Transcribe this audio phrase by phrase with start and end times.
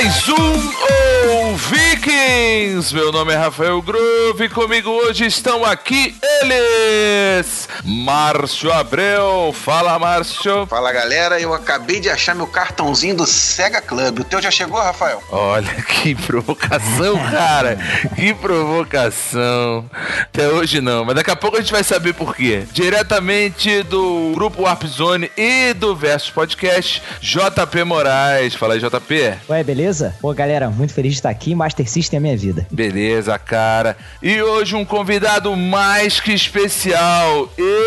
[0.00, 2.94] Mais um Vikings!
[2.94, 7.67] Meu nome é Rafael Groove e comigo hoje estão aqui eles!
[7.88, 9.50] Márcio Abreu.
[9.54, 10.66] Fala, Márcio.
[10.66, 11.40] Fala, galera.
[11.40, 14.18] Eu acabei de achar meu cartãozinho do Sega Club.
[14.20, 15.22] O teu já chegou, Rafael?
[15.30, 17.78] Olha que provocação, cara.
[18.14, 19.88] que provocação.
[20.20, 22.64] Até hoje não, mas daqui a pouco a gente vai saber por quê.
[22.72, 28.54] Diretamente do grupo Warp Zone e do Versus Podcast, JP Moraes.
[28.54, 29.34] Fala aí, JP.
[29.48, 30.14] Ué, beleza?
[30.20, 31.54] Pô, galera, muito feliz de estar aqui.
[31.54, 32.66] Master System é minha vida.
[32.70, 33.96] Beleza, cara.
[34.22, 37.48] E hoje um convidado mais que especial.
[37.56, 37.77] Ele,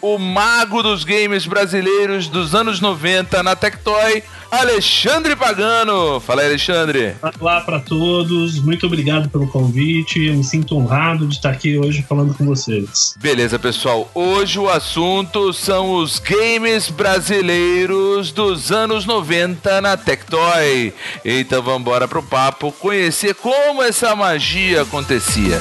[0.00, 6.20] o mago dos games brasileiros dos anos 90 na Tectoy, Alexandre Pagano.
[6.20, 7.14] Fala aí, Alexandre.
[7.40, 10.26] Olá para todos, muito obrigado pelo convite.
[10.26, 13.14] Eu me sinto honrado de estar aqui hoje falando com vocês.
[13.18, 14.10] Beleza, pessoal.
[14.14, 20.92] Hoje o assunto são os games brasileiros dos anos 90 na Tectoy.
[21.24, 25.60] Então vamos embora pro papo conhecer como essa magia acontecia.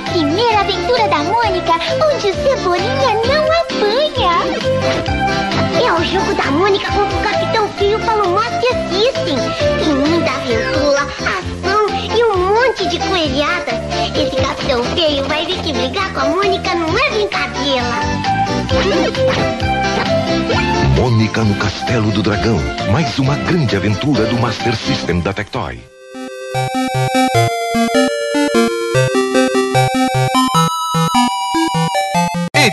[0.00, 1.72] Primeira aventura da Mônica,
[2.12, 4.32] onde o Cebolinha não apanha.
[5.82, 9.36] É o jogo da Mônica contra o Capitão Fio para o Master System.
[9.78, 13.74] Tem muita aventura, ação e um monte de coelhadas.
[14.16, 17.50] Esse Capitão Feio vai ver que brigar com a Mônica não é brincadeira.
[20.96, 22.58] Mônica no Castelo do Dragão.
[22.92, 25.80] Mais uma grande aventura do Master System da Tectoy.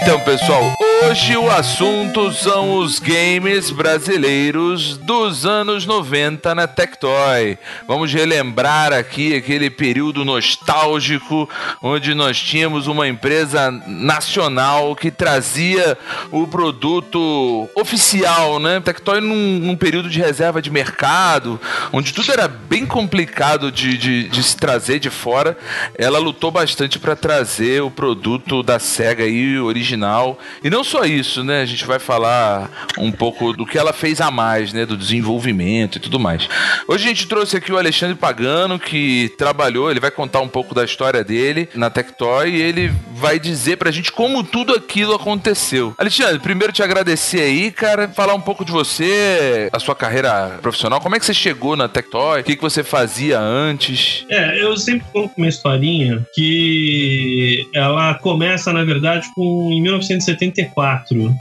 [0.08, 7.58] Então, pessoal, hoje o assunto são os games brasileiros dos anos 90 na Tectoy.
[7.88, 11.48] Vamos relembrar aqui aquele período nostálgico
[11.82, 15.98] onde nós tínhamos uma empresa nacional que trazia
[16.32, 18.80] o produto oficial, né?
[18.80, 21.60] Tectoy num, num período de reserva de mercado,
[21.92, 25.58] onde tudo era bem complicado de, de, de se trazer de fora,
[25.96, 30.40] ela lutou bastante para trazer o produto da SEGA aí, original.
[30.64, 31.62] E não só isso, né?
[31.62, 34.86] A gente vai falar um pouco do que ela fez a mais, né?
[34.86, 36.48] Do desenvolvimento e tudo mais.
[36.88, 40.74] Hoje a gente trouxe aqui o Alexandre Pagano, que trabalhou, ele vai contar um pouco
[40.74, 45.94] da história dele na Tectoy e ele vai dizer pra gente como tudo aquilo aconteceu.
[45.98, 51.02] Alexandre, primeiro te agradecer aí, cara, falar um pouco de você, a sua carreira profissional,
[51.02, 54.26] como é que você chegou na Tectoy, o que, que você fazia antes?
[54.30, 60.77] É, eu sempre conto uma historinha que ela começa, na verdade, com em 1974,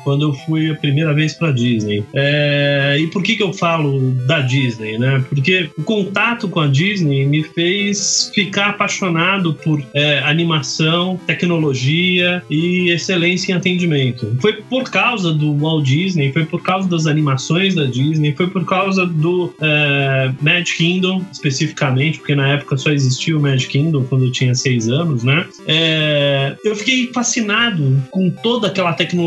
[0.05, 2.05] quando eu fui a primeira vez para Disney.
[2.15, 5.25] É, e por que que eu falo da Disney, né?
[5.29, 12.91] Porque o contato com a Disney me fez ficar apaixonado por é, animação, tecnologia e
[12.91, 14.37] excelência em atendimento.
[14.41, 18.65] Foi por causa do Walt Disney, foi por causa das animações da Disney, foi por
[18.65, 24.27] causa do é, Magic Kingdom, especificamente, porque na época só existia o Magic Kingdom quando
[24.27, 25.47] eu tinha seis anos, né?
[25.67, 29.26] É, eu fiquei fascinado com toda aquela tecnologia,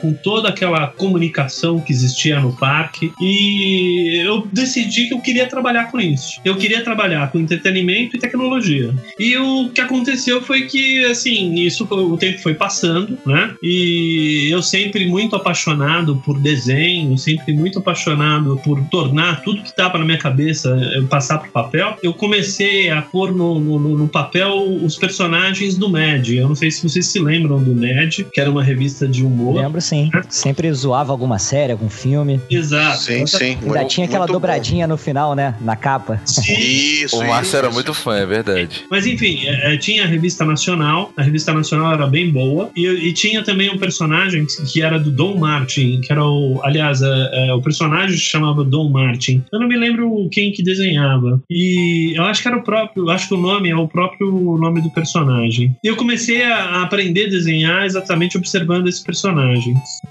[0.00, 5.90] com toda aquela comunicação que existia no parque e eu decidi que eu queria trabalhar
[5.90, 6.40] com isso.
[6.44, 8.94] Eu queria trabalhar com entretenimento e tecnologia.
[9.18, 13.54] E o que aconteceu foi que, assim, isso o tempo foi passando, né?
[13.62, 19.98] E eu sempre muito apaixonado por desenho, sempre muito apaixonado por tornar tudo que estava
[19.98, 21.96] na minha cabeça eh, passar para o papel.
[22.02, 26.28] Eu comecei a pôr no, no, no papel os personagens do Mad.
[26.28, 29.62] Eu não sei se vocês se lembram do Mad, que era uma revista de humor.
[29.62, 30.10] Lembro sim.
[30.28, 32.40] Sempre zoava alguma série, algum filme.
[32.50, 33.02] Exato.
[33.02, 33.58] Sim, sim.
[33.62, 35.54] Ainda tinha aquela Muito dobradinha no final, né?
[35.60, 36.20] Na capa.
[36.48, 38.84] Isso, O Márcio era muito fã, é verdade.
[38.90, 42.86] Mas enfim, é, é, tinha a revista nacional, a revista nacional era bem boa, e,
[42.86, 46.60] e tinha também um personagem que, era do Dom Martin, que era o.
[46.62, 49.44] Aliás, é, é, o personagem se chamava Dom Martin.
[49.52, 51.40] Eu não me lembro quem que desenhava.
[51.50, 54.30] E eu acho que era o próprio, eu acho que o nome é o próprio
[54.58, 55.76] nome do personagem.
[55.82, 59.25] E eu comecei a, a aprender a desenhar exatamente observando esse personagem,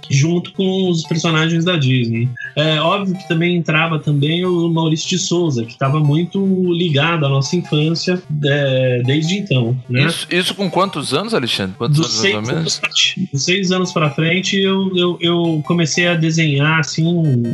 [0.10, 2.30] junto com os personagens da Disney.
[2.56, 6.40] É óbvio que também entrava também o Maurício de Souza, que estava muito
[6.74, 10.06] ligado à nossa infância é, desde então, né?
[10.06, 11.76] Isso, isso com quantos anos, Alexandre?
[11.78, 13.30] Quantos Dos anos mais seis, ou menos?
[13.32, 17.04] dos seis anos pra frente, eu, eu, eu comecei a desenhar, assim,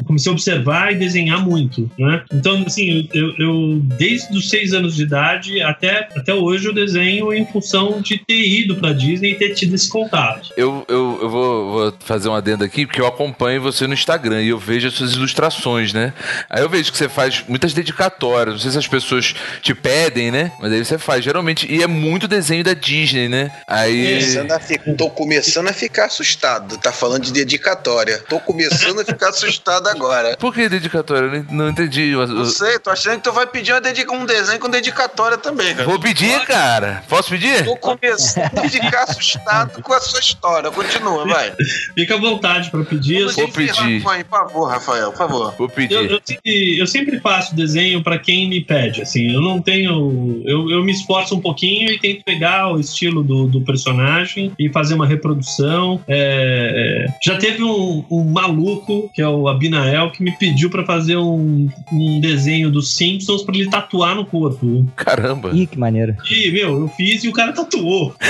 [0.05, 2.23] comecei a observar e desenhar muito, né?
[2.33, 7.33] Então, assim, eu, eu desde os seis anos de idade até, até hoje eu desenho
[7.33, 10.49] em função de ter ido pra Disney e ter tido esse contato.
[10.57, 13.93] Eu, eu, eu vou vou, vou fazer um adendo aqui, porque eu acompanho você no
[13.93, 16.13] Instagram e eu vejo as suas ilustrações, né?
[16.49, 18.55] Aí eu vejo que você faz muitas dedicatórias.
[18.55, 20.51] Não sei se as pessoas te pedem, né?
[20.59, 21.65] Mas aí você faz, geralmente.
[21.71, 23.51] E é muito desenho da Disney, né?
[23.67, 24.19] Aí.
[24.19, 26.77] Começando fi- Tô começando a ficar assustado.
[26.77, 28.19] Tá falando de dedicatória.
[28.29, 30.35] Tô começando a ficar assustado agora.
[30.39, 31.27] Por que dedicatória?
[31.27, 32.15] Eu não, não entendi.
[32.15, 35.37] o- Não sei, tô achando que tu vai pedir uma dedica- um desenho com dedicatória
[35.37, 35.87] também, cara.
[35.87, 37.03] Vou pedir, cara.
[37.07, 37.63] Posso pedir?
[37.65, 40.69] Tô começando a ficar assustado com a sua história.
[40.71, 41.53] Continua, vai.
[41.95, 43.19] Fica à vontade pra pedir.
[43.19, 44.01] Eu Vou sempre, pedir.
[44.01, 45.55] Por favor, Rafael, por favor.
[45.57, 45.95] Vou eu, pedir.
[45.95, 50.41] eu sempre, eu sempre faço desenho pra quem me pede, assim, eu não tenho.
[50.45, 54.69] Eu, eu me esforço um pouquinho e tento pegar o estilo do, do personagem e
[54.69, 56.01] fazer uma reprodução.
[56.07, 60.85] É, é, já teve um, um maluco, que é o Abinael, que me pediu pra
[60.85, 64.85] fazer um, um desenho dos Simpsons pra ele tatuar no corpo.
[64.95, 65.51] Caramba.
[65.53, 66.15] Ih, que maneiro.
[66.29, 68.15] E, meu, eu fiz e o cara tatuou.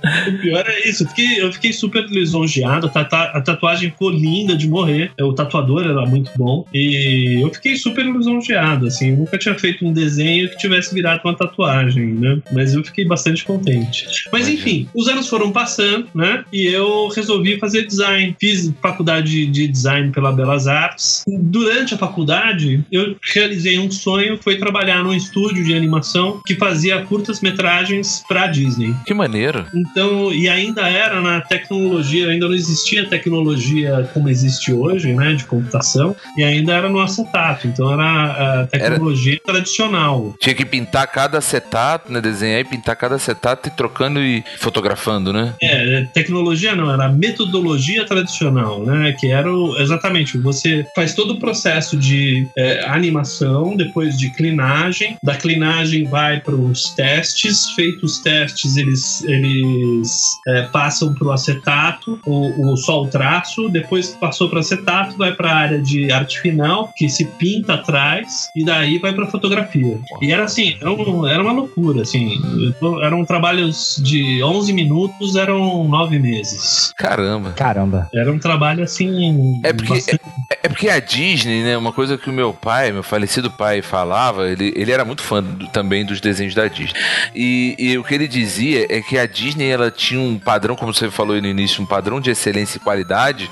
[0.00, 2.86] O pior é isso, eu fiquei, eu fiquei super lisonjeado.
[2.86, 5.12] A, tata- a tatuagem ficou linda de morrer.
[5.20, 6.64] O tatuador era muito bom.
[6.72, 9.10] E eu fiquei super lisonjeado, assim.
[9.10, 12.38] Eu nunca tinha feito um desenho que tivesse virado uma tatuagem, né?
[12.52, 14.06] Mas eu fiquei bastante contente.
[14.32, 16.44] Mas enfim, os anos foram passando, né?
[16.52, 18.34] E eu resolvi fazer design.
[18.40, 21.24] Fiz faculdade de design pela Belas Artes.
[21.26, 27.02] Durante a faculdade, eu realizei um sonho, foi trabalhar num estúdio de animação que fazia
[27.04, 28.94] curtas metragens para Disney.
[29.06, 29.66] Que maneiro.
[29.74, 35.44] Então, e ainda era na tecnologia, ainda não existia tecnologia como existe hoje, né, de
[35.44, 40.34] computação, e ainda era no acetato, então era a tecnologia tradicional.
[40.40, 42.20] Tinha que pintar cada acetato, né?
[42.20, 45.54] Desenhar e pintar cada acetato e trocando e fotografando, né?
[45.62, 51.34] É, tecnologia não, era a metodologia tradicional, né, que era o, exatamente, você faz todo
[51.34, 58.10] o processo de é, animação, depois de clinagem, da clinagem vai para os testes, feitos
[58.10, 64.10] os testes, eles, eles é, passam para o acetato, o, o, só o traço, depois
[64.10, 68.48] que passou para acetato, vai para a área de arte final, que se pinta atrás,
[68.54, 69.98] e daí vai para fotografia.
[70.20, 72.40] E era assim, era, um- era uma loucura, assim,
[72.80, 76.92] tô- eram trabalhos de 11 minutos, eram 9 meses.
[76.96, 77.52] Caramba.
[77.52, 78.08] Caramba.
[78.14, 79.60] Era um trabalho assim.
[79.64, 80.20] É porque- bastante-
[80.62, 81.76] É porque a Disney, né?
[81.76, 85.42] Uma coisa que o meu pai, meu falecido pai, falava, ele, ele era muito fã
[85.42, 86.92] do- também dos desenhos da Disney.
[87.34, 90.92] E, e o que ele dizia é que a Disney ela tinha um padrão, como
[90.92, 93.48] você falou no início, um padrão de excelência e qualidade,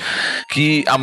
[0.51, 0.97] que a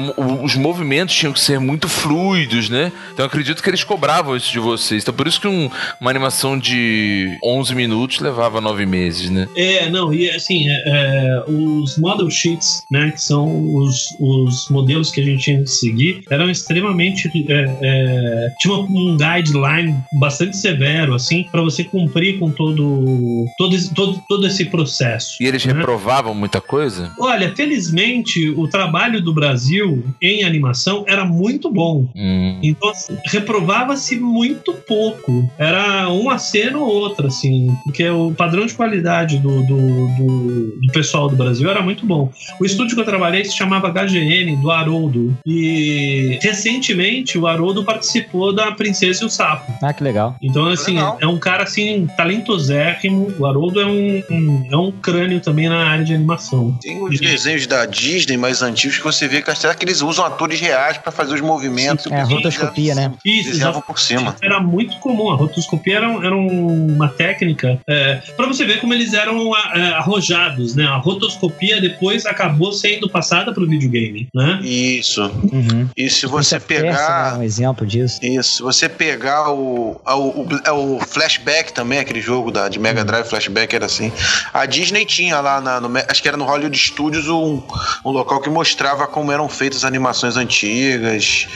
[0.44, 2.92] os movimentos tinham que ser muito fluidos, né?
[3.14, 5.04] Então acredito que eles cobravam isso de vocês.
[5.04, 5.70] Então por isso que um-
[6.02, 9.48] uma animação de 11 minutos levava 9 meses, né?
[9.56, 13.46] É, não, e assim, é, é, os model sheets, né, que são
[13.76, 17.30] os, os modelos que a gente tinha que seguir, eram extremamente.
[17.50, 23.76] É, é, tinha uma- um guideline bastante severo, assim, para você cumprir com todo, todo,
[23.76, 25.38] esse, todo, todo esse processo.
[25.42, 25.74] E eles né?
[25.86, 27.12] Reprovavam muita coisa?
[27.20, 32.10] Olha, felizmente, o trabalho do Brasil em animação era muito bom.
[32.16, 32.60] Hum.
[32.64, 32.92] Então,
[33.28, 35.48] reprovava-se muito pouco.
[35.58, 40.92] Era uma cena ou outra, assim, porque o padrão de qualidade do, do, do- do
[40.92, 42.32] pessoal do Brasil era muito bom.
[42.60, 45.38] O estúdio que eu trabalhei se chamava HGN, do Haroldo.
[45.46, 49.72] E recentemente o Haroldo participou da Princesa e o Sapo.
[49.82, 50.36] Ah, que legal.
[50.42, 51.18] Então, assim, Legal.
[51.22, 53.34] é um cara assim, talentosérrimo.
[53.40, 56.78] O Haroldo é um, um- é um crânio também na área de animação.
[56.82, 60.26] Tem os desenhos da Disney mais antigos que você vê que será que eles usam
[60.26, 62.06] atores reais pra fazer os movimentos.
[62.12, 63.12] É, a rotoscopia, né?
[63.26, 64.36] Isso, Desenhavam por cima.
[64.42, 65.30] Era muito comum.
[65.32, 69.82] A rotoscopia era, era uma técnica é, para você ver como eles eram a- é,
[69.94, 70.86] arrojados, né?
[70.86, 74.60] A rotoscopia depois acabou sendo passada para o videogame, né?
[74.64, 75.22] Isso.
[75.24, 75.88] Uhum.
[75.96, 77.32] E se você Prince of Persia, pegar.
[77.34, 78.20] né, um exemplo disso.
[78.24, 83.04] Isso, se você pegar o, o, o, o Flashback também, aquele jogo da, de Mega
[83.04, 84.12] Drive Flashback era assim.
[84.54, 87.62] A Disney tinha lá, na, no, acho que era no Hollywood Studios, um,
[88.06, 91.48] um local que mostrava como eram feitas as animações antigas.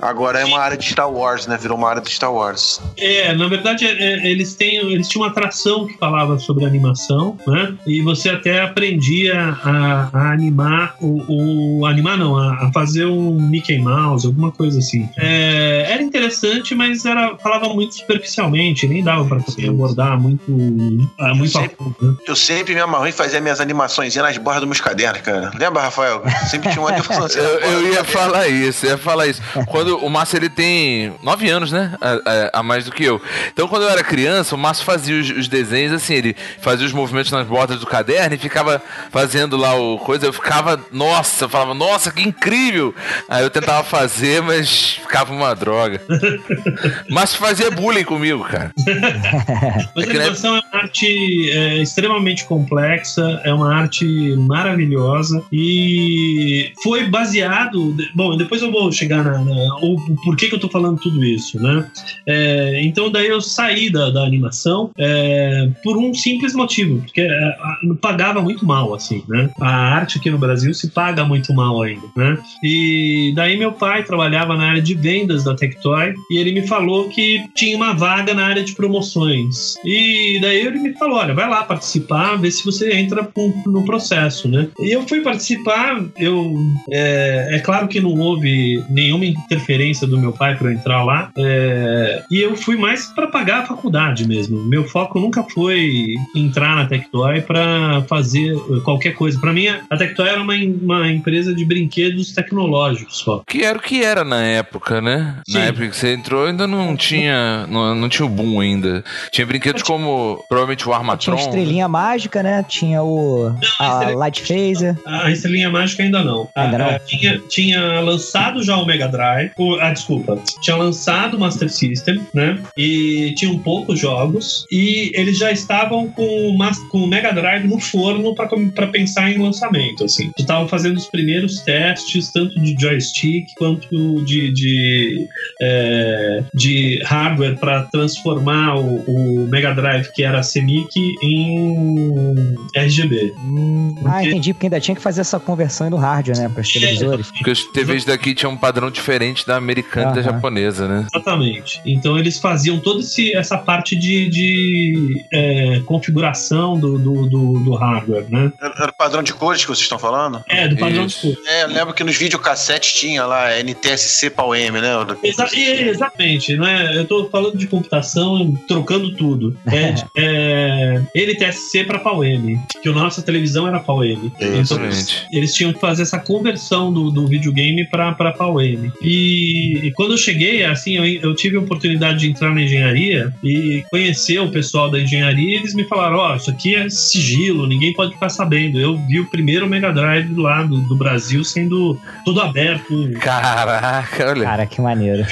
[0.00, 1.56] Agora é uma área de Star Wars, né?
[1.60, 2.80] Virou uma área de Star Wars.
[2.98, 7.36] É, na verdade, é, é, eles, têm, eles tinham uma atração que falava sobre animação,
[7.46, 7.74] né?
[7.86, 13.40] E você até aprendia a, a animar o, o- Animar não, a, a fazer um
[13.40, 15.08] Mickey Mouse, alguma coisa assim.
[15.18, 21.08] É, era interessante, mas era, falava muito superficialmente, nem dava pra poder abordar muito, muito
[21.18, 22.14] a Sempre- fundo, né?
[22.26, 25.50] Eu sempre me amarrei em fazer minhas animações nas bordas dos meus cadernos, cara.
[25.54, 26.22] Lembra, Rafael?
[26.48, 29.40] Sempre tinha uma animação assim, Eu, eu ia falar isso, eu ia falar isso.
[29.68, 31.92] Quando o Márcio ele tem nove anos, né?
[32.00, 32.10] A,
[32.56, 33.20] a- a mais do que eu.
[33.52, 36.92] Então, quando eu era criança, o Márcio fazia os, os desenhos assim, ele fazia os
[36.92, 40.26] movimentos nas bordas do caderno e ficava fazendo lá o coisa.
[40.26, 42.94] Eu ficava, nossa, eu falava, nossa, que incrível!
[43.28, 46.00] Aí eu tentava fazer, mas ficava uma droga.
[47.08, 48.72] Mas fazia bullying comigo, cara.
[49.94, 54.04] Mas É a animação é uma arte é, extremamente complexa, é uma arte
[54.36, 57.94] maravilhosa e foi baseado.
[58.14, 59.38] Bom, depois eu vou chegar na.
[59.38, 61.90] na o, o porquê que eu tô falando tudo isso, né?
[62.26, 67.56] É, então, daí eu saí da, da animação é, por um simples motivo, porque é,
[68.00, 69.50] pagava muito mal, assim, né?
[69.60, 72.38] A arte aqui no Brasil se paga muito mal ainda, né?
[72.62, 77.08] E daí meu pai trabalhava na área de vendas da Tectoy e ele me falou
[77.08, 79.76] que tinha uma vaga na área de promoções.
[79.84, 83.84] E daí ele me falou: olha, vai lá participar, ver se você entra com- no
[83.84, 84.68] processo, né?
[84.78, 86.54] E eu fui participar, eu.
[86.90, 92.22] É, é claro que não houve nenhuma interferência do meu pai para entrar lá, é,
[92.30, 94.62] e eu fui mais para pagar a faculdade mesmo.
[94.64, 98.54] Meu foco nunca foi entrar na Tectoy para fazer
[98.84, 99.38] qualquer coisa.
[99.40, 103.42] Para mim, a Tectoy era uma, uma empresa de brinquedos tecnológicos só.
[103.46, 105.36] Que era o que era na época, né?
[105.46, 105.54] Sim.
[105.58, 107.66] Na época que você entrou, ainda não tinha.
[107.68, 109.04] Não, não tinha o boom ainda.
[109.30, 111.34] Tinha brinquedos como provavelmente o Tinha Armatron.
[111.36, 112.64] a estrelinha mágica, né?
[112.68, 113.46] Tinha o.
[113.78, 114.96] A estrela- Light Phaser.
[115.06, 116.48] A Estrelinha Mágica ainda não.
[116.54, 116.86] Ainda não?
[116.90, 119.50] Ah, tinha, tinha lançado já o Mega Drive.
[119.56, 120.38] o- ah, desculpa.
[120.62, 122.58] Tinha lançado o Master System, né?
[122.76, 124.66] E tinham poucos jogos.
[124.70, 129.30] E eles já estavam com o, Mas- com o Mega Drive no forno para pensar
[129.30, 130.30] em lançamento, assim.
[130.38, 135.26] Estavam fazendo os primeiros testes, tanto de joystick quanto de, de,
[135.60, 142.95] é, de hardware para transformar o, o Mega Drive, que era CMYK, em RGB.
[143.04, 146.48] Hum, ah, Porque- entendi, porque ainda tinha que fazer essa conversão no hardware, né?
[146.48, 147.30] Para os televisores.
[147.30, 151.06] Porque as TVs daqui tinham um padrão diferente da americana e da japonesa, né?
[151.12, 151.80] Exatamente.
[151.84, 153.00] Então eles faziam toda
[153.34, 158.52] essa parte de, de, é, configuração do, do, do, do hardware, né?
[158.60, 160.42] Era o padrão de cores que vocês estão falando?
[160.48, 161.28] É, do padrão Isso.
[161.28, 161.46] de cor.
[161.46, 164.90] É, eu lembro que nos videocassetes tinha lá NTSC PAU-M, né?
[165.22, 166.96] Exa exatamente, né?
[166.96, 169.56] Eu tô falando de computação, trocando tudo.
[169.66, 172.60] É, é, NTSC para PAU-M,
[172.92, 174.32] que a nossa televisão era PAU-M.
[174.36, 175.26] Então, Exatamente.
[175.32, 178.92] eles tinham que fazer essa conversão do, do videogame para PAU-M.
[179.02, 183.32] E, e quando eu cheguei, assim, eu, eu tive a oportunidade de entrar na engenharia
[183.42, 187.66] e conhecer o pessoal da engenharia e eles me falaram, ó, isso aqui é sigilo,
[187.66, 188.78] ninguém pode ficar sabendo.
[188.78, 193.10] Eu vi o primeiro Mega Drive lá do, do Brasil sendo todo aberto.
[193.20, 194.44] Caraca, olha.
[194.44, 195.24] Cara, que maneiro.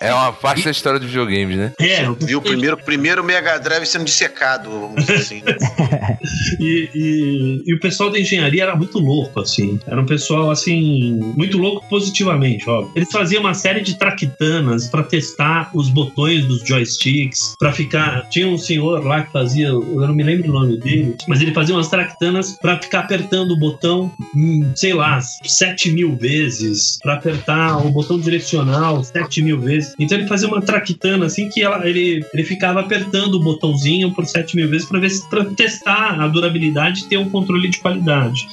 [0.00, 1.72] É, é uma parte da história dos videogames, né?
[1.80, 5.42] É, eu Viu o primeiro, primeiro Mega Drive sendo dissecado, vamos dizer assim.
[5.44, 5.56] né?
[6.60, 9.78] E, e- e o pessoal da engenharia era muito louco, assim.
[9.86, 12.88] Era um pessoal, assim, muito louco positivamente, ó.
[12.94, 18.28] Eles faziam uma série de traquitanas pra testar os botões dos joysticks, pra ficar.
[18.28, 21.52] Tinha um senhor lá que fazia, eu não me lembro o nome dele, mas ele
[21.52, 27.14] fazia umas traquitanas pra ficar apertando o botão, hum, sei lá, 7 mil vezes, pra
[27.14, 29.94] apertar o botão direcional 7 mil vezes.
[29.98, 34.26] Então ele fazia uma traquitana assim que ela, ele, ele ficava apertando o botãozinho por
[34.26, 37.78] 7 mil vezes pra ver se pra testar a durabilidade e ter um controle de
[37.78, 38.46] qualidade.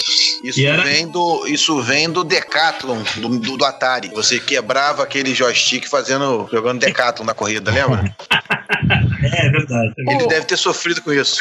[0.44, 4.10] Isso, E era- vem do, isso vem do Decathlon, do, do, do Atari.
[4.14, 8.16] Você quebrava aquele joystick fazendo, jogando Decathlon na corrida, lembra?
[9.24, 9.94] É verdade.
[9.98, 11.40] Ele deve ter sofrido com isso.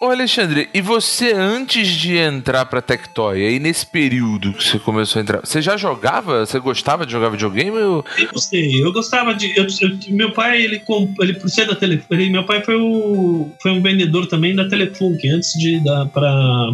[0.00, 5.18] Ô Alexandre, e você antes de entrar pra Tectoy, aí nesse período que você começou
[5.20, 6.44] a entrar, você já jogava?
[6.44, 7.78] Você gostava de jogar videogame?
[7.78, 8.04] Ou...
[8.18, 9.56] Eu sei, eu gostava de.
[9.56, 12.22] eu- eu- meu pai, ele, comp- ele por ser da Telefone.
[12.22, 16.70] ele- Meu pai foi, o, foi um vendedor também da Telefunk, antes de dar pra.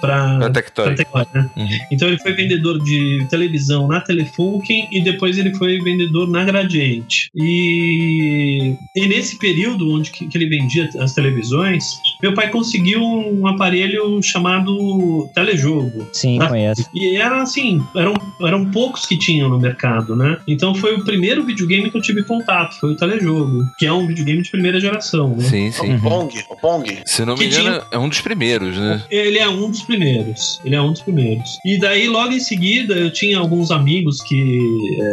[0.00, 0.84] pra, Pra Tectoy.
[0.86, 1.50] pra Tectoy, né?
[1.56, 1.68] Uhum.
[1.90, 7.28] Então ele foi vendedor de televisão na Telefunken e depois ele foi vendedor na Gradiente.
[7.34, 11.84] E, e nesse período onde que, que ele vendia as televisões,
[12.22, 16.06] meu pai conseguiu um aparelho chamado telejogo.
[16.12, 16.48] Sim, Ah.
[16.48, 16.88] conheço.
[16.94, 20.38] E era assim, eram, eram poucos que tinham no mercado, né?
[20.46, 24.06] Então foi o primeiro videogame que eu tive contato, foi o telejogo, que é um
[24.06, 25.44] videogame de primeira geração, né?
[25.44, 25.98] Sim, O sim.
[25.98, 26.98] Pong, o Pong.
[27.04, 29.02] Se não me engano, é um dos primeiros, né?
[29.10, 30.60] Ele é um dos primeiros.
[30.64, 31.58] Ele é um dos primeiros.
[31.64, 34.58] E daí, logo em seguida, eu tinha alguns amigos que.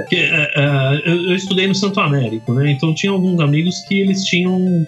[0.10, 2.72] que, é, é, eu, eu estudei no Santo Américo, né?
[2.72, 4.38] Então tinha alguns amigos que eles tinham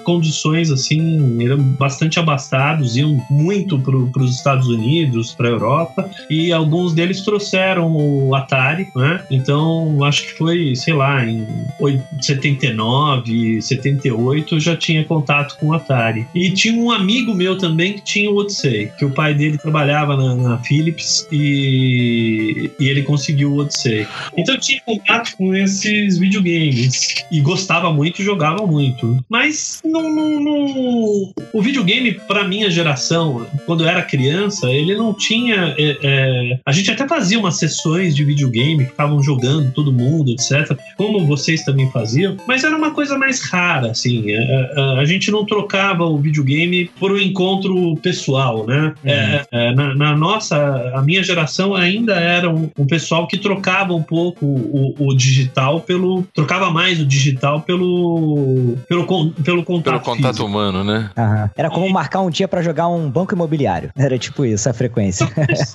[0.04, 6.52] condições assim, eram bastante abastados, iam muito para os Estados Unidos, para a Europa, e
[6.52, 9.24] alguns deles trouxeram o Atari, né?
[9.30, 11.46] Então acho que foi, sei lá, em
[11.80, 16.26] oi- 79, 78 eu já tinha contato com o Atari.
[16.34, 20.16] E tinha um amigo meu também que tinha o Odyssey, que o pai dele trabalhava
[20.16, 24.08] na, na Philips e, e ele conseguiu o Odyssey.
[24.38, 29.06] Então eu tinha contato com esses videogames e gostava muito e jogava muito.
[29.08, 29.26] muito.
[29.42, 35.16] Mas não, não, não- o videogame, pra minha geração, quando eu era criança, ele não
[35.16, 35.74] tinha.
[35.80, 40.78] é, é, a gente até fazia umas sessões de videogame, ficavam jogando todo mundo, etc.
[40.96, 44.32] Como vocês também faziam, mas era uma coisa mais rara, assim.
[44.32, 44.36] é,
[44.78, 48.94] é, a gente não trocava o videogame por um encontro pessoal, né?
[49.04, 50.56] É, é, na, na nossa,
[50.94, 55.82] a minha geração ainda era um, um pessoal que trocava um pouco o, o digital
[55.82, 56.24] pelo.
[56.36, 58.78] trocava mais o digital pelo.
[58.88, 59.94] pelo, pelo contato.
[59.94, 60.46] Pelo contato físico.
[60.46, 61.10] humano, né?
[61.18, 61.50] Aham.
[61.56, 63.92] Era como marcar um dia pra jogar um banco imobiliário.
[63.98, 65.30] Era tipo isso, a frequência.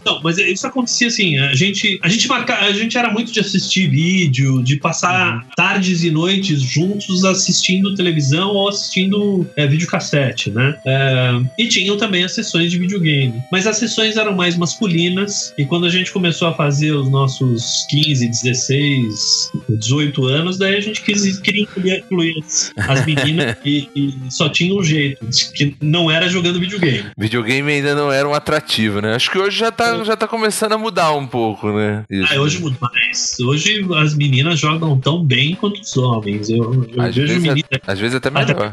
[0.05, 3.41] Não, mas isso acontecia assim, a gente, a gente marca, a gente era muito de
[3.41, 10.77] assistir vídeo, de passar tardes e noites juntos assistindo televisão ou assistindo é, videocassete, né?
[10.87, 13.43] É, e tinham também as sessões de videogame.
[13.51, 17.87] Mas as sessões eram mais masculinas, e quando a gente começou a fazer os nossos
[17.89, 22.35] 15, 16, 18 anos, daí a gente quis, queria incluir,
[22.77, 27.07] as meninas e, e só tinha um jeito, que não era jogando videogame.
[27.17, 29.15] Videogame ainda não era um atrativo, né?
[29.15, 32.05] Acho que hoje já tá, já tá começando a mudar um pouco, né?
[32.11, 32.33] Isso.
[32.33, 33.37] Ah, hoje muito mais.
[33.41, 36.49] Hoje as meninas jogam tão bem quanto os homens.
[36.49, 38.73] Eu, eu Às vejo vezes, é- meninas, às vezes até melhor.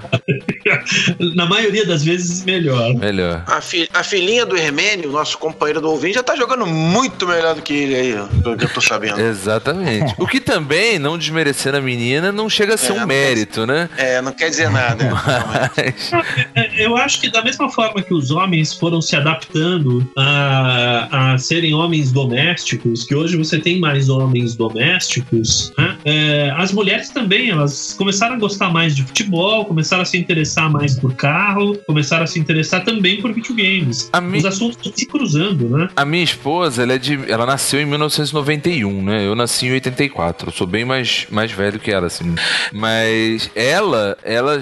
[1.36, 2.94] na maioria das vezes, melhor.
[2.96, 3.44] Melhor.
[3.48, 7.56] A, fi- a filhinha do Hermênio, nosso companheiro do ouvinte, já tá jogando muito melhor
[7.56, 9.20] do que ele aí, pelo que eu tô sabendo.
[9.22, 10.14] Exatamente.
[10.18, 13.90] O que também, não desmerecendo a menina, não chega a ser É, um mérito, né?
[13.98, 15.12] É, não quer dizer nada.
[15.76, 16.12] Mas,
[16.56, 21.38] É, Eu acho que da mesma forma que os homens foram se adaptando a, a
[21.38, 25.98] serem homens domésticos, que hoje você tem mais homens domésticos, né?
[26.06, 30.70] É, as mulheres também, elas começaram a gostar mais de futebol, começaram a se interessar
[30.70, 34.10] mais por carro, começaram a se interessar também por videogames.
[34.14, 35.90] A mi- Os assuntos estão se cruzando, né?
[35.96, 39.26] A minha esposa, ela, é de, ela nasceu em 1991, né?
[39.26, 40.50] Eu nasci em 84.
[40.50, 42.36] Eu sou bem mais, mais velho que ela, assim.
[42.72, 44.53] Mas ela, ela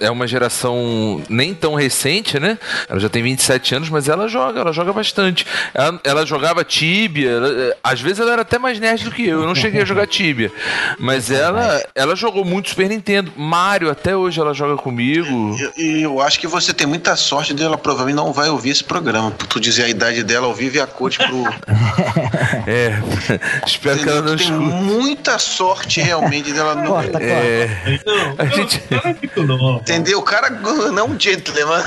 [0.00, 2.58] é uma geração nem tão recente, né?
[2.88, 5.46] Ela já tem 27 anos, mas ela joga, ela joga bastante.
[5.74, 9.40] Ela, ela jogava Tibia, ela- às vezes ela era até mais nerd do que eu.
[9.40, 10.50] Eu não cheguei a jogar Tibia.
[10.98, 13.32] Mas ela, ela jogou muito Super Nintendo.
[13.36, 15.56] Mario, até hoje ela joga comigo.
[15.76, 18.82] E e eu acho que você tem muita sorte dela, provavelmente não vai ouvir esse
[18.84, 19.30] programa.
[19.30, 21.42] Por tu dizer a idade dela ao vivo e a coach pro.
[22.66, 22.92] É,
[23.66, 24.82] espero que ela não tu tem escute.
[24.82, 26.86] muita sorte realmente dela não.
[26.86, 27.24] Corta, corta.
[27.26, 28.82] É, Não, A eu- gente-
[29.36, 29.80] muito nova.
[29.80, 30.18] Entendeu?
[30.18, 31.82] O cara não um gentleman.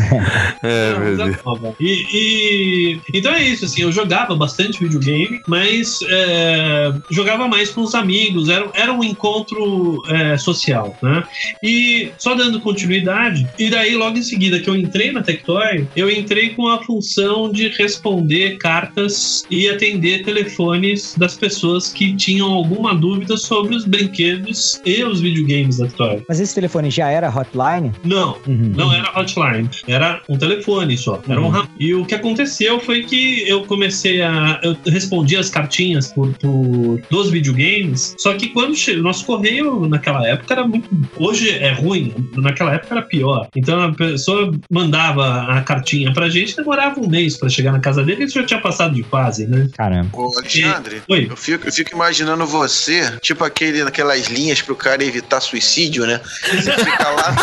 [0.62, 1.74] é, meu é.
[1.80, 7.82] E, e- então é isso, assim, eu jogava bastante videogame, mas é, jogava mais com
[7.82, 11.22] os amigos, era, era um encontro é, social, né?
[11.62, 16.10] E só dando continuidade, e daí logo em seguida que eu entrei na Tectoy, eu
[16.10, 22.94] entrei com a função de responder cartas e atender telefones das pessoas que tinham alguma
[22.94, 26.22] dúvida sobre os brinquedos e os videogames da Tectoy.
[26.28, 27.92] Mas esse telefone já era hotline?
[28.04, 28.72] Não, Uhum.
[28.76, 31.20] não era hotline, era um telefone só.
[31.28, 31.50] Era um Uhum.
[31.50, 34.60] ram- E o que aconteceu foi que eu comecei a.
[34.62, 38.14] Eu respondi as cartinhas por, por- dos videogames.
[38.18, 38.92] Só que quando che...
[38.92, 40.88] o nosso correio naquela época era muito.
[41.16, 43.48] Hoje é ruim, naquela época era pior.
[43.56, 48.02] Então a pessoa mandava a cartinha pra gente, demorava um mês pra chegar na casa
[48.04, 49.68] dele e já tinha passado de fase, né?
[49.76, 50.10] Caramba.
[50.12, 51.26] Ô, Alexandre, Oi.
[51.30, 56.20] eu fico, eu fico imaginando você, tipo aquele, aquelas linhas pro cara evitar suicídio, né?
[56.62, 57.34] Você fica lá.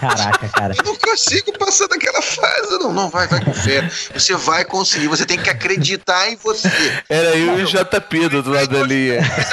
[0.00, 0.74] Caraca, cara.
[0.76, 2.78] Eu não consigo passar daquela fase.
[2.78, 3.88] Não, não, vai, vai com fé.
[4.14, 6.68] Você vai conseguir, você tem que acreditar em você.
[7.08, 9.20] Era eu e o JP do lado da linha.
[9.20, 9.52] Mas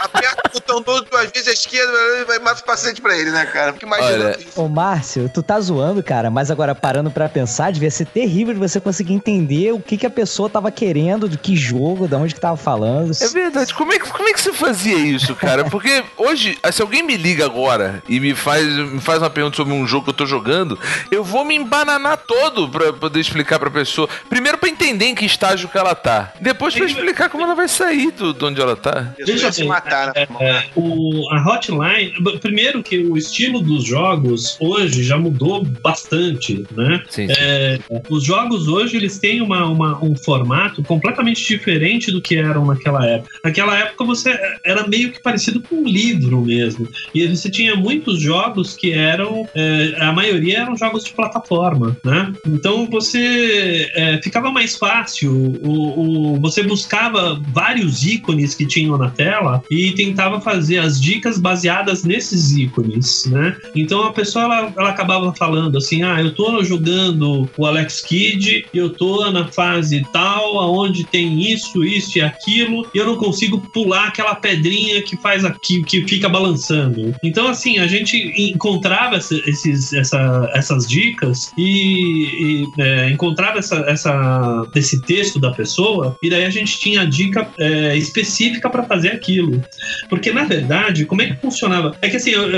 [0.00, 3.46] aperta, o botão duas, duas vezes à esquerda e vai mais paciente pra ele, né,
[3.46, 3.72] cara?
[3.72, 4.60] Porque imagina Olha, isso.
[4.60, 8.60] Ô, Márcio, tu tá zoando, cara, mas agora parando pra pensar, devia ser terrível de
[8.60, 12.34] você conseguir entender o que, que a pessoa tava querendo, de que jogo, de onde
[12.34, 13.12] que tava falando.
[13.20, 13.74] É verdade.
[13.74, 15.64] Como é, que, como é que você fazia isso, cara?
[15.64, 17.73] Porque hoje, se alguém me liga agora
[18.08, 20.78] e me faz, me faz uma pergunta sobre um jogo que eu tô jogando,
[21.10, 24.08] eu vou me embananar todo pra poder explicar pra pessoa.
[24.28, 26.32] Primeiro pra entender em que estágio que ela tá.
[26.40, 29.14] Depois pra explicar como ela vai sair do, de onde ela tá.
[29.18, 30.26] Veja ia se matar, né?
[30.40, 37.02] É, o, a Hotline, primeiro que o estilo dos jogos hoje já mudou bastante, né?
[37.08, 37.78] Sim, É,
[38.10, 43.04] os jogos hoje eles têm uma, uma- um formato completamente diferente do que eram naquela
[43.06, 43.30] época.
[43.44, 46.88] Naquela época você era meio que parecido com um livro mesmo.
[47.14, 52.32] E você tinha muitos jogos que eram, é, a maioria eram jogos de plataforma, né?
[52.46, 55.32] Então você é, ficava mais fácil.
[55.62, 61.00] O, o- você buscava vários ícones que tinham na tela e tentava tentava fazer as
[61.00, 63.56] dicas baseadas nesses ícones, né?
[63.74, 68.64] Então a pessoa ela, ela acabava falando assim: ah, eu tô jogando o Alex Kidd,
[68.72, 73.58] eu tô na fase tal, aonde tem isso, isso e aquilo, e eu não consigo
[73.72, 77.14] pular aquela pedrinha que faz aqui, que fica balançando.
[77.22, 84.66] Então, assim, a gente encontrava esses, essa, essas dicas e, e é, encontrava essa, essa,
[84.74, 89.10] esse texto da pessoa, e daí a gente tinha a dica é, específica para fazer
[89.10, 89.62] aquilo.
[90.08, 91.96] Porque, na verdade, como é que funcionava?
[92.02, 92.50] É que assim, eu,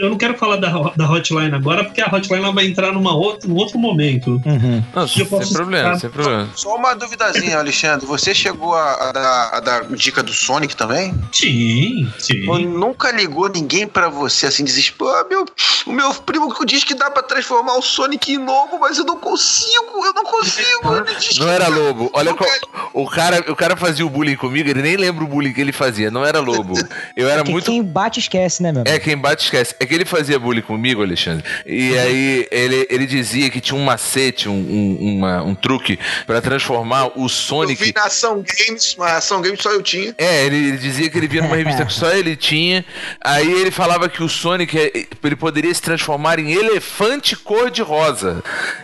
[0.00, 3.14] eu não quero falar da, da hotline agora, porque a hotline ela vai entrar numa
[3.14, 4.40] outra, num outro momento.
[4.44, 4.82] Uhum.
[4.94, 6.48] Não, sem problema, sem problema.
[6.54, 8.06] Só uma duvidazinha, Alexandre.
[8.06, 11.14] Você chegou a, a, dar, a dar dica do Sonic também?
[11.32, 12.48] Sim, sim.
[12.48, 15.44] Ou nunca ligou ninguém pra você assim, dizer, pô, meu,
[15.86, 19.18] o meu primo diz que dá pra transformar o Sonic em lobo, mas eu não
[19.18, 20.96] consigo, eu não consigo.
[20.96, 22.10] Ele diz Não que era lobo.
[22.12, 22.48] Olha qual,
[22.92, 25.72] o cara, o cara fazia o bullying comigo, ele nem lembra o bullying que ele
[25.72, 26.10] fazia.
[26.10, 26.74] Não era lobo.
[27.16, 28.82] Eu era Porque muito quem bate esquece, né, meu?
[28.86, 29.74] É, quem bate esquece.
[29.80, 31.44] É que ele fazia bullying comigo, Alexandre.
[31.66, 36.40] E aí ele, ele dizia que tinha um macete, um, um, uma- um truque pra
[36.40, 37.92] transformar o Eu vi Sonic.
[37.94, 40.14] na Ação Games, mas Ação Games só eu tinha.
[40.18, 42.84] É, ele, ele dizia que ele via numa revista que só ele tinha.
[43.20, 48.42] Aí ele falava que o Sonic é- ele poderia se transformar em elefante cor-de-rosa.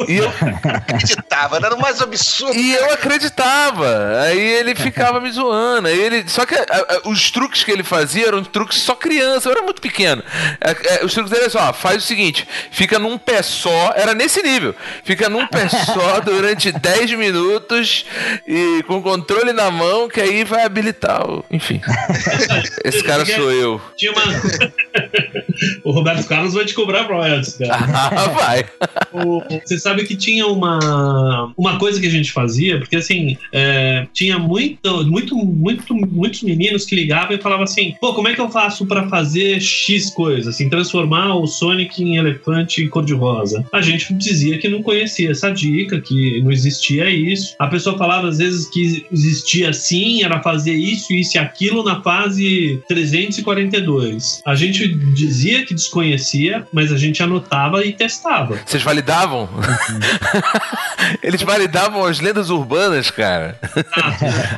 [0.08, 0.30] E eu,
[0.90, 2.54] Acreditava, era o mais absurdo.
[2.58, 4.20] E eu acreditava.
[4.22, 5.88] Aí ele ficava me zoando.
[5.88, 9.48] Aí ele, só que a- a- os truques que ele fazia eram truques só criança.
[9.48, 10.22] Eu era muito pequeno.
[10.60, 13.92] É, é, os truques dele eram só, faz o seguinte: fica num pé só.
[13.96, 14.74] Era nesse nível.
[15.04, 18.04] Fica num pé só durante 10 minutos
[18.46, 21.44] e com o controle na mão, que aí vai habilitar o.
[21.50, 21.80] Enfim.
[22.84, 23.80] Esse cara sou eu.
[23.96, 24.22] Tinha uma.
[25.84, 27.78] o Roberto Carlos vai te cobrar royalties, cara.
[28.10, 28.64] Ah, vai.
[29.12, 34.06] O- Você sabe que tinha uma, uma coisa que a gente fazia, porque assim, é,
[34.14, 38.40] tinha muito, muito, muito, muitos meninos que ligavam e falavam assim: pô, como é que
[38.40, 40.50] eu faço pra fazer X coisa?
[40.50, 43.64] Assim, transformar o Sonic em elefante cor-de-rosa.
[43.72, 47.54] A gente dizia que não conhecia essa dica, que não existia isso.
[47.58, 52.00] A pessoa falava às vezes que existia sim, era fazer isso, isso e aquilo na
[52.00, 54.42] fase 342.
[54.46, 54.86] A gente
[55.20, 58.58] dizia que desconhecia, mas a gente anotava e testava.
[58.64, 59.48] Vocês validavam?
[61.22, 63.58] Eles validavam as lendas urbanas, cara.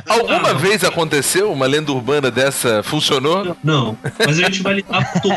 [0.07, 2.83] Alguma Ah, vez aconteceu uma lenda urbana dessa?
[2.83, 3.55] Funcionou?
[3.63, 5.35] Não, mas a gente validava tudo.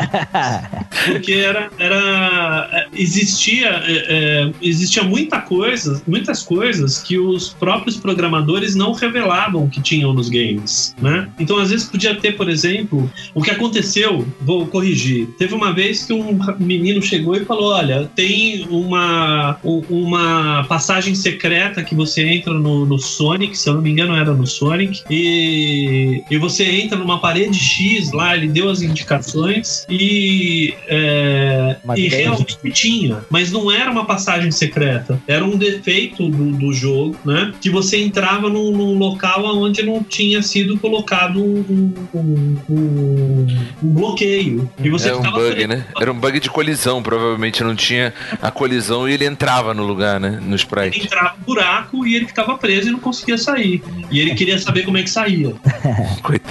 [1.05, 1.69] Porque era.
[1.79, 8.93] era é, existia, é, é, existia muita coisa, muitas coisas que os próprios programadores não
[8.93, 10.95] revelavam que tinham nos games.
[11.01, 11.27] Né?
[11.39, 15.16] Então, às vezes, podia ter, por exemplo, o que aconteceu, vou corrigir.
[15.25, 21.83] Teve uma vez que um menino chegou e falou: Olha, tem uma, uma passagem secreta
[21.83, 26.23] que você entra no, no Sonic, se eu não me engano, era no Sonic, e,
[26.29, 32.57] e você entra numa parede X lá, ele deu as indicações e, é, e realmente
[32.71, 37.53] tinha, mas não era uma passagem secreta, era um defeito do, do jogo, né?
[37.61, 43.47] Que você entrava num, num local onde não tinha sido colocado um, um- um-
[43.83, 44.69] um bloqueio.
[44.83, 45.85] E você Era um bug, né?
[45.99, 50.19] Era um bug de colisão, provavelmente não tinha a colisão e ele entrava no lugar,
[50.19, 50.31] né?
[50.41, 51.01] No Ele sprite.
[51.05, 53.81] entrava no buraco e ele ficava preso e não conseguia sair.
[54.11, 55.53] E ele queria saber como é que saía.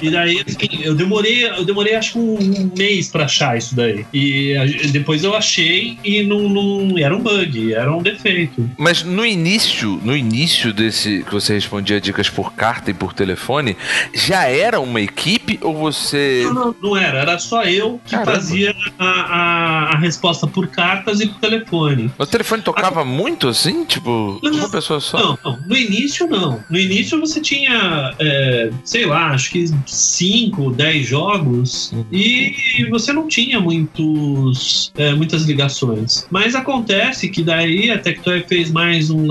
[0.01, 4.05] E daí, assim, eu demorei, eu demorei acho que um, mês pra achar isso daí.
[4.13, 4.55] E
[4.91, 8.69] depois eu achei e não, não era um bug, era um defeito.
[8.77, 13.75] Mas no início, no início desse que você respondia dicas por carta e por telefone,
[14.13, 18.31] já era uma equipe ou você Não, não, não era, era só eu que Caramba.
[18.33, 18.46] fazia
[18.99, 22.11] a, a, a resposta por cartas e por telefone.
[22.17, 25.17] o telefone tocava muito assim, tipo, uma pessoa só?
[25.17, 26.63] Não, não, no início não.
[26.69, 32.05] No início você tinha, é, sei lá, acho que 5, 10 jogos Uhum.
[32.11, 32.53] e
[32.89, 36.25] você não tinha muitos, é, muitas ligações.
[36.29, 39.25] Mas acontece que daí a Tectoy fez mais, um,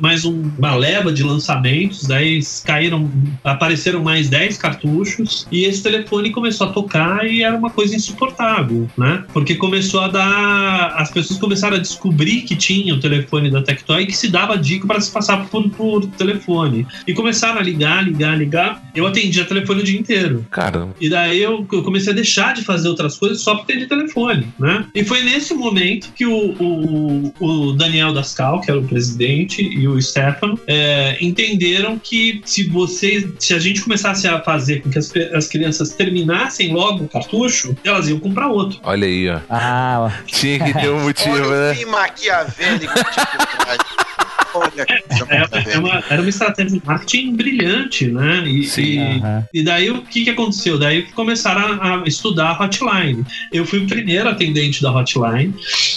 [0.00, 3.10] mais um- uma leva de lançamentos, daí caíram,
[3.44, 8.61] apareceram mais 10 cartuchos e esse telefone começou a tocar e era uma coisa insuportável,
[8.96, 9.24] né?
[9.32, 10.94] Porque começou a dar.
[10.96, 14.56] As pessoas começaram a descobrir que tinha o telefone da Tectoy e que se dava
[14.56, 16.86] dica para se passar por, por telefone.
[17.06, 18.82] E começaram a ligar, ligar, ligar.
[18.94, 20.46] Eu atendia telefone o dia inteiro.
[20.50, 20.94] Caramba.
[21.00, 24.48] E daí eu, eu comecei a deixar de fazer outras coisas só porque de telefone,
[24.58, 24.86] né?
[24.94, 29.86] E foi nesse momento que o, o, o Daniel Dascal, que era o presidente, e
[29.88, 34.98] o Stefano é, entenderam que se vocês, se a gente começasse a fazer com que
[34.98, 38.78] as, as crianças terminassem logo o cartucho, elas iam comprar outro.
[38.82, 39.38] Olha aí, ó.
[39.50, 40.10] Ah, ó.
[40.26, 41.74] Tinha que ter um motivo, Olha né?
[41.74, 42.94] fim maquiavélico.
[42.94, 43.06] tipo,
[44.54, 44.86] Olha,
[45.28, 48.44] É, é uma- era uma estratégia de marketing brilhante, né?
[48.46, 48.82] E, Sim.
[48.82, 49.46] e- Aham.
[49.54, 50.78] E daí o que, que aconteceu?
[50.78, 53.24] Daí começaram a, a estudar a hotline.
[53.52, 55.54] Eu fui o primeiro atendente da hotline.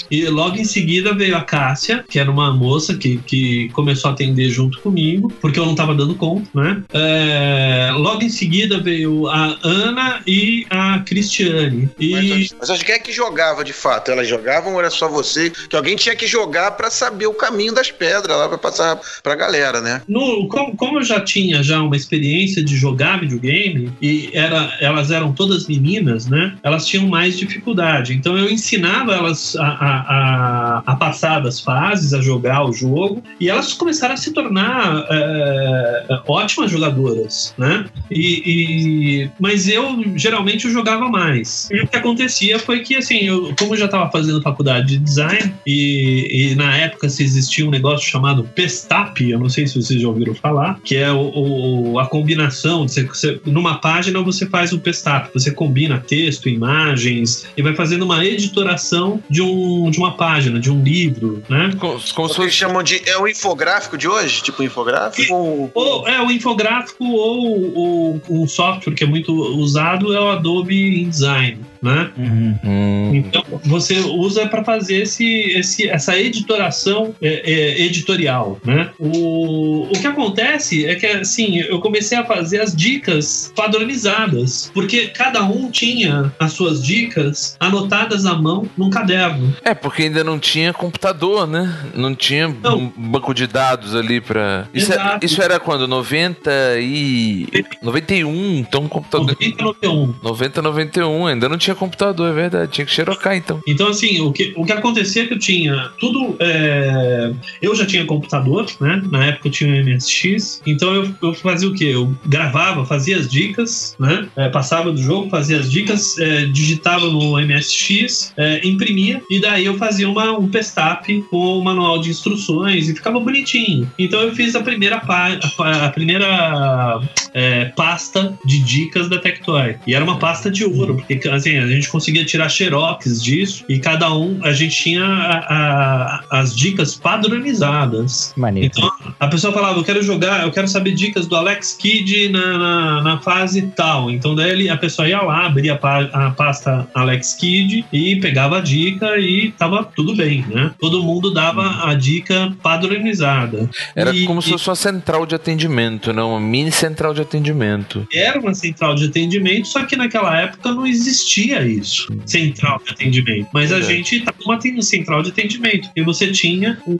[0.09, 4.13] E logo em seguida veio a Cássia, que era uma moça que, que começou a
[4.13, 6.83] atender junto comigo, porque eu não estava dando conta, né?
[6.93, 11.89] É, logo em seguida veio a Ana e a Cristiane.
[11.99, 14.11] E Mas, mas acho que quem é que jogava de fato?
[14.11, 15.49] Elas jogavam ou era só você?
[15.49, 19.35] Que alguém tinha que jogar pra saber o caminho das pedras lá pra passar pra
[19.35, 20.01] galera, né?
[20.07, 25.11] No, como, como eu já tinha já uma experiência de jogar videogame e era, elas
[25.11, 26.55] eram todas meninas, né?
[26.63, 28.13] Elas tinham mais dificuldade.
[28.13, 33.23] Então eu ensinava elas a, a, a, a passar das fases, a jogar o jogo,
[33.39, 37.85] e elas começaram a se tornar é, ótimas jogadoras, né?
[38.09, 41.69] E, e- mas eu geralmente eu jogava mais.
[41.71, 44.97] E o que acontecia foi que assim, eu, como eu já estava fazendo faculdade de
[44.97, 49.81] design e, e na época se existia um negócio chamado Pestap, eu não sei se
[49.81, 52.85] vocês já ouviram falar, que é o, o- a combinação.
[52.85, 57.75] de Você, você- numa página você faz um Pestap, você combina texto, imagens e vai
[57.75, 61.71] fazendo uma editoração de, um, de uma página, de um livro, né?
[61.79, 63.01] Como, como se chamam de.
[63.07, 64.41] É o infográfico de hoje?
[64.41, 65.33] Tipo infográfico?
[65.33, 70.29] Ou- Ou é o infográfico ou, ou um software que é muito usado é o
[70.29, 72.09] Adobe InDesign, né?
[72.17, 72.55] Uhum.
[72.63, 78.89] Hum, Então você usa para fazer esse, esse, essa editoração é, é, editorial, né?
[78.99, 85.07] O, o que acontece é que assim eu comecei a fazer as dicas padronizadas, porque
[85.07, 89.55] cada um tinha as suas dicas anotadas à mão num caderno.
[89.63, 91.73] É, porque ainda não tinha computador, né?
[91.93, 92.77] Não tinha Não.
[92.77, 94.67] um banco de dados ali pra.
[94.73, 95.87] Isso, é- isso era quando?
[95.87, 97.47] 90 e.
[97.81, 99.27] 91, então um computador.
[99.27, 100.15] 90 e 91.
[100.23, 102.71] 90, 91, ainda não tinha computador, é verdade.
[102.71, 103.61] Tinha que xerocar então.
[103.67, 106.35] Então, assim, o que, o que acontecia é que eu tinha tudo.
[106.39, 109.01] é, eu já tinha computador, né?
[109.11, 110.61] Na época eu tinha o MSX.
[110.65, 111.85] Então eu, eu fazia o quê?
[111.93, 114.27] Eu gravava, fazia as dicas, né?
[114.35, 119.65] É, passava do jogo, fazia as dicas, é, digitava no MSX, é, imprimia, e daí
[119.65, 123.91] eu fazia uma, um pestap com o manual de instruções e ficava bonitinho.
[123.97, 126.99] Então eu fiz a primeira, pá- a, a primeira
[127.33, 129.75] é, pasta de dicas da Tectoy.
[129.85, 133.79] E era uma pasta de ouro, porque assim, a gente conseguia tirar xerox disso e
[133.79, 138.33] cada um, a gente tinha a- a- as dicas padronizadas.
[138.35, 138.71] Maneiro.
[138.75, 142.57] Então a pessoa falava, eu quero jogar, eu quero saber dicas do Alex Kidd na,
[142.57, 144.09] na, na fase tal.
[144.11, 148.15] Então daí ele- a pessoa ia lá, abria a, pa- a pasta Alex Kidd e
[148.17, 150.71] pegava a dica e tava tudo bem, né?
[150.79, 153.69] Todo mundo dava a dica padronizada.
[153.95, 156.31] Era E- como se fosse uma central de atendimento, não?
[156.31, 158.07] Uma mini central de atendimento.
[158.13, 163.47] era uma central de atendimento, só que naquela época não existia isso, central de atendimento.
[163.53, 163.95] Mas a Verdade.
[163.97, 166.97] gente estava uma ten- central de atendimento, e você tinha um,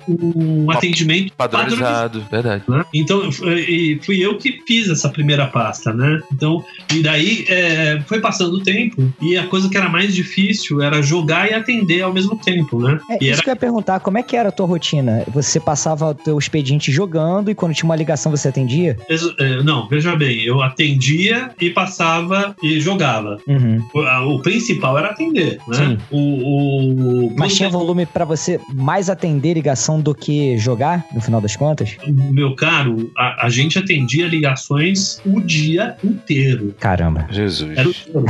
[0.65, 1.75] um atendimento padronizado.
[1.75, 1.94] Padronizado,
[2.29, 2.63] verdade.
[2.67, 2.83] né?
[2.93, 3.29] Então,
[3.67, 6.19] e fui eu que fiz essa primeira pasta, né?
[6.33, 10.81] Então, e daí é, foi passando o tempo e a coisa que era mais difícil
[10.81, 12.99] era jogar e atender ao mesmo tempo, né?
[13.09, 15.23] É, e isso era que eu ia perguntar, como é que era a tua rotina?
[15.33, 18.97] Você passava o teu expediente jogando e quando tinha uma ligação você atendia?
[19.39, 23.37] é, não, veja bem, eu atendia e passava e jogava.
[23.47, 23.83] Uhum.
[23.93, 25.75] O, a- o principal era atender, né?
[25.75, 25.97] Sim.
[26.11, 31.41] O, o, Mas tinha volume pra você mais atender ligação do que jogar, no final
[31.41, 31.84] das contas?
[32.07, 36.75] Meu caro, a, a gente atendia ligações o dia inteiro.
[36.79, 37.27] Caramba.
[37.31, 37.77] Jesus.
[37.77, 38.25] Era o inteiro.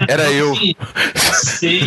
[0.08, 0.52] Era eu.
[0.52, 0.74] Assim,
[1.60, 1.80] 100,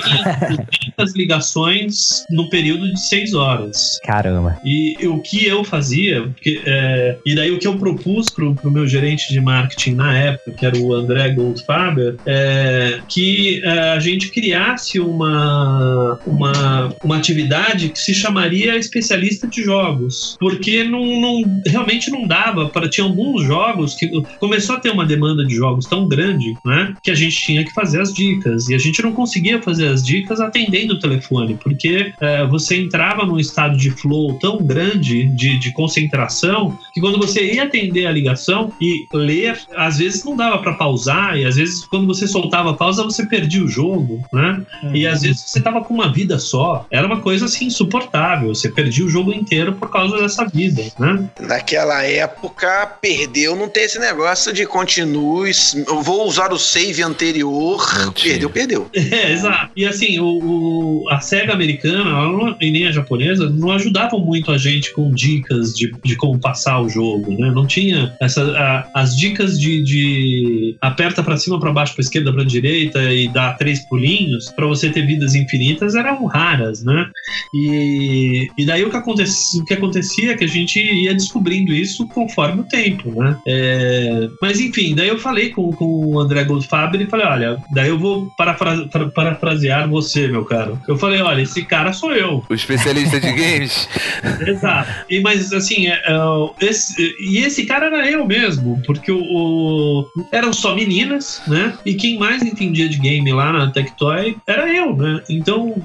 [0.98, 4.00] 200 ligações no período de 6 horas.
[4.04, 4.60] Caramba.
[4.64, 8.72] E o que eu fazia, porque, é, e daí o que eu propus pro, pro
[8.72, 14.00] meu gerente de marketing na época, que era o André Goldfaber, é que é, a
[14.00, 20.36] gente criasse uma, uma, uma atividade que se chamaria especialista de jogos.
[20.40, 22.90] Porque não, não- realmente não dava para.
[22.90, 26.94] Tinha alguns jogos que começou a ter uma demanda de jogos tão grande, né?
[27.02, 28.70] Que a gente tinha que fazer as dicas.
[28.70, 33.26] E a gente não conseguia fazer as dicas atendendo o telefone, porque é, você entrava
[33.26, 38.12] num estado de flow tão grande de, de concentração que quando você ia atender a
[38.12, 42.72] ligação e ler, às vezes não dava para pausar, e às vezes quando você soltava
[42.72, 44.62] a pausa você perdia o jogo, né?
[44.94, 46.86] E às vezes você tava com uma vida só.
[46.92, 48.54] Era uma coisa assim insuportável.
[48.54, 51.30] Você perdia o jogo inteiro por causa dessa vida, né?
[51.40, 55.52] Naquela época, perdeu, não tem esse negócio de continue,
[55.88, 57.86] eu vou usar o save anterior.
[58.14, 58.34] Tinha.
[58.34, 58.90] Perdeu, perdeu.
[59.14, 59.72] É, exato.
[59.76, 64.52] E assim, o, o, a SEGA americana não, e nem a japonesa não ajudavam muito
[64.52, 67.52] a gente com dicas de, de como passar o jogo, né?
[67.52, 72.34] Não tinha essa, a- as dicas de, de aperta pra cima, pra baixo, pra esquerda,
[72.34, 77.06] pra direita e dá três pulinhos pra você ter vidas infinitas eram raras, né?
[77.54, 81.74] E, e daí o que, acontecia, o que acontecia é que a gente ia descobrindo
[81.74, 83.38] isso conforme o tempo, né?
[83.48, 87.90] É, mas enfim, daí eu falei com, com o André Goldfaber e falei: olha, daí
[87.90, 90.80] eu vou parafra- para- parafrasear você, meu caro.
[90.88, 92.44] Eu falei: olha, esse cara sou eu.
[92.50, 93.88] O especialista de games.
[94.46, 94.92] Exato.
[95.10, 100.08] E, mas assim, é, é, esse, e esse cara era eu mesmo, porque o, o-
[100.32, 101.74] eram só meninas, né?
[101.86, 105.22] E quem mais entendia de game lá na Tectoy era eu, né?
[105.30, 105.76] Então,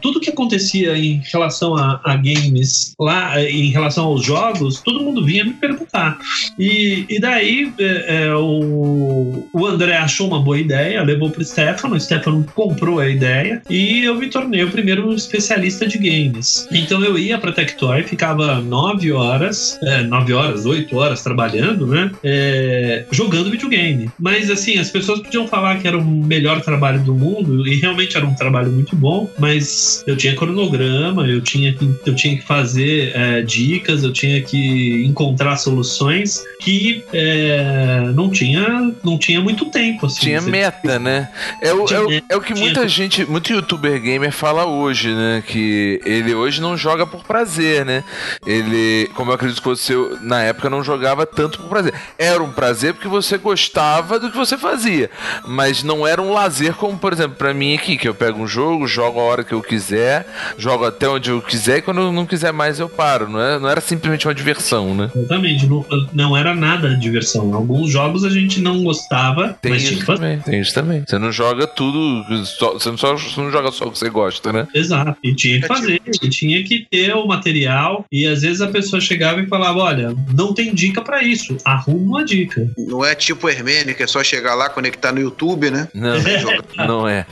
[0.00, 5.24] tudo que acontecia em relação a, a games lá, em relação aos jogos, todo mundo
[5.24, 6.18] vinha me perguntar.
[6.58, 11.96] E, e daí é, é, o, o André achou uma boa ideia, levou pro Stefano,
[11.96, 16.68] o Stefano comprou a ideia e eu me tornei o primeiro especialista de games.
[16.70, 22.10] Então eu ia pra Tectoy, ficava nove horas, é, nove horas, oito horas trabalhando, né?
[22.22, 24.10] É, jogando videogame.
[24.18, 28.16] Mas assim, as pessoas podiam falar que era o melhor trabalho do mundo, e realmente
[28.16, 32.42] era um trabalho muito bom, mas eu tinha cronograma, eu tinha que, eu tinha que
[32.42, 39.66] fazer é, dicas, eu tinha que encontrar soluções que é, não, tinha, não tinha muito
[39.66, 40.06] tempo.
[40.06, 41.28] Assim, Tinha meta, né?
[41.60, 45.42] É o, é o, é o que muita gente, muito youtuber gamer fala hoje, né?
[45.46, 48.04] Que ele hoje não joga por prazer, né?
[48.46, 51.94] Ele, como eu acredito que você na época não jogava tanto por prazer.
[52.18, 55.10] Era um prazer porque você gostava do que você fazia,
[55.46, 58.46] mas não era um lazer como, por exemplo, pra mim aqui, que eu pego um
[58.46, 62.12] jogo, jogo a hora que eu quiser, jogo até onde eu quiser e quando eu
[62.12, 63.28] não quiser mais eu paro.
[63.28, 65.10] Não, é, não era simplesmente uma diversão, né?
[65.14, 67.52] Exatamente, não, não era nada de diversão.
[67.54, 71.04] Alguns jogos a gente não gostava, Tem mas isso também, tem isso também.
[71.06, 74.08] Você não joga tudo, só- você, não só, você não joga só o que você
[74.10, 74.68] gosta, né?
[74.74, 78.60] Exato, e tinha que É fazer, e tinha que ter o material, e às vezes
[78.60, 82.66] a pessoa chegava e falava: Olha, não tem dica pra isso, arruma uma dica.
[82.78, 85.88] Não é tipo Hermênio, que é só chegar lá, conectar no YouTube, né?
[85.94, 86.16] Não,
[86.86, 87.26] não é.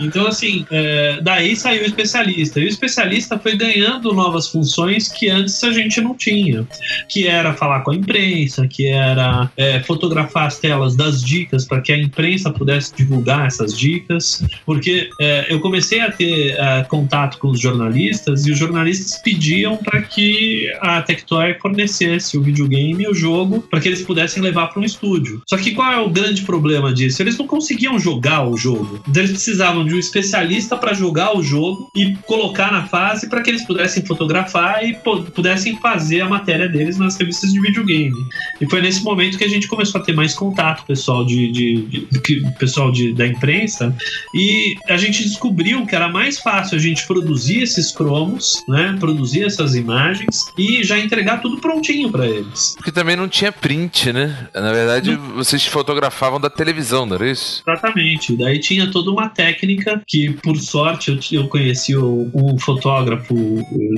[0.00, 2.60] Então, assim, é, daí saiu o especialista.
[2.60, 6.66] E o especialista foi ganhando novas funções que antes a gente não tinha.
[7.08, 11.80] Que era falar com a imprensa, que era é, fotografar as telas das dicas para
[11.80, 14.44] que a imprensa pudesse divulgar essas dicas.
[14.66, 19.76] Porque é, eu comecei a ter é, contato com os jornalistas e os jornalistas pediam
[19.76, 24.68] para que a Tectoy fornecesse o videogame e o jogo para que eles pudessem levar
[24.68, 25.42] para um estúdio.
[25.48, 27.22] Só que qual é o grande problema disso?
[27.22, 29.00] Eles não conseguiam jogar o jogo.
[29.08, 33.42] Então eles precisavam de um especialista para jogar o jogo e colocar na fase para
[33.42, 38.14] que eles pudessem fotografar e pu- pudessem fazer a matéria deles nas revistas de videogame.
[38.60, 41.82] E foi nesse momento que a gente começou a ter mais contato, pessoal de, de,
[42.10, 43.94] de- que- pessoal de, da imprensa,
[44.34, 49.44] e a gente descobriu que era mais fácil a gente produzir esses cromos, né, produzir
[49.44, 52.74] essas imagens e já entregar tudo prontinho para eles.
[52.76, 54.48] Porque também não tinha print, né?
[54.54, 57.62] Na verdade, vocês fotografavam da televisão, não era isso?
[57.66, 58.36] Exatamente.
[58.36, 59.73] Daí tinha toda uma técnica
[60.06, 63.34] que, por sorte, eu, eu conheci o- um fotógrafo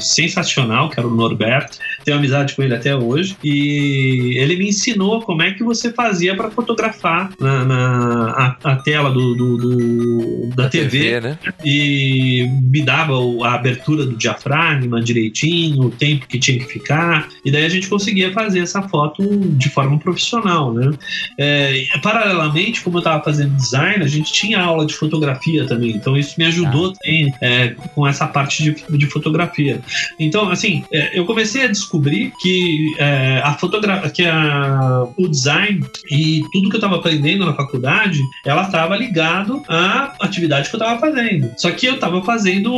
[0.00, 1.78] sensacional, que era o Norberto.
[2.04, 3.36] Tenho amizade com ele até hoje.
[3.44, 8.76] E ele me ensinou como é que você fazia para fotografar na, na- a, a
[8.76, 11.38] tela do, do- do- da TV né?
[11.64, 17.50] e me dava a abertura do diafragma direitinho, o tempo que tinha que ficar, e
[17.50, 20.90] daí a gente conseguia fazer essa foto de forma profissional, né?
[21.38, 26.16] É, paralelamente, como eu estava fazendo design, a gente tinha aula de fotografia também, então
[26.16, 29.80] isso me ajudou também é, com essa parte de, de fotografia.
[30.18, 35.84] Então, assim, é, eu comecei a descobrir que é, a fotografia, que a, o design
[36.10, 40.80] e tudo que eu estava aprendendo na faculdade, ela estava ligado à atividade que eu
[40.80, 41.52] estava fazendo.
[41.56, 42.72] Só que eu estava fazendo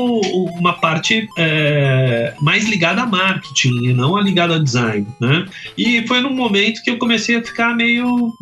[0.59, 5.47] uma parte é, mais ligada a marketing e não a ligada a design, né?
[5.77, 8.35] E foi num momento que eu comecei a ficar meio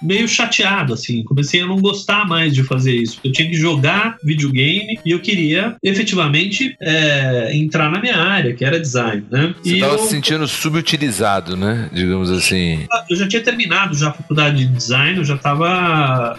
[0.00, 1.22] meio chateado, assim.
[1.24, 3.20] Comecei a não gostar mais de fazer isso.
[3.24, 3.87] Eu tinha que jogar
[4.22, 9.54] videogame e eu queria efetivamente é, entrar na minha área, que era design, né?
[9.62, 11.88] Você e tava eu, se sentindo subutilizado, né?
[11.92, 12.86] Digamos assim.
[13.10, 16.38] eu já tinha terminado já a faculdade de design, eu já estava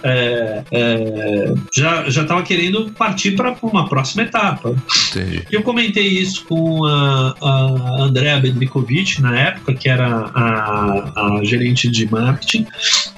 [1.73, 4.75] já já estava querendo partir para uma próxima etapa.
[5.09, 5.43] Entendi.
[5.51, 11.89] Eu comentei isso com a, a Andrea Bedrikovic na época, que era a, a gerente
[11.89, 12.65] de marketing,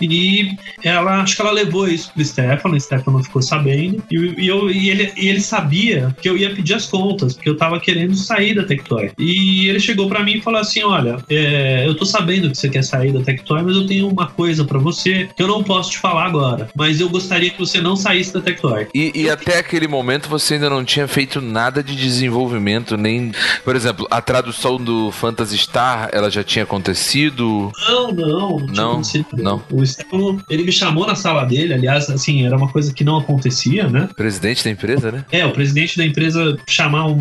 [0.01, 4.43] e ela acho que ela levou isso pro Stefano, o Stefano ficou sabendo, e E,
[4.43, 7.57] e eu, e, ele, e ele sabia que eu ia pedir as contas, porque eu
[7.57, 9.11] tava querendo sair da Tectoy.
[9.17, 12.69] E ele chegou para mim e falou assim: Olha, é, eu tô sabendo que você
[12.69, 15.91] quer sair da Tectoy, mas eu tenho uma coisa para você que eu não posso
[15.91, 16.69] te falar agora.
[16.75, 18.87] Mas eu gostaria que você não saísse da Tectoy.
[18.93, 23.31] E, e até aquele momento você ainda não tinha feito nada de desenvolvimento, nem.
[23.63, 27.71] Por exemplo, a tradução do Phantasy Star, ela já tinha acontecido?
[27.87, 28.59] Não, não.
[28.71, 29.63] Não, Não, não.
[29.71, 33.17] O Stefano, ele me chamou na sala dele, aliás, assim, era uma coisa que não
[33.17, 34.09] acontecia, né?
[34.15, 35.25] Presidente da empresa, né?
[35.31, 37.17] É, o presidente da empresa chamar um,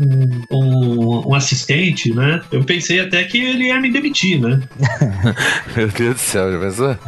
[0.00, 2.40] um, um, um assistente, né?
[2.52, 4.60] Eu pensei até que ele ia me demitir, né?
[5.76, 6.98] Meu Deus do céu, já pensou?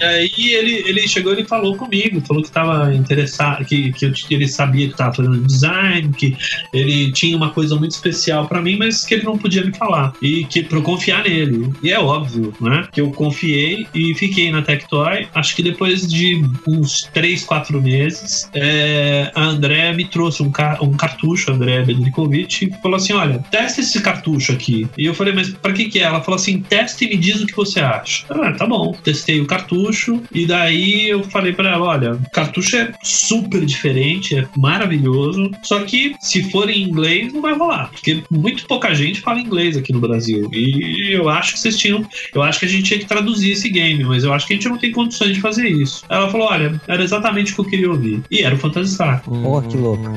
[0.00, 4.06] E aí ele, ele chegou e ele falou comigo, falou que estava interessado, que, que,
[4.06, 6.36] eu- que ele sabia que estava fazendo design, que
[6.72, 10.12] ele tinha uma coisa muito especial para mim, mas que ele não podia me falar.
[10.20, 11.70] E que para eu confiar nele.
[11.82, 12.86] E é óbvio, né?
[12.92, 15.26] Que eu confiei e fiquei na Tectoy.
[15.34, 20.78] Acho que depois de uns 3, 4 meses, é, a André me trouxe um, ca
[20.80, 24.86] um cartucho, a André Bedrikovic, e falou assim: olha, testa esse cartucho aqui.
[24.96, 26.02] E eu falei, mas para que que é?
[26.02, 28.24] Ela falou assim: testa e me diz o que você acha.
[28.30, 28.92] Ah, tá bom.
[29.02, 34.36] Testei o cartucho e daí eu falei pra ela: olha, o cartucho é super diferente,
[34.36, 35.50] é maravilhoso.
[35.62, 37.90] Só que se for em inglês, não vai rolar.
[37.90, 40.48] Porque muito pouca gente fala inglês aqui no Brasil.
[40.52, 42.06] E eu acho que vocês tinham.
[42.34, 44.56] Eu acho que a gente tinha que traduzir esse game, mas eu acho que a
[44.56, 46.04] gente não tem condições de fazer isso.
[46.08, 48.22] Ela falou: olha, era exatamente o que eu queria ouvir.
[48.42, 49.22] Era o Phantasy Star.
[49.22, 50.04] Porra, que louco.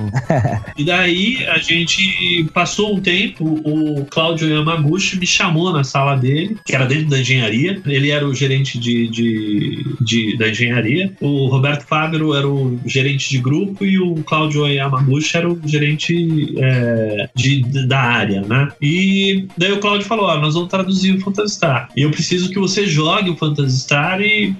[0.77, 6.55] E daí a gente passou um tempo, o Claudio Yamaguchi me chamou na sala dele,
[6.65, 7.81] que era dentro da engenharia.
[7.85, 11.11] Ele era o gerente de, de, de- da engenharia.
[11.19, 16.53] O Roberto Fábio era o gerente de grupo e o Claudio Yamaguchi era o gerente
[16.57, 18.69] é, de, da área, né?
[18.81, 21.89] E daí o Claudio falou: ó, nós vamos traduzir o Phantasy Star.
[21.97, 24.55] E eu preciso que você jogue o Phantasy Star e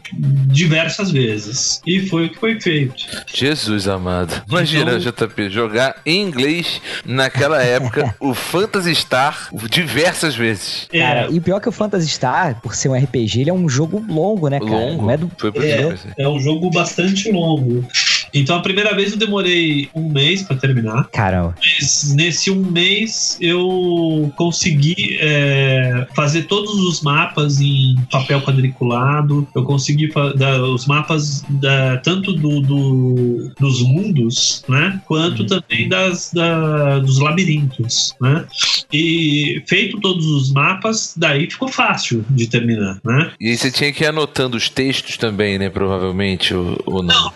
[0.47, 1.81] diversas vezes.
[1.87, 2.95] E foi o que foi feito.
[3.33, 3.48] Jesus
[3.87, 4.41] amado.
[4.49, 10.87] Imagina, Então- JP, jogar em inglês naquela época o Phantasy Star diversas vezes.
[10.91, 13.49] Cara, É, e o pior é que o Phantasy Star, por ser um RPG, ele
[13.49, 14.71] é um jogo longo, né, cara?
[14.71, 15.03] Longo.
[15.03, 15.31] Não é do...
[15.37, 17.85] Foi por isso que eu É, é um jogo bastante longo.
[18.33, 21.07] Então a primeira vez eu demorei um mês pra terminar.
[21.11, 21.55] Caramba.
[21.61, 29.47] Mas nesse um mês eu consegui é, fazer todos os mapas em papel quadriculado.
[29.55, 35.01] Eu consegui da- os mapas da- tanto do, do- dos mundos, né?
[35.05, 38.45] Quanto também das, da- dos labirintos, né?
[38.91, 43.31] E feito todos os mapas, daí ficou fácil de terminar, né?
[43.39, 45.69] E você tinha que ir anotando os textos também, né?
[45.69, 47.09] Provavelmente, ou, ou não.
[47.19, 47.31] Não,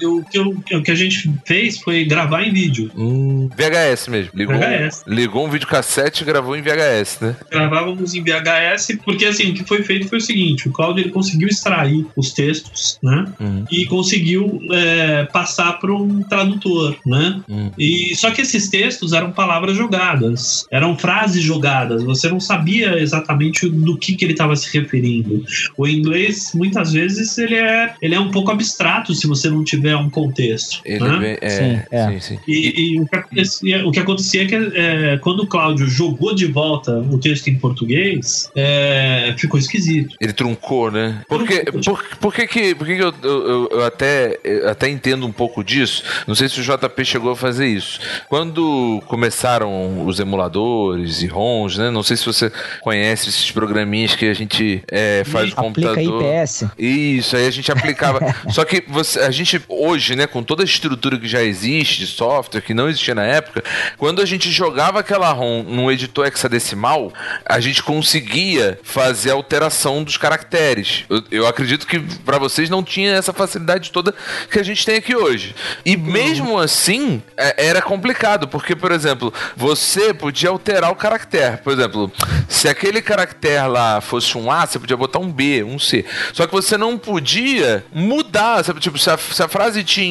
[0.00, 2.90] eu- que, eu- o que a gente fez foi gravar em vídeo.
[2.96, 4.30] Hum, VHS mesmo.
[4.34, 5.04] Ligou, VHS.
[5.06, 7.36] ligou um videocassete e gravou em VHS, né?
[7.50, 11.10] Gravávamos em VHS, porque assim, o que foi feito foi o seguinte: o Claudio ele
[11.10, 13.26] conseguiu extrair os textos, né?
[13.38, 13.64] Uhum.
[13.70, 17.40] E conseguiu é, passar para um tradutor, né?
[17.48, 17.70] Uhum.
[17.78, 22.02] E só que esses textos eram palavras jogadas, eram frases jogadas.
[22.04, 25.44] Você não sabia exatamente do que, que ele estava se referindo.
[25.76, 29.96] O inglês, muitas vezes, ele é, ele é um pouco abstrato se você não tiver
[29.96, 30.80] um contexto.
[30.84, 31.18] Ele né?
[31.18, 32.08] vem- é, Sim, é.
[32.08, 32.38] sim, sim.
[32.46, 36.34] E, e o, que acontecia, o que acontecia é que é, quando o Cláudio jogou
[36.34, 40.16] de volta o texto em português, é, ficou esquisito.
[40.20, 41.22] Ele truncou, né?
[41.28, 45.26] Porque, por, por que que, por que que eu, eu, eu até, eu até entendo
[45.26, 46.02] um pouco disso?
[46.26, 48.00] Não sei se o JP chegou a fazer isso.
[48.28, 51.90] Quando começaram os emuladores e ROMs, né?
[51.90, 52.50] Não sei se você
[52.80, 56.22] conhece esses programinhas que a gente é, faz no Aplica computador.
[56.22, 56.64] IPS.
[56.78, 58.20] Isso, aí a gente aplicava.
[58.50, 62.06] Só que você, a gente, hoje, né, com toda a estrutura que já existe, de
[62.06, 63.62] software, que não existia na época,
[63.98, 67.12] quando a gente jogava aquela ROM num editor hexadecimal,
[67.44, 71.04] a gente conseguia fazer a alteração dos caracteres.
[71.08, 74.14] Eu, eu acredito que para vocês não tinha essa facilidade toda
[74.50, 75.54] que a gente tem aqui hoje.
[75.84, 81.58] E mesmo assim, é- era complicado, porque, por exemplo, você podia alterar o caractere.
[81.58, 82.10] Por exemplo,
[82.48, 86.04] se aquele caractere lá fosse um A, você podia botar um B, um C.
[86.32, 88.64] Só que você não podia mudar.
[88.64, 88.80] sabe?
[88.80, 90.01] Tipo, se a, se a frase tinha,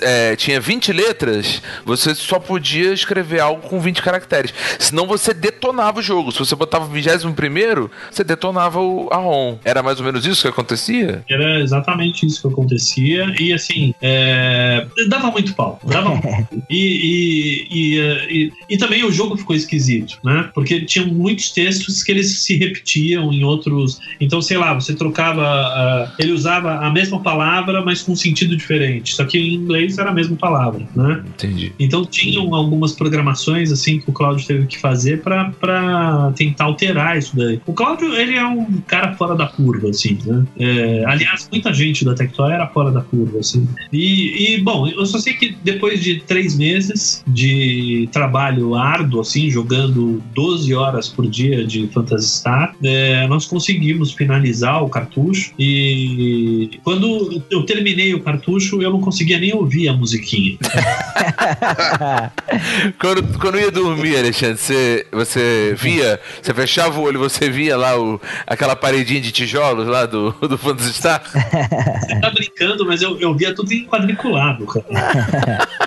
[0.00, 4.54] é, tinha 20 letras, você só podia escrever algo com 20 caracteres.
[4.78, 6.32] Senão você detonava o jogo.
[6.32, 9.58] Se você botava o 21, você detonava o, a ROM.
[9.64, 11.24] Era mais ou menos isso que acontecia?
[11.28, 13.34] Era exatamente isso que acontecia.
[13.38, 15.80] E assim, é, dava muito pau.
[15.84, 16.24] Dava muito.
[16.70, 17.98] E, e,
[18.30, 20.50] e, e, também o jogo ficou esquisito, né?
[20.54, 23.98] Porque tinha muito muitos textos que eles se repetiam em outros.
[24.20, 25.42] Então, sei lá, você trocava.
[25.42, 28.83] Uh, ele usava a mesma palavra, mas com um sentido diferente.
[29.04, 31.22] Só que em inglês era a mesma palavra, né?
[31.26, 31.72] Entendi.
[31.78, 37.36] Então tinham algumas programações assim que o Cláudio teve que fazer para tentar alterar isso
[37.36, 37.60] daí.
[37.66, 40.44] O Cláudio, ele é um cara fora da curva, assim, né?
[40.58, 43.66] É, aliás, muita gente da Tectoy era fora da curva, assim.
[43.92, 49.50] E, e, bom, eu só sei que depois de três meses de trabalho árduo, assim,
[49.50, 56.70] jogando 12 horas por dia de Phantasy Star, é, nós conseguimos finalizar o cartucho e
[56.82, 60.58] quando eu terminei o cartucho, eu não conseguia nem ouvir a musiquinha.
[62.98, 67.98] quando, quando ia dormir, Alexandre, você, você via, você fechava o olho, você via lá
[67.98, 71.22] o, aquela paredinha de tijolos lá do, do Phantasy Star?
[71.24, 75.68] Você tá brincando, mas eu, eu via tudo em quadriculado, cara.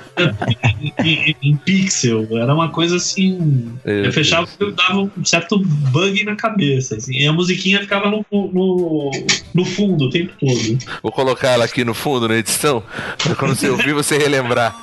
[1.04, 3.74] em, em, pixel, era uma coisa assim.
[3.86, 6.96] eu fechava e dava um certo bug na cabeça.
[6.96, 9.12] Assim, e a musiquinha ficava no, no,
[9.54, 10.78] no fundo o tempo todo.
[11.02, 12.84] Vou colocar ela aqui no fundo na edição,
[13.24, 14.76] pra quando você ouvir você relembrar.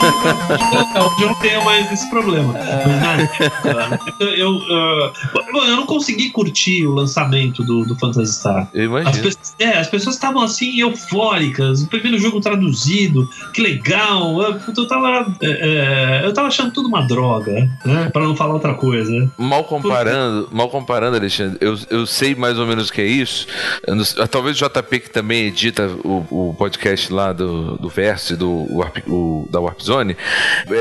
[0.00, 2.54] Hoje eu não tenho mais esse problema.
[2.54, 5.12] Mas na época, eu, uh,
[5.54, 8.68] eu não consegui curtir o lançamento do, do Phantasy Star.
[8.72, 9.10] Eu imagino.
[9.10, 14.40] As, pessoas, é, as pessoas estavam assim eufóricas, o primeiro jogo traduzido, que legal.
[14.42, 18.10] Eu, eu, tava, é, é, eu tava achando tudo uma droga, né?
[18.12, 19.30] Pra não falar outra coisa.
[19.36, 20.54] Mal comparando, Por...
[20.54, 23.46] mal comparando, Alexandre, eu, eu sei mais ou menos o que é isso.
[23.86, 28.50] Não, talvez o JP que também edita o, o podcast lá do, do Verso, do
[28.50, 30.16] o, da Warp Zone,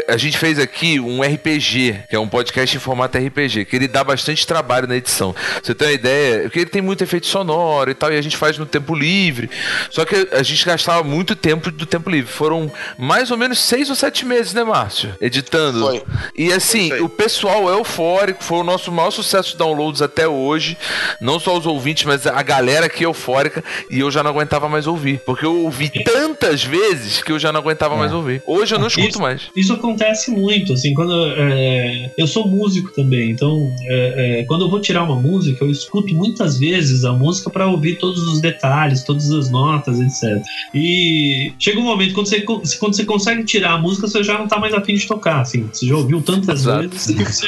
[0.07, 3.88] a gente fez aqui um RPG, que é um podcast em formato RPG, que ele
[3.88, 5.36] dá bastante trabalho na edição.
[5.64, 6.41] Você tem uma ideia?
[6.43, 9.49] Porque ele tem muito efeito sonoro e tal, e a gente faz no tempo livre.
[9.89, 12.32] Só que a gente gastava muito tempo do tempo livre.
[12.32, 15.16] Foram mais ou menos seis ou sete meses, né, Márcio?
[15.20, 15.80] Editando.
[15.88, 16.03] Foi.
[16.36, 20.78] E assim, o pessoal é eufórico, foi o nosso maior sucesso de downloads até hoje.
[21.20, 23.64] Não só os ouvintes, mas a galera aqui é eufórica.
[23.89, 25.20] E eu já não aguentava mais ouvir.
[25.26, 27.97] Porque eu ouvi tantas vezes que eu já não aguentava é.
[27.97, 28.43] mais ouvir.
[28.45, 29.50] Hoje eu não isso, mais.
[29.56, 34.70] Isso acontece muito, assim, quando é, eu sou músico também, então é, é, quando eu
[34.70, 39.04] vou tirar uma música, eu escuto muitas vezes a música para ouvir todos os detalhes,
[39.04, 40.41] todas as notas, etc.
[40.74, 44.47] E chega um momento quando você, quando você consegue tirar a música, você já não
[44.47, 46.89] tá mais afim de tocar, assim, você já ouviu tantas Exato.
[46.89, 47.47] vezes que você,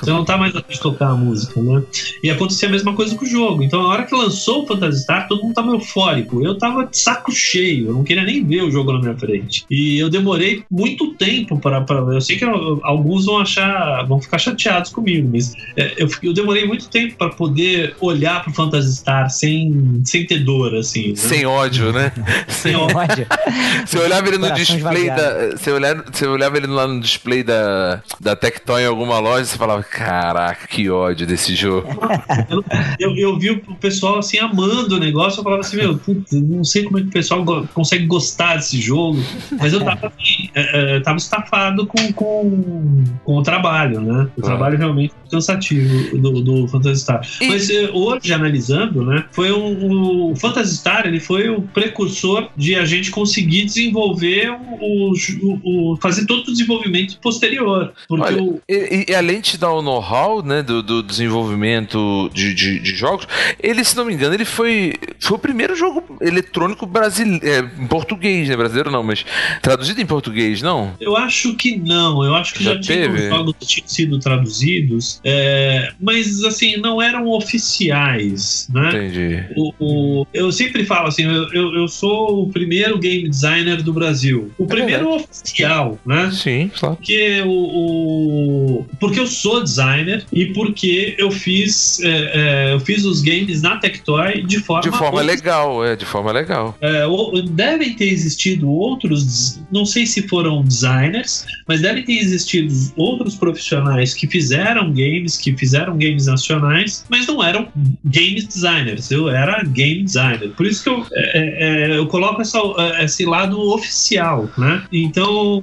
[0.00, 1.82] você, não tá mais afim de tocar a música, né?
[2.22, 3.62] E acontecia a mesma coisa com o jogo.
[3.62, 6.44] Então, a hora que lançou o Phantasy Star, todo mundo tava eufórico.
[6.44, 9.64] Eu tava de saco cheio, eu não queria nem ver o jogo na minha frente.
[9.70, 10.89] E eu demorei muito
[11.20, 11.84] tempo para.
[12.12, 16.66] Eu sei que alguns vão achar, vão ficar chateados comigo, mas é, eu, eu, demorei
[16.66, 21.10] muito tempo para poder olhar para o Phantasy Star sem, sem ter dor, assim.
[21.10, 21.16] Né?
[21.16, 22.12] Sem ódio, né?
[22.48, 23.26] sem ódio.
[23.84, 25.50] você olhava ele no display da.
[25.50, 29.46] Você olhava, você olhava ele lá no display da, da Tectoy em alguma loja e
[29.46, 31.88] você falava: Caraca, que ódio desse jogo.
[32.48, 32.64] eu,
[32.98, 36.64] eu, eu, vi o pessoal assim amando o negócio, eu falava assim, meu, putz, não
[36.64, 39.18] sei como é que o pessoal consegue gostar desse jogo,
[39.58, 44.28] mas eu tava assim, é, é, tava estafado com, com, com o trabalho, né?
[44.36, 44.44] O ah.
[44.44, 47.26] trabalho realmente cansativo do, do Phantasy Star.
[47.40, 47.46] E...
[47.46, 49.24] Mas eh, hoje, analisando, né?
[49.30, 54.50] Foi um, o Phantasy Star, ele foi o precursor de a gente conseguir desenvolver
[54.80, 55.12] o,
[55.42, 57.92] o, o fazer todo o desenvolvimento posterior.
[58.08, 58.60] Porque Olha, o...
[58.68, 63.26] e, e, além de dar o know-how, né, do, do desenvolvimento de, de, de, jogos,
[63.62, 67.86] ele, se não me engano, ele foi, foi o primeiro jogo eletrônico brasileiro, é, em
[67.86, 68.56] português, né?
[68.56, 69.24] Brasileiro não, mas
[69.62, 70.94] traduzido em português, não?
[71.00, 72.24] Eu acho que não.
[72.24, 77.00] Eu acho que já, já tinham jogos que tinham sido traduzidos, é, mas assim, não
[77.00, 78.88] eram oficiais, né?
[78.88, 79.44] Entendi.
[79.56, 84.50] O, o, eu sempre falo assim, eu, eu, sou o primeiro game designer do Brasil.
[84.58, 85.28] O é primeiro verdade.
[85.30, 86.30] oficial, né?
[86.32, 86.96] Sim, claro.
[86.96, 93.04] Porque, o, o, porque eu sou designer e porque eu fiz, é, é, eu fiz
[93.04, 94.90] os games na Tectoy de forma...
[94.90, 96.76] De forma legal, é, de forma legal.
[96.80, 97.04] É,
[97.50, 104.14] devem ter existido outros, não sei se foram designers, mas devem ter existido outros profissionais
[104.14, 107.68] que fizeram games, que fizeram games nacionais, mas não eram
[108.04, 109.10] game designers.
[109.10, 110.50] Eu era game designer.
[110.50, 114.82] Por isso que eu, é, é, é eu coloco essa, é, esse lado oficial, né?
[114.92, 115.62] Então.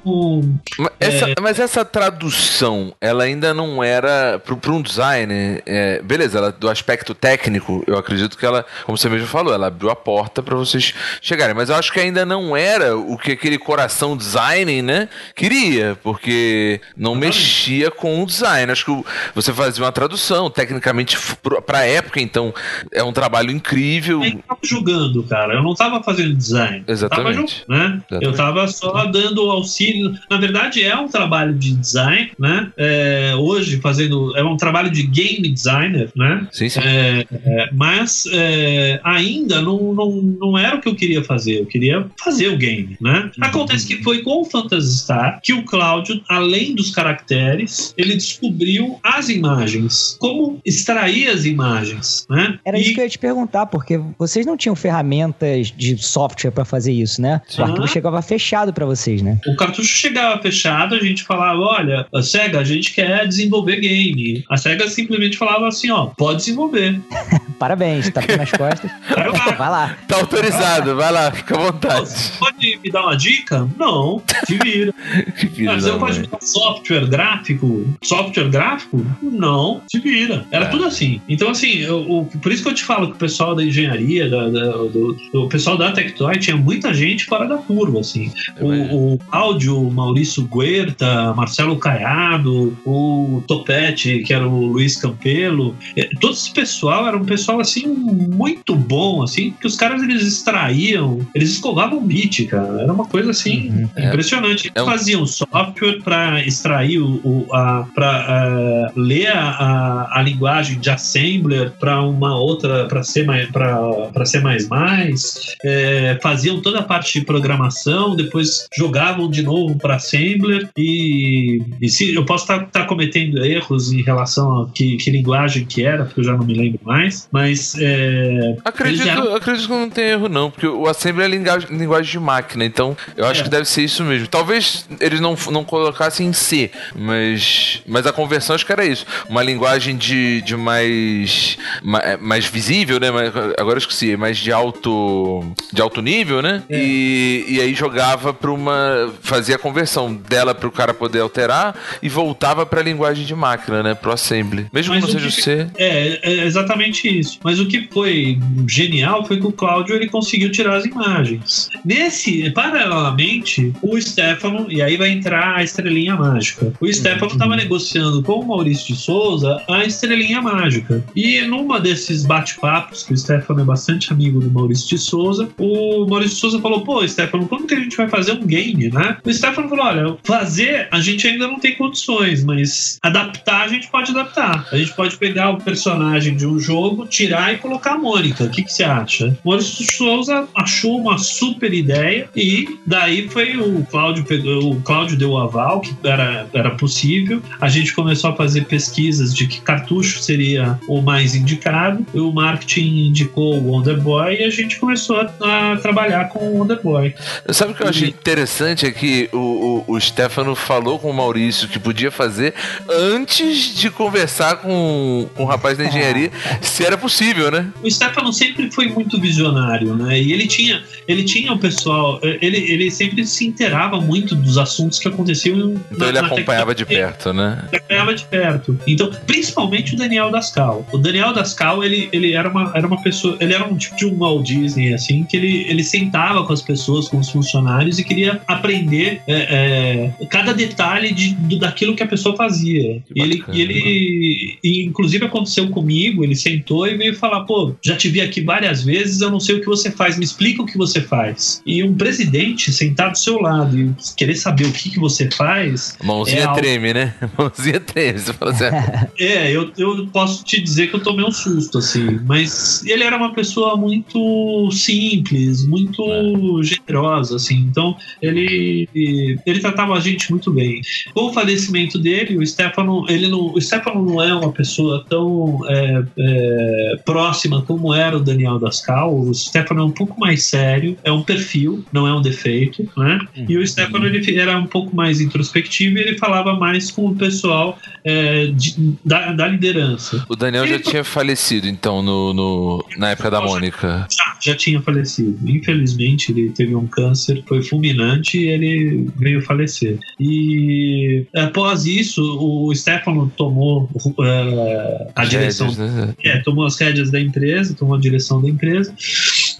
[1.00, 5.62] Essa, mas essa tradução, ela ainda não era para um designer.
[6.04, 9.90] beleza, ela, do aspecto técnico, eu acredito que ela, como você mesmo falou, ela abriu
[9.90, 11.54] a porta para vocês chegarem.
[11.54, 15.08] Mas eu acho que ainda não era o que aquele coração design, né?
[15.34, 18.70] Queria, porque não mexia com o design.
[18.70, 19.04] Acho que
[19.42, 21.16] você fazia uma tradução, tecnicamente,
[21.64, 22.52] pra época, então,
[22.92, 24.24] é um trabalho incrível.
[24.24, 25.54] Eu tava jogando, cara.
[25.54, 26.82] Eu não tava fazendo design.
[26.88, 27.24] Exatamente.
[27.24, 28.02] Tava jogando, né?
[28.10, 28.24] Exatamente.
[28.24, 30.12] Eu tava só dando auxílio.
[30.28, 32.72] Na verdade, é um trabalho de design, né?
[32.76, 34.36] É, hoje fazendo.
[34.36, 36.46] É um trabalho de game designer, né?
[36.50, 36.80] Sim, sim.
[36.80, 41.60] É, é, mas é, ainda não, não, não era o que eu queria fazer.
[41.60, 43.30] Eu queria fazer o game, né?
[43.40, 48.98] Acontece que foi com o Phantasy Star que o Cláudio, além dos caracteres, ele descobriu
[49.02, 50.16] as imagens.
[50.20, 52.58] Como extrair as imagens, né?
[52.64, 56.50] Era E- isso que eu ia te perguntar, porque vocês não tinham ferramentas de software
[56.50, 57.40] pra fazer isso, né?
[57.48, 57.62] Sim.
[57.62, 59.38] O arquivo chegava fechado pra vocês, né?
[59.46, 64.44] O cartucho chegava fechado, a gente falava: olha, a SEGA, a gente quer desenvolver game.
[64.50, 67.00] A SEGA simplesmente falava assim: ó, pode desenvolver.
[67.58, 68.88] Parabéns, tá nas costas.
[69.58, 69.96] Vai lá.
[70.06, 72.08] Tá autorizado, vai lá, fica à vontade.
[72.08, 73.68] Você pode me dar uma dica?
[73.76, 74.94] Não, te vira.
[75.66, 77.84] Mas eu me dar software gráfico?
[78.02, 79.04] Software gráfico?
[79.22, 80.44] Não, te vira.
[80.50, 80.68] Era É.
[80.68, 81.20] tudo assim.
[81.28, 84.28] Então, assim, eu- o- por isso que eu te falo que o pessoal da engenharia,
[84.28, 88.30] da- da- do, o pessoal da Tectoy, tinha muita gente fora da curva, assim.
[88.60, 95.74] O, o Cláudio, o Maurício Guerta, Marcelo Caiado, o Topete, que era o Luiz Campelo,
[95.96, 100.22] eh, todo esse pessoal era um pessoal assim muito bom, assim, que os caras eles
[100.26, 102.82] extraíam, eles escovavam bit, cara.
[102.82, 103.88] Era uma coisa assim Uhum.
[103.96, 104.08] É.
[104.08, 104.70] impressionante.
[104.74, 110.78] É um- Faziam software para extrair o, o a, para ler a, a, a linguagem
[110.78, 116.80] de assembler para uma outra para ser mais para ser mais mais é, faziam toda
[116.80, 122.50] a parte de programação depois jogavam de novo para assembler e, e se eu posso
[122.52, 126.44] estar cometendo erros em relação a que, que linguagem que era porque eu já não
[126.44, 130.86] me lembro mais mas é, Acredito, eram- acredito que não tem erro, não, porque o
[130.86, 133.44] assembly é linguagem, linguagem de máquina, então eu acho É.
[133.44, 134.26] que deve ser isso mesmo.
[134.26, 139.06] Talvez eles não, não colocassem em C, mas, mas a conversão acho que era isso.
[139.28, 143.10] Uma linguagem de, de mais, ma- mais visível, né?
[143.10, 146.62] Mais- agora eu esqueci, mais de alto, de alto nível, né?
[146.68, 146.78] É.
[146.78, 149.12] E, e aí jogava para uma.
[149.20, 153.34] fazia a conversão dela para o cara poder alterar e voltava para a linguagem de
[153.34, 153.94] máquina, né?
[153.94, 154.66] Pro assembly.
[154.72, 155.66] Mesmo que Mas não o seja o que- C.
[155.76, 157.38] É, é exatamente isso.
[157.42, 161.68] Mas o que foi genial foi que o Cláudio ele conseguiu tirar as imagens.
[161.84, 166.72] Nesse, paralelamente, o Stefano, e aí vai entrar a estrelinha mágica.
[166.80, 171.04] O Stefano estava negociando com o Maurício de Souza a estrelinha mágica.
[171.14, 176.06] E numa desses bate-papos, que o Stefano é bastante amigo do Maurício de Souza, o
[176.06, 179.16] Maurício de Souza falou: pô, Stefano, quando que a gente vai fazer um game, né?
[179.24, 183.88] O Stefano falou: olha, fazer a gente ainda não tem condições, mas adaptar a gente
[183.88, 184.66] pode adaptar.
[184.72, 188.44] A gente pode pegar o personagem de um jogo, tirar e colocar a Mônica.
[188.44, 189.36] O que, você acha?
[189.44, 194.24] O Maurício de Souza achou uma super ideia e daí foi o Cláudio
[194.62, 197.42] o Cláudio deu o aval que era, era possível.
[197.60, 202.06] A gente começou a fazer pesquisas de que cartucho seria o mais indicado.
[202.14, 206.58] O marketing indicou o Wonder Boy e a gente começou a, a trabalhar com o
[206.58, 207.14] Wonder Boy.
[207.50, 211.14] Sabe o que eu achei interessante é que o, o, o Stefano falou com o
[211.14, 212.54] Maurício que podia fazer
[212.88, 217.66] antes de conversar com, com o rapaz da engenharia se era possível, né?
[217.82, 220.20] O Stefano sempre foi muito visionário, né?
[220.20, 224.98] E ele tinha, ele tinha o pessoal, ele, ele sempre se inteirava muito dos assuntos
[224.98, 225.74] que aconteciam.
[225.90, 227.12] Então ele acompanhava de tecnologia.
[227.12, 227.64] perto, né?
[227.68, 228.57] Ele acompanhava de perto.
[228.86, 230.86] Então, principalmente o Daniel Dascal.
[230.92, 234.06] O Daniel Dascal, ele, ele era, uma, era uma pessoa, ele era um tipo de
[234.06, 238.04] um Walt Disney, assim, que ele, ele sentava com as pessoas, com os funcionários e
[238.04, 243.02] queria aprender é, é, cada detalhe de, do- daquilo que a pessoa fazia.
[243.06, 247.74] Que E ele, bacana, ele e inclusive aconteceu comigo, ele sentou e veio falar, pô,
[247.82, 250.62] já te vi aqui várias vezes, eu não sei o que você faz, me explica
[250.62, 251.62] o que você faz.
[251.66, 255.96] E um presidente sentar do seu lado e querer saber o que, que você faz,
[256.02, 257.14] Mãozinha É algo- treme, né?
[257.38, 258.18] Mãozinha treme.
[258.18, 258.47] Você fala
[259.18, 262.20] é, eu, eu posso te dizer que eu tomei um susto, assim.
[262.26, 267.56] Mas ele era uma pessoa muito simples, muito generosa, assim.
[267.56, 270.80] Então, ele, ele tratava a gente muito bem.
[271.14, 275.60] Com o falecimento dele, o Stefano, ele não, o Stefano não é uma pessoa tão
[275.68, 279.18] é, é, próxima como era o Daniel Dascal.
[279.18, 283.18] O Stefano é um pouco mais sério, é um perfil, não é um defeito, né?
[283.48, 287.14] E o Stefano ele era um pouco mais introspectivo e ele falava mais com o
[287.14, 290.24] pessoal é, de- da, da liderança.
[290.28, 294.06] o Daniel já Ele- tinha falecido, então, no, no- na época da Mônica.
[294.10, 295.38] Já, já tinha falecido.
[295.48, 299.98] Infelizmente, ele teve um câncer, foi fulminante e ele veio falecer.
[300.18, 303.88] E após isso, o Stefano tomou
[304.20, 306.14] é, a As direção rédeas, né?
[306.24, 308.94] É, tomou as rédeas da empresa, tomou a direção da empresa.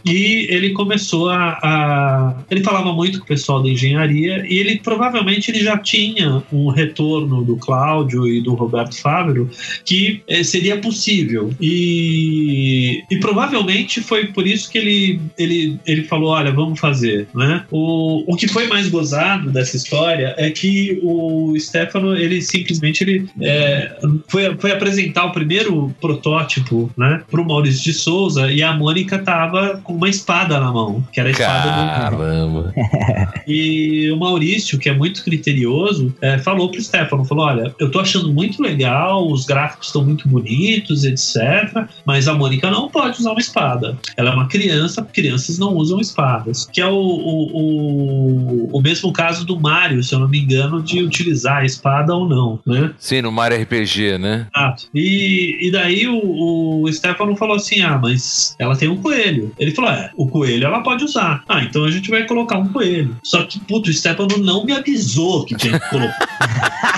[0.05, 4.79] E ele começou a, a, Ele falava muito com o pessoal da engenharia e ele
[4.79, 9.51] provavelmente ele já tinha um retorno do Cláudio e do Roberto Fábio
[9.85, 11.51] que eh, seria possível.
[11.61, 17.29] E, e provavelmente foi por isso que ele, ele, ele falou: olha, vamos fazer.
[17.35, 17.65] Né?
[17.71, 23.29] O, o que foi mais gozado dessa história é que o Stefano, ele simplesmente ele,
[23.41, 28.73] é, foi, foi apresentar o primeiro protótipo né, para o Maurício de Souza e a
[28.73, 32.63] Mônica tava com uma espada na mão, que era a espada Caramba.
[32.63, 32.73] do.
[33.49, 37.99] E o Maurício, que é muito criterioso, é, falou pro Stefano: falou, olha, eu tô
[37.99, 41.89] achando muito legal, os gráficos estão muito bonitos, etc.
[42.05, 43.97] Mas a Mônica não pode usar uma espada.
[44.19, 46.69] Ela é uma criança, crianças não usam espadas.
[46.71, 50.83] Que é o, o, o, o mesmo caso do Mario, se eu não me engano,
[50.83, 52.93] de utilizar a espada ou não, né?
[52.99, 54.47] Sim, no Mario RPG, né?
[54.55, 54.89] Exato.
[54.95, 59.55] E, e daí o, o Stefano falou assim: ah, mas ela tem um coelho.
[59.59, 61.43] Ele falou: é, o coelho ela pode usar.
[61.49, 63.17] Ah, então a gente vai colocar um coelho.
[63.23, 66.98] Só que, puto, o Stefano não me avisou que tinha que colocar.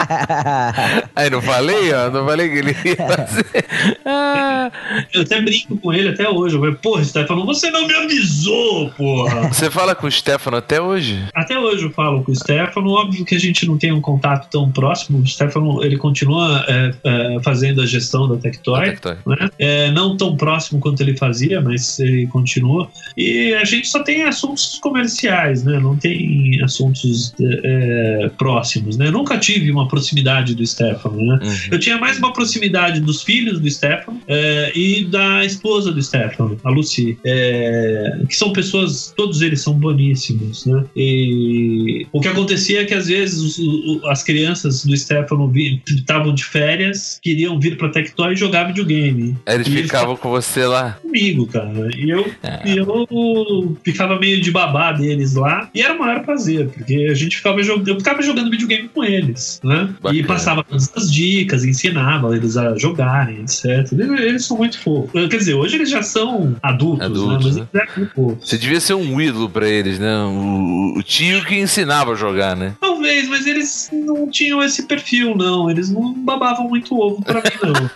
[1.14, 3.66] Aí não falei, ó, não falei que ele ia fazer.
[4.04, 4.70] Ah,
[5.12, 6.56] Eu até brinco com ele até hoje.
[6.56, 9.48] Eu falei, porra, Stefano, você não me avisou, porra.
[9.48, 11.24] você fala com o Stefano até hoje?
[11.34, 12.90] Até hoje eu falo com o Stefano.
[12.90, 15.18] Óbvio que a gente não tem um contato tão próximo.
[15.18, 18.96] O Stefano, ele continua é, é, fazendo a gestão da Tectoy.
[19.26, 19.50] Né?
[19.58, 22.88] É, não tão próximo quanto ele fazia, mas ele continua.
[23.16, 25.78] E a gente só tem assuntos comerciais, né?
[25.78, 29.08] Não tem assuntos é, próximos, né?
[29.08, 31.38] Eu nunca tive uma proximidade do Stefano, né?
[31.42, 31.54] Uhum.
[31.72, 36.56] Eu tinha mais uma proximidade dos filhos do Stefano é, e da esposa do Stefano,
[36.64, 40.84] a Lucy, é, que são pessoas, todos eles são boníssimos, né?
[40.96, 45.52] E o que acontecia é que às vezes os- o- as crianças do Stefano
[45.88, 49.36] estavam de férias, queriam vir pra Tectoy e jogar videogame.
[49.46, 50.92] Eles E eles ficavam com você lá.
[51.02, 51.90] comigo, cara.
[51.96, 52.62] E eu, Ah.
[52.64, 55.68] e eu ficava meio de babá deles lá.
[55.74, 57.88] E era o maior prazer, porque a gente ficava jogando.
[57.88, 59.79] Eu ficava jogando videogame com eles, né?
[60.00, 60.20] Bacana.
[60.20, 63.92] E passava todas as dicas, ensinava eles a jogarem, etc.
[63.92, 65.10] Eles, são muito fofos.
[65.12, 67.66] Quer dizer, hoje eles já são adultos, Adultos, né?
[67.72, 68.48] Mas eles eram muito fofos.
[68.48, 70.16] Você devia ser um ídolo pra eles, né?
[70.24, 72.74] O, o tio que ensinava a jogar, né?
[73.00, 75.70] Talvez, mas eles não tinham esse perfil, não.
[75.70, 77.90] Eles não babavam muito ovo pra mim, não.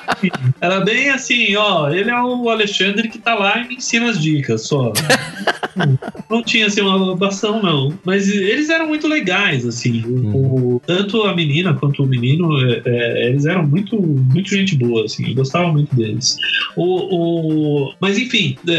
[0.60, 4.20] Era bem- assim, ó, ele é o Alexandre que tá lá e me ensina as
[4.20, 4.92] dicas, só.
[6.30, 7.92] não tinha assim uma babação, não.
[8.04, 10.02] Mas eles eram muito legais, assim.
[10.06, 14.74] O- o- tanto a menina quanto o menino, é, é, eles eram muito, muito gente
[14.76, 15.28] boa, assim.
[15.28, 16.36] Eu gostava muito deles.
[16.76, 18.72] O, o- mas enfim, é,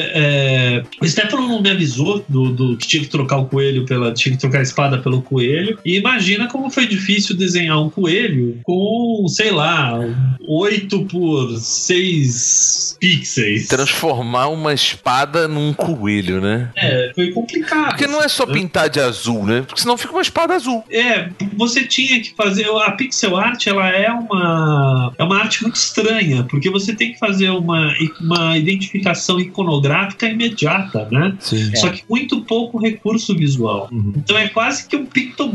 [0.79, 4.13] é, o Stefano não me avisou do, do que tinha que trocar o coelho pela.
[4.13, 5.58] tinha que trocar a espada pelo coelho.
[5.85, 9.99] E imagina como foi difícil desenhar um coelho com, sei lá,
[10.47, 13.67] 8 por 6 pixels.
[13.67, 16.69] Transformar uma espada num coelho, né?
[16.75, 17.89] É, foi complicado.
[17.89, 19.61] Porque não é só pintar de azul, né?
[19.61, 20.83] Porque senão fica uma espada azul.
[20.89, 22.69] É, você tinha que fazer.
[22.69, 25.13] A pixel art, ela é uma.
[25.17, 31.07] É uma arte muito estranha, porque você tem que fazer uma, uma identificação iconográfica imediata,
[31.11, 31.35] né?
[31.39, 31.75] Sim.
[31.75, 33.89] Só que muito pouco recurso visual.
[33.91, 34.13] Uhum.
[34.17, 35.48] Então é quase que um pictograma.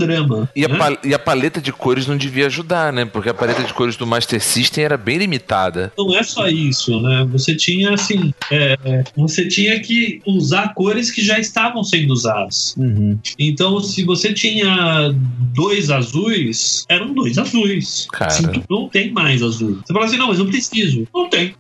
[0.55, 0.79] E a, né?
[0.79, 3.05] pal- e a paleta de cores não devia ajudar, né?
[3.05, 5.93] Porque a paleta de cores do Master System era bem limitada.
[5.97, 7.27] Não é só isso, né?
[7.33, 8.77] Você tinha assim, é,
[9.17, 12.75] você tinha que usar cores que já estavam sendo usadas.
[12.77, 13.19] Uhum.
[13.39, 15.15] Então, se você tinha
[15.55, 18.07] dois azuis, eram dois azuis.
[18.13, 18.27] Cara.
[18.31, 19.79] Assim, não tem mais azul.
[19.85, 21.07] Você fala assim, não, mas eu preciso.
[21.15, 21.55] Não tem.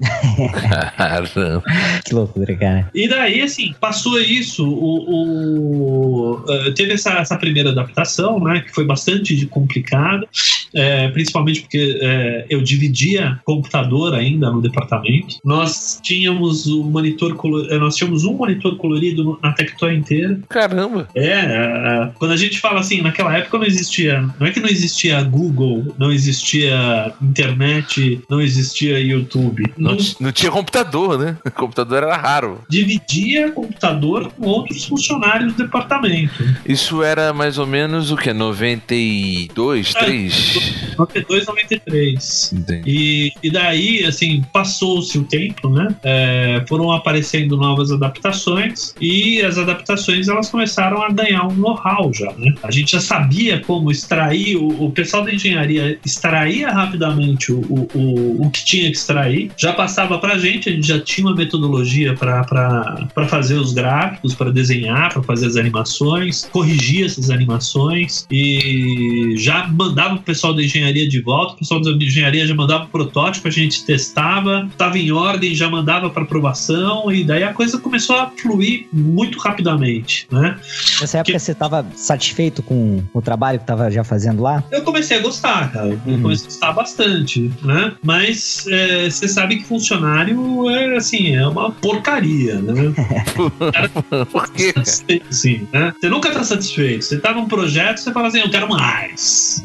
[0.96, 1.62] Caramba.
[2.04, 2.90] Que loucura, cara.
[2.94, 8.72] E daí, assim, passou isso, o, o- eh, teve essa, essa primeira adaptação, né, que
[8.74, 10.26] foi bastante complicada,
[10.74, 15.36] eh, principalmente porque eh, eu dividia computador ainda no departamento.
[15.44, 20.38] Nós tínhamos o monitor, colo- eh, nós tínhamos um monitor colorido na Tectoy inteira.
[20.48, 21.08] Caramba.
[21.14, 25.22] É, quando a gente fala assim, naquela época não existia, não é que não existia
[25.22, 29.64] Google, não existia internet, não existia YouTube.
[29.76, 31.36] Não, Não não tinha computador, né?
[31.44, 32.60] O computador era raro.
[32.68, 36.42] dividia computador com outros funcionários do departamento.
[36.66, 38.32] Isso era mais ou menos o que?
[38.32, 40.04] 92, É.
[40.04, 40.94] 3?
[40.98, 42.52] 92, 93.
[42.52, 42.82] Entendi.
[42.86, 45.94] E, e daí, assim, passou-se o tempo, né?
[46.02, 52.32] É, foram aparecendo novas adaptações e as adaptações elas começaram a ganhar um know-how já,
[52.32, 52.54] né?
[52.62, 57.88] A gente já sabia como extrair, o, o pessoal da engenharia extraía rapidamente o, o,
[57.94, 61.34] o, o que tinha que extrair, já passava pra gente, a gente já tinha uma
[61.36, 69.34] metodologia para fazer os gráficos, para desenhar, para fazer as animações, corrigir essas animações e
[69.36, 72.88] já mandava o pessoal da engenharia de volta, o pessoal da engenharia já mandava o
[72.88, 77.78] protótipo, a gente testava, estava em ordem, já mandava para aprovação e daí a coisa
[77.78, 80.56] começou a fluir muito rapidamente, né?
[81.00, 84.62] Nessa época você estava satisfeito com o trabalho que estava já fazendo lá?
[84.70, 85.88] Eu comecei a gostar, cara.
[85.88, 86.22] Eu Uhum.
[86.22, 87.92] comecei a gostar bastante, né?
[88.02, 92.92] Mas é, você sabe que funcionário é assim, é uma porcaria, né?
[94.30, 94.72] Por quê?
[94.74, 95.92] satisfeito, sim, né?
[96.00, 97.04] Você nunca tá satisfeito.
[97.04, 99.62] Você tá num projeto, você fala assim, eu quero mais.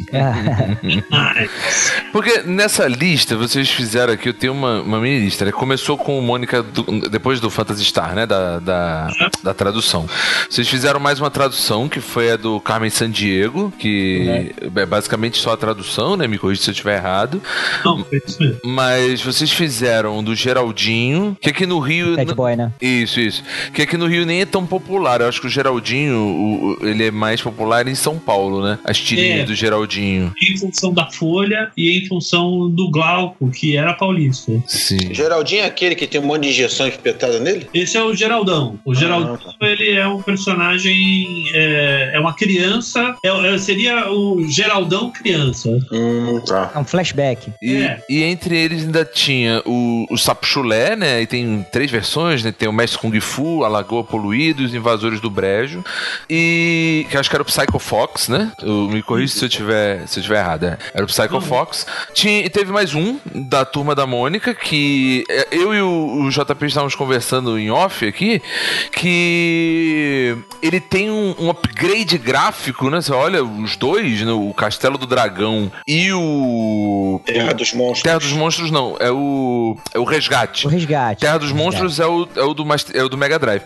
[1.10, 1.94] mais.
[2.12, 5.52] Porque nessa lista, vocês fizeram aqui, eu tenho uma, uma mini lista, né?
[5.52, 8.26] Começou com o Mônica do- depois do Phantasy Star, né?
[8.26, 9.08] Da, da,
[9.44, 10.08] da tradução.
[10.50, 15.54] Vocês fizeram mais uma tradução, que foi a do Carmen Sandiego, que é basicamente só
[15.54, 16.28] a tradução, né?
[16.28, 17.42] Me corrija se eu estiver errado.
[17.86, 18.60] Não, foi isso mesmo.
[18.66, 22.16] Mas vocês fizeram do Geraldinho, que aqui no Rio.
[22.16, 22.72] Bad Boy, né?
[22.82, 23.44] Isso, isso.
[23.74, 25.22] Que aqui no Rio nem é tão popular.
[25.22, 28.80] Eu acho que o Geraldinho, o- ele é mais popular em São Paulo, né?
[28.84, 29.44] As tirinhas É.
[29.44, 30.34] do Geraldinho.
[30.52, 34.52] Em função da Folha e em função do Glauco, que era paulista.
[34.68, 35.14] Sim.
[35.14, 37.68] Geraldinho é aquele que tem um monte de injeção espetada nele?
[37.74, 38.80] Esse é o Geraldão.
[38.86, 45.12] O Geraldão, ele é um personagem, é, é uma criança, é- é- seria o Geraldão
[45.12, 45.70] criança.
[45.92, 46.72] Hum, tá.
[46.76, 47.52] É um flashback.
[47.62, 48.02] E, É.
[48.10, 51.22] e entre eles ainda tinha o, o Sapo Chulé, né?
[51.22, 52.52] E tem três versões, né?
[52.52, 55.84] Tem o Mestre Kung Fu, a Lagoa Poluída e os Invasores do Brejo.
[56.30, 57.06] E.
[57.10, 58.52] que eu acho que era o Psycho Fox, né?
[58.62, 60.64] Eu, me corrija se eu tiver, se eu tiver errado.
[60.66, 60.78] é.
[60.94, 61.42] Era o Psycho Uhum.
[61.42, 61.86] Fox.
[62.14, 66.30] Tinha, e teve mais um da turma da Mônica, que é, eu e o, o
[66.30, 68.42] JP estávamos conversando em off aqui,
[68.92, 73.02] que ele tem um, um upgrade gráfico, né?
[73.02, 74.32] Você olha os dois, né?
[74.32, 77.22] O Castelo do Dragão e o.
[77.26, 78.04] Terra dos Monstros.
[78.04, 79.78] Terra dos Monstros não, é o.
[79.94, 80.66] É o Resgate.
[80.68, 81.22] O resgate.
[81.22, 81.52] Terra dos.
[81.52, 83.62] Monstros é o, é o, do, Master- é o do Mega Drive.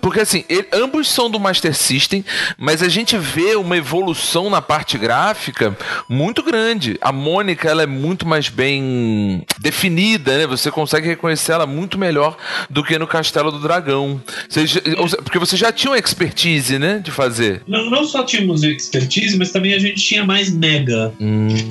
[0.00, 2.24] Porque assim, ele- ambos são do Master System,
[2.58, 5.76] mas a gente vê uma evolução na parte gráfica
[6.08, 6.98] muito grande.
[7.00, 10.46] A Mônica, ela é muito mais bem definida, né?
[10.46, 12.36] Você consegue reconhecer ela muito melhor
[12.68, 14.20] do que no Castelo do Dragão.
[14.48, 14.80] Seja,
[15.22, 17.00] porque você já tinha uma expertise, né?
[17.02, 17.62] De fazer.
[17.66, 21.12] Não, não só tínhamos expertise, mas também a gente tinha mais mega.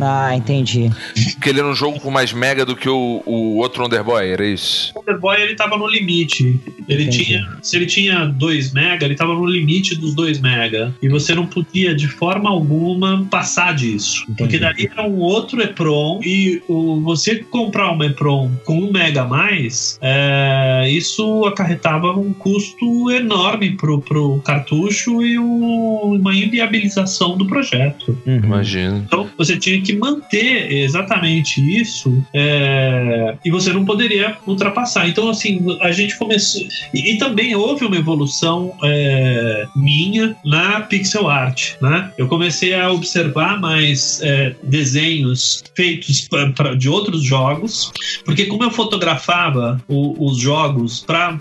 [0.02, 0.92] Ah, entendi.
[1.34, 4.46] Porque ele era um jogo com mais mega do que o, o outro Underboy, era
[4.46, 4.92] isso?
[4.96, 6.60] O Wonderboy ele tava no limite.
[6.88, 7.26] Ele Entendi.
[7.26, 10.94] tinha, se ele tinha 2 mega, ele tava no limite dos 2 mega.
[11.02, 14.26] E você não podia de forma alguma passar disso.
[14.38, 19.22] Porque daí era um outro EPROM e o, você comprar um EPROM com 1 mega
[19.24, 27.38] a mais, é, isso acarretava um custo enorme pro, pro cartucho e um- uma inviabilização
[27.38, 28.18] do projeto.
[28.26, 28.36] Uhum.
[28.44, 28.98] Imagino.
[29.06, 35.08] Então você tinha que manter exatamente isso é, e você não poderia ultrapassar.
[35.08, 36.62] Então, assim, a gente começou.
[36.94, 41.74] E, e também houve uma evolução é, minha na pixel art.
[41.86, 42.12] Né?
[42.18, 47.92] Eu comecei a observar mais é, desenhos feitos pra, pra- de outros jogos,
[48.26, 51.38] porque como eu fotografava o- os jogos para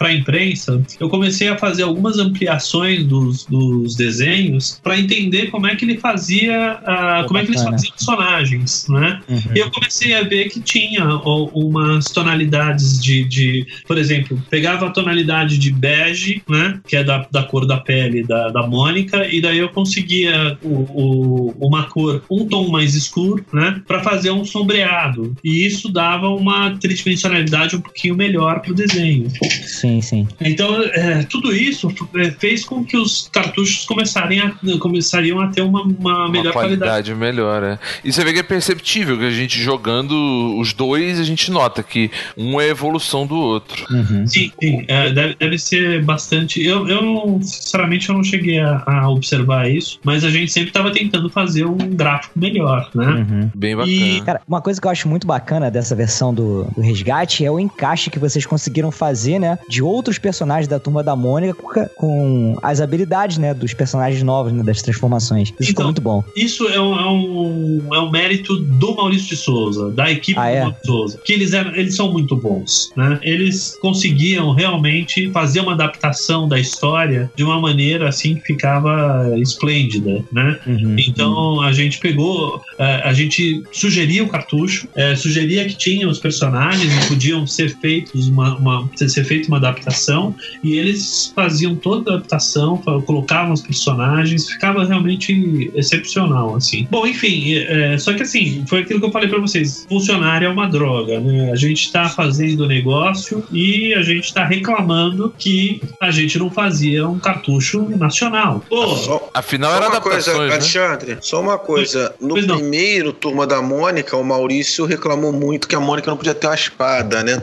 [0.00, 5.76] a imprensa, eu comecei a fazer algumas ampliações dos, dos desenhos para entender como é
[5.76, 6.78] que ele fazia,
[7.22, 9.20] Pô, como é que eles faziam personagens, né?
[9.28, 9.40] Uhum.
[9.54, 14.86] E eu comecei a ver que tinha ó, umas tonalidades de, de, por exemplo, pegava
[14.86, 19.26] a tonalidade de bege, né, que é da, da cor da pele da, da Mônica,
[19.26, 24.30] e daí eu conseguia o, o- uma cor, um tom mais escuro, né, para fazer
[24.30, 25.34] um sombreado.
[25.44, 29.28] E isso dava uma tridimensionalidade um pouquinho melhor pro desenho.
[29.66, 30.26] Sim, sim.
[30.40, 35.62] Então, é, tudo isso é, fez com que os cartuchos começarem a, começariam a ter
[35.62, 37.78] uma, uma melhor uma qualidade, melhor, é.
[38.04, 41.82] E você vê que é perceptível que a gente jogando os dois, a gente nota
[41.82, 43.84] que um é a evolução do outro.
[43.90, 44.26] Uhum.
[44.26, 44.84] Sim, sim.
[44.88, 46.62] É, deve, deve ser bastante.
[46.64, 50.70] Eu, eu não- sinceramente, eu não cheguei a, a observar isso, mas a gente sempre
[50.70, 53.26] estava tentando fazer um gráfico melhor, né?
[53.28, 53.50] Uhum.
[53.54, 53.92] Bem bacana.
[53.96, 57.50] E- Cara, uma coisa que eu acho muito bacana dessa versão do, do Resgate é
[57.50, 59.58] o encaixe que vocês conseguiram fazer, né?
[59.68, 63.54] De outros personagens da turma da Mônica com, as habilidades, né?
[63.54, 64.62] Dos personagens novos, né?
[64.62, 65.48] Das transformações.
[65.58, 66.24] Isso ficou Então, muito bom.
[66.36, 70.44] Isso é um, é, um, é um mérito do Maurício de Souza, da equipe Ah,
[70.44, 70.60] do é?
[70.60, 71.20] Maurício de Souza.
[71.24, 73.18] Que eles, eram, eles são muito bons, né?
[73.22, 80.22] Eles conseguiam realmente fazer uma adaptação da história de uma maneira assim que ficava esplêndida,
[80.30, 80.58] né?
[80.66, 80.96] Uhum.
[80.98, 86.18] Então a gente pegou, eh, a gente sugeria o cartucho, eh, sugeria que tinha os
[86.18, 92.10] personagens e podiam ser feitos uma, uma- ser feita uma adaptação e eles faziam toda
[92.10, 96.86] a adaptação, colocavam os personagens, ficava realmente excepcional, assim.
[96.90, 100.46] Bom, enfim, é, é, só que assim, foi aquilo que eu falei pra vocês, funcionário
[100.46, 101.50] é uma droga, né?
[101.50, 107.08] A gente tá fazendo negócio e a gente tá reclamando que a gente não fazia
[107.08, 108.39] um cartucho nacional.
[108.68, 110.38] Pô, Só, Afinal, só era uma coisa, né?
[110.52, 112.14] Alexandre, só uma coisa.
[112.20, 112.56] No Pois não.
[112.58, 116.54] primeiro Turma da Mônica, o Maurício reclamou muito que a Mônica não podia ter uma
[116.54, 117.42] espada, né?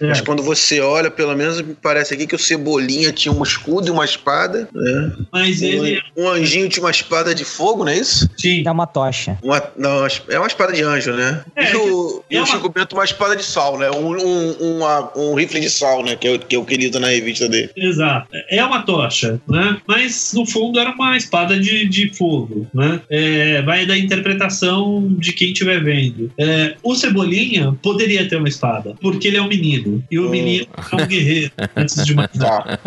[0.00, 0.06] É.
[0.08, 3.88] Mas quando você olha, pelo menos me parece aqui que o Cebolinha tinha um escudo
[3.88, 5.12] e uma espada, né?
[5.32, 8.28] mas ele Um anjinho tinha uma espada de fogo, não é isso?
[8.36, 8.68] tinha.
[8.68, 9.38] É uma tocha.
[9.42, 11.42] Uma, não, é uma espada de anjo, né?
[11.54, 13.90] É, e o, é e o uma- Chico Bento uma espada de sal, né?
[13.90, 16.16] Um, um, uma- um rifle de sal, né?
[16.16, 17.70] Que é, que é o querido na revista dele.
[17.76, 18.28] Exato.
[18.50, 19.76] É uma tocha, né?
[19.86, 23.00] Mas no fundo era uma espada de, de fogo, né?
[23.10, 26.30] É, vai da interpretação de quem estiver vendo.
[26.38, 30.02] É, o Cebolinha poderia ter uma espada, porque ele é um menino.
[30.10, 30.30] E o Hum.
[30.30, 32.78] menino é um guerreiro, antes de mais nada.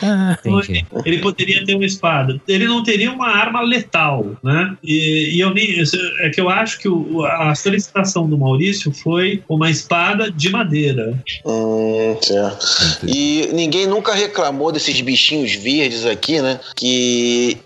[0.00, 0.38] Tá.
[0.44, 0.84] Entendi.
[1.04, 2.40] Ele poderia ter uma espada.
[2.48, 4.76] Ele não teria uma arma letal, né?
[4.82, 5.76] E, e eu nem.
[6.20, 11.22] É que eu acho que o- a solicitação do Maurício foi uma espada de madeira.
[11.44, 12.66] Hum, certo.
[13.06, 16.60] E ninguém nunca reclamou desses bichinhos verdes aqui, né?
[16.74, 16.85] Que,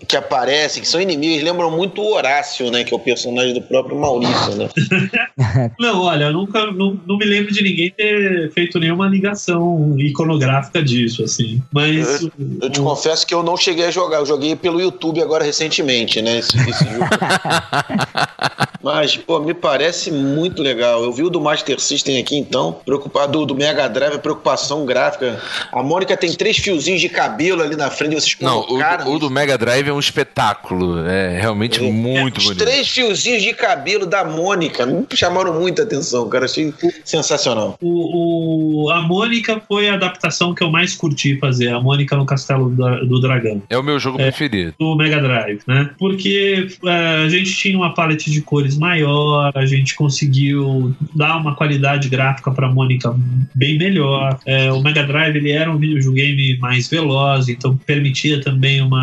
[0.07, 1.43] que aparecem, que são inimigos.
[1.43, 2.83] Lembram muito o Horácio, né?
[2.83, 4.69] Que é o personagem do próprio Maurício, né?
[5.79, 10.81] Não, olha, eu nunca não, não me lembro de ninguém ter feito nenhuma ligação iconográfica
[10.83, 11.61] disso, assim.
[11.71, 12.21] Mas
[12.61, 14.17] Eu te o- confesso que eu não cheguei a jogar.
[14.17, 16.37] Eu joguei pelo YouTube agora recentemente, né?
[16.39, 17.05] Esse, esse jogo.
[18.83, 21.03] Mas, pô, me parece muito legal.
[21.03, 22.73] Eu vi o do Master System aqui, então.
[22.83, 25.39] Preocupado do Mega Drive, preocupação gráfica.
[25.71, 29.19] A Mônica tem três fiozinhos de cabelo ali na frente, vocês Não, colocaram o, o
[29.19, 30.99] do Mega Drive é um espetáculo.
[31.05, 32.63] É realmente muito Os bonito.
[32.63, 36.45] três fiozinhos de cabelo da Mônica me chamaram muita atenção, cara.
[36.45, 37.77] Achei sensacional.
[37.81, 42.25] o, o- a Mônica foi a adaptação que eu mais curti fazer, a Mônica no
[42.25, 43.61] Castelo do, do Dragão.
[43.69, 44.73] É o meu jogo preferido.
[44.79, 45.89] do Mega Drive, né?
[45.99, 51.55] Porque é, a gente tinha uma paleta de cores maior, a gente conseguiu dar uma
[51.55, 53.13] qualidade gráfica para Mônica
[53.53, 54.39] bem melhor.
[54.45, 59.00] É, o Mega Drive ele era um videogame mais veloz, então permitia também uma,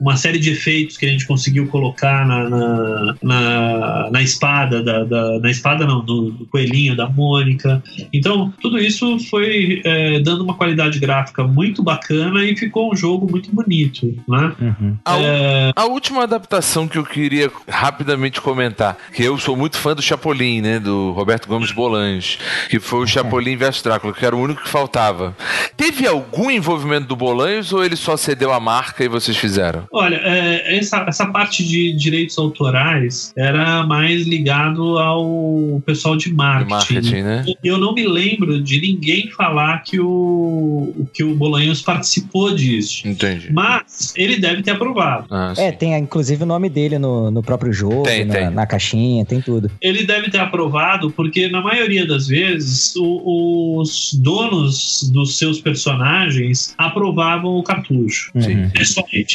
[0.00, 5.04] uma série de efeitos que a gente conseguiu colocar na, na, na, na espada da,
[5.04, 7.82] da- na espada não, no, no coelhinho da Mônica.
[8.12, 13.30] Então tudo isso foi é, dando uma qualidade gráfica muito bacana e ficou um jogo
[13.30, 14.52] muito bonito, né?
[14.60, 14.96] Uhum.
[15.04, 19.94] A, É, a última adaptação que eu queria rapidamente comentar, que eu sou muito fã
[19.94, 22.38] do Chapolin, né, do Roberto Gomes Bolanhos,
[22.68, 25.36] que foi o Chapolin vs Drácula, que era o único que faltava.
[25.76, 29.84] Teve algum envolvimento do Bolanhos ou ele só cedeu a marca e vocês fizeram?
[29.92, 36.70] Olha, é, essa, essa parte de direitos autorais era mais ligado ao pessoal de marketing.
[36.70, 37.44] marketing, né?
[37.62, 43.06] Eu não me lembro de ninguém falar que o, que o Bolanhos participou disso.
[43.06, 43.52] Entendi.
[43.52, 45.26] Mas ele deve ter aprovado.
[45.30, 48.50] Ah, É, tem inclusive o nome dele no, no próprio jogo, Tem, na, tem.
[48.50, 49.70] na caixinha, tem tudo.
[49.80, 56.74] Ele deve ter aprovado porque, na maioria das vezes, o- os donos dos seus personagens
[56.78, 58.30] aprovavam o cartucho.
[58.38, 58.56] Sim.
[58.56, 58.70] Uhum.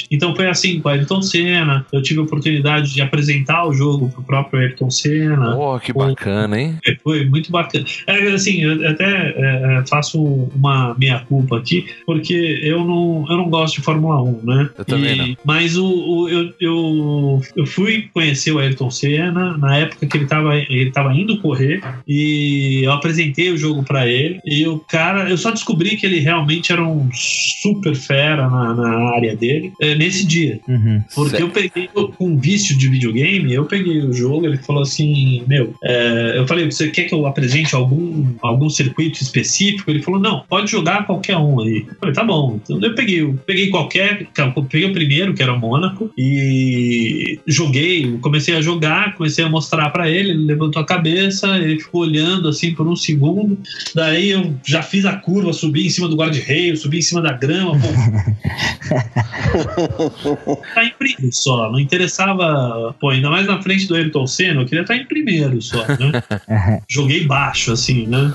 [0.10, 1.86] Então foi assim com a Ayrton Senna.
[1.92, 5.56] Eu tive a oportunidade de apresentar o jogo pro próprio Ayrton Senna.
[5.58, 6.78] Oh, que bacana, hein?
[7.04, 7.86] Foi muito bacana.
[8.08, 10.22] É, assim, eu até é, é, faço
[10.56, 14.70] uma meia-culpa aqui, porque eu não, eu não gosto de Fórmula 1, né?
[14.78, 15.38] Eu também E- não.
[15.46, 20.24] Mas o, o- eu, eu, eu fui conhecer o Ayrton Senna na época que ele
[20.26, 25.30] estava ele tava indo correr e eu apresentei o jogo para ele e o cara,
[25.30, 29.96] eu só descobri que ele realmente era um super fera na, na área dele é,
[29.96, 30.60] nesse dia.
[30.68, 31.02] Uhum.
[31.14, 31.42] Porque Certo.
[31.42, 35.74] eu peguei com um vício de videogame, eu peguei o jogo, ele falou assim, meu,
[35.84, 39.90] é, eu falei, você quer que eu apresente algum, algum circuito específico?
[39.90, 41.86] Ele falou, não, pode jogar qualquer um aí.
[41.88, 42.60] Eu falei, tá bom.
[42.64, 47.40] Então eu peguei, eu peguei qualquer, eu peguei o primeiro, que era o Mônaco, e
[47.48, 52.02] joguei, comecei a jogar, comecei a mostrar pra ele, ele levantou a cabeça, ele ficou
[52.02, 53.58] olhando assim por um segundo,
[53.96, 57.34] daí eu já fiz a curva, subi em cima do guarda-reio, subi em cima da
[57.34, 59.61] grama, pô,
[60.74, 61.72] tá em primeiro só.
[61.72, 65.62] Não interessava, pô, ainda mais na frente do Ayrton Senna, eu queria estar em primeiro
[65.62, 66.24] só, né?
[66.88, 68.32] Joguei baixo, assim, né?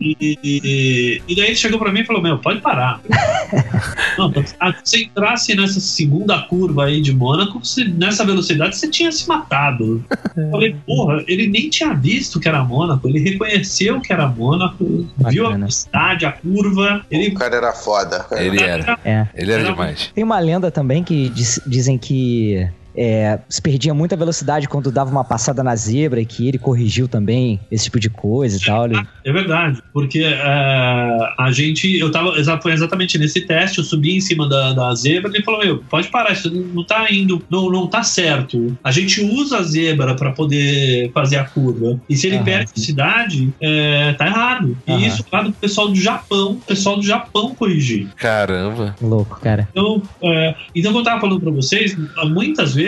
[0.00, 3.00] E, e, e daí ele chegou pra mim e falou: Meu, pode parar.
[4.18, 8.88] Não, ah, se você entrasse nessa segunda curva aí de Mônaco, você- nessa velocidade você
[8.88, 10.04] tinha se matado.
[10.36, 14.84] Eu falei, porra, ele nem tinha visto que era Mônaco, ele reconheceu que era Mônaco,
[14.84, 15.58] viu a Bacana.
[15.58, 18.20] velocidade, a curva, ele O cara era foda.
[18.28, 18.42] cara.
[18.42, 18.98] Ele era.
[19.04, 19.26] É.
[19.34, 20.10] Ele era Era demais.
[20.14, 25.10] Tem uma lenda também que diz- dizem que é, se perdia muita velocidade quando dava
[25.10, 28.86] uma passada na zebra e que ele corrigiu também esse tipo de coisa e tal.
[28.86, 29.06] Ele...
[29.24, 34.20] É verdade, porque é, a gente, eu tava, foi exatamente nesse teste, eu subi em
[34.20, 37.70] cima da, da zebra e ele falou, meu, pode parar, isso não tá indo, não,
[37.70, 38.76] não tá certo.
[38.82, 42.00] A gente usa a zebra para poder fazer a curva.
[42.08, 42.44] E se ele Aham.
[42.44, 44.76] perde velocidade, é, tá errado.
[44.86, 45.06] E Aham.
[45.06, 48.08] isso lá do pessoal do Japão, o pessoal do Japão corrigir.
[48.16, 48.94] Caramba.
[49.00, 49.68] Louco, cara.
[49.70, 52.85] Então, é, então, como eu estava falando para vocês, muitas vezes,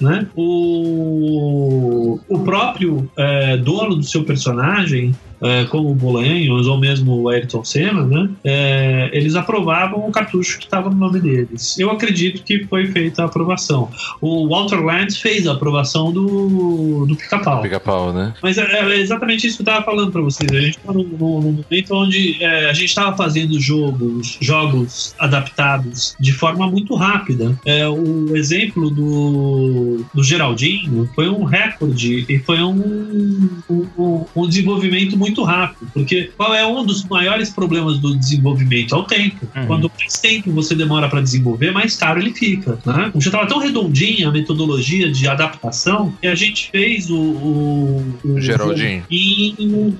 [0.00, 7.20] né, o, o próprio é, dono do seu personagem, é, como o Bolanhos ou mesmo
[7.22, 11.78] o Ayrton Senna, né, é, eles aprovavam o cartucho que estava no nome deles.
[11.78, 13.90] Eu acredito que foi feita a aprovação.
[14.20, 17.62] O Walter Lantz fez a aprovação do, do Pica-Pau.
[17.62, 18.34] Pica-pau, né?
[18.42, 20.50] Mas é, é exatamente isso que eu estava falando para vocês.
[20.50, 21.18] A gente está num, num-
[21.48, 27.58] momento onde é, a gente estava fazendo jogos, jogos adaptados de forma muito rápida.
[27.64, 34.48] É, o exemplo do, do Geraldinho foi um recorde e foi um, um, um- um
[34.48, 35.90] desenvolvimento muito rápido.
[35.92, 38.94] Porque qual é um dos maiores problemas do desenvolvimento?
[38.94, 39.46] É o tempo.
[39.54, 39.66] Uhum.
[39.66, 42.78] Quando mais tempo você demora para desenvolver, mais caro ele fica.
[42.84, 43.10] Né?
[43.16, 48.40] Já estava tão redondinha a metodologia de adaptação que a gente fez o, o, o
[48.40, 49.04] Geraldinho.
[49.10, 49.54] em,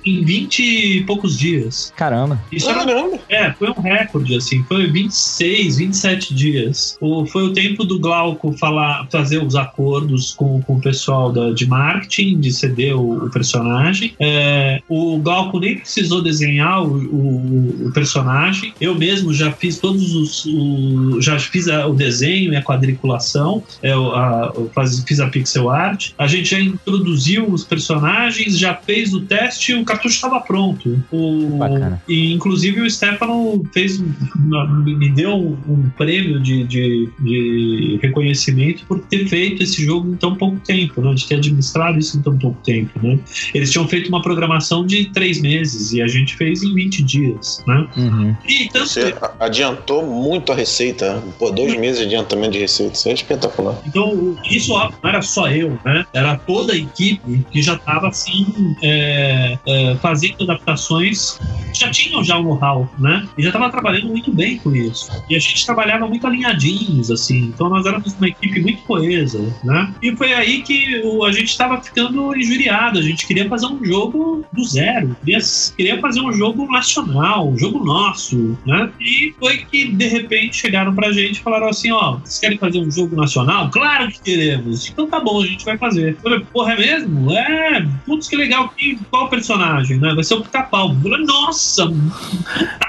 [0.05, 1.93] em 20 e poucos dias.
[1.97, 2.41] Caramba.
[2.51, 3.19] Isso era, Caramba.
[3.29, 6.97] é, foi um recorde, assim, foi 26, 27 dias.
[7.01, 11.51] O, foi o tempo do Glauco falar, fazer os acordos com, com o pessoal da,
[11.51, 14.15] de marketing, de ceder o, o personagem.
[14.19, 18.73] É, o Glauco nem precisou desenhar o, o- o personagem.
[18.81, 20.45] Eu mesmo já fiz todos os.
[20.47, 23.63] o- já fiz a- o desenho e a quadriculação.
[23.83, 26.11] É, o- a- eu faz- fiz a pixel art.
[26.19, 31.03] A gente já introduziu os personagens, já fez o teste e o cartucho estava pronto.
[31.11, 32.03] O, Bacana.
[32.09, 33.99] e inclusive o Stefano fez
[34.39, 40.17] me deu um, um prêmio de, de, de reconhecimento por ter feito esse jogo em
[40.17, 41.15] tão pouco tempo, né?
[41.15, 42.99] de ter administrado isso em tão pouco tempo.
[43.03, 43.19] Né?
[43.55, 47.63] Eles tinham feito uma programação de três meses e a gente fez em 20 dias.
[47.67, 47.89] Né?
[47.97, 48.37] Uhum.
[48.47, 51.23] E tanto Você adiantou muito a receita.
[51.39, 52.95] Pô, dois meses de adiantamento de receita.
[52.95, 53.79] Isso é espetacular.
[53.87, 56.05] Então, isso ó, não era só eu, né?
[56.13, 58.47] Era toda a equipe que já estava assim,
[58.83, 61.39] é, é, fazendo adaptações,
[61.73, 63.27] já tinham já o know-how, né?
[63.37, 65.11] E já estava trabalhando muito bem com isso.
[65.29, 67.53] E a gente trabalhava muito alinhadinhos, assim.
[67.55, 69.93] Então, nós éramos uma equipe muito coesa, né?
[70.03, 72.99] E foi aí que a gente estava ficando injuriado.
[72.99, 74.98] A gente queria fazer um jogo do zero.
[75.25, 75.39] Queria,
[75.77, 78.91] queria fazer um jogo nacional, um jogo nosso, né?
[79.01, 82.79] E foi que, de repente, chegaram pra gente e falaram assim, ó, vocês querem fazer
[82.79, 83.71] um jogo nacional?
[83.71, 84.89] Claro que queremos.
[84.89, 86.15] Então tá bom, a gente vai fazer.
[86.15, 87.33] Eu falei, porra, é mesmo?
[87.33, 88.69] É, putz, que legal.
[88.71, 90.15] Que, qual o personagem, né?
[90.15, 90.95] Vai ser o pica-pau.
[91.27, 91.91] Nossa,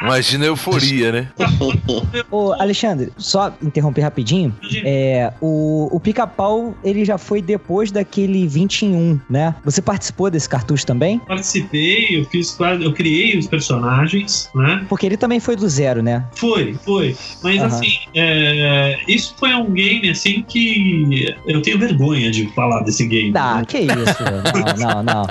[0.01, 1.28] Imagina a euforia, né?
[2.32, 4.55] Ô, Alexandre, só interromper rapidinho.
[4.84, 9.55] É, o, o pica-pau, ele já foi depois daquele 21, né?
[9.64, 11.20] Você participou desse cartucho também?
[11.20, 14.86] participei, eu fiz quase, eu criei os personagens, né?
[14.89, 16.26] Porque ele também foi do zero, né?
[16.36, 17.16] Foi, foi.
[17.43, 17.68] Mas Aham.
[17.68, 23.34] assim, é, isso foi um game assim que eu tenho vergonha de falar desse game.
[23.36, 24.24] Ah, que isso?
[24.80, 25.28] Não, não, não.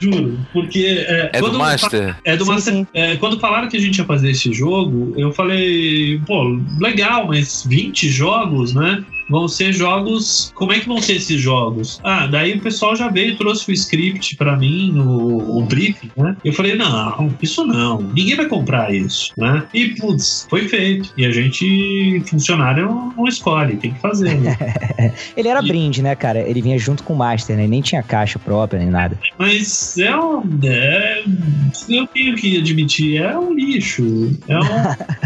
[0.00, 2.16] Juro, porque é, É do quando Master?
[2.24, 2.74] É do Sim, Master.
[2.74, 2.86] sim.
[2.94, 7.64] é, quando falaram que a gente ia fazer esse jogo, eu falei, pô, legal, mas
[7.66, 9.04] 20 jogos, né?
[9.28, 10.50] Vão ser jogos.
[10.54, 12.00] Como é que vão ser esses jogos?
[12.04, 16.10] Ah, daí o pessoal já veio e trouxe o script pra mim, o, o briefing,
[16.16, 16.36] né?
[16.44, 19.64] Eu falei, não, isso não, ninguém vai comprar isso, né?
[19.74, 21.10] E, putz, foi feito.
[21.16, 24.56] E a gente, funcionário, não escolhe, tem que fazer, né?
[25.36, 26.40] Ele era E- brinde, né, cara?
[26.40, 27.66] Ele vinha junto com o Master, né?
[27.66, 29.18] Nem tinha caixa própria, nem nada.
[29.38, 30.42] Mas é um.
[30.64, 31.22] É,
[31.88, 34.30] eu tenho que admitir, é um lixo.
[34.48, 34.62] É um.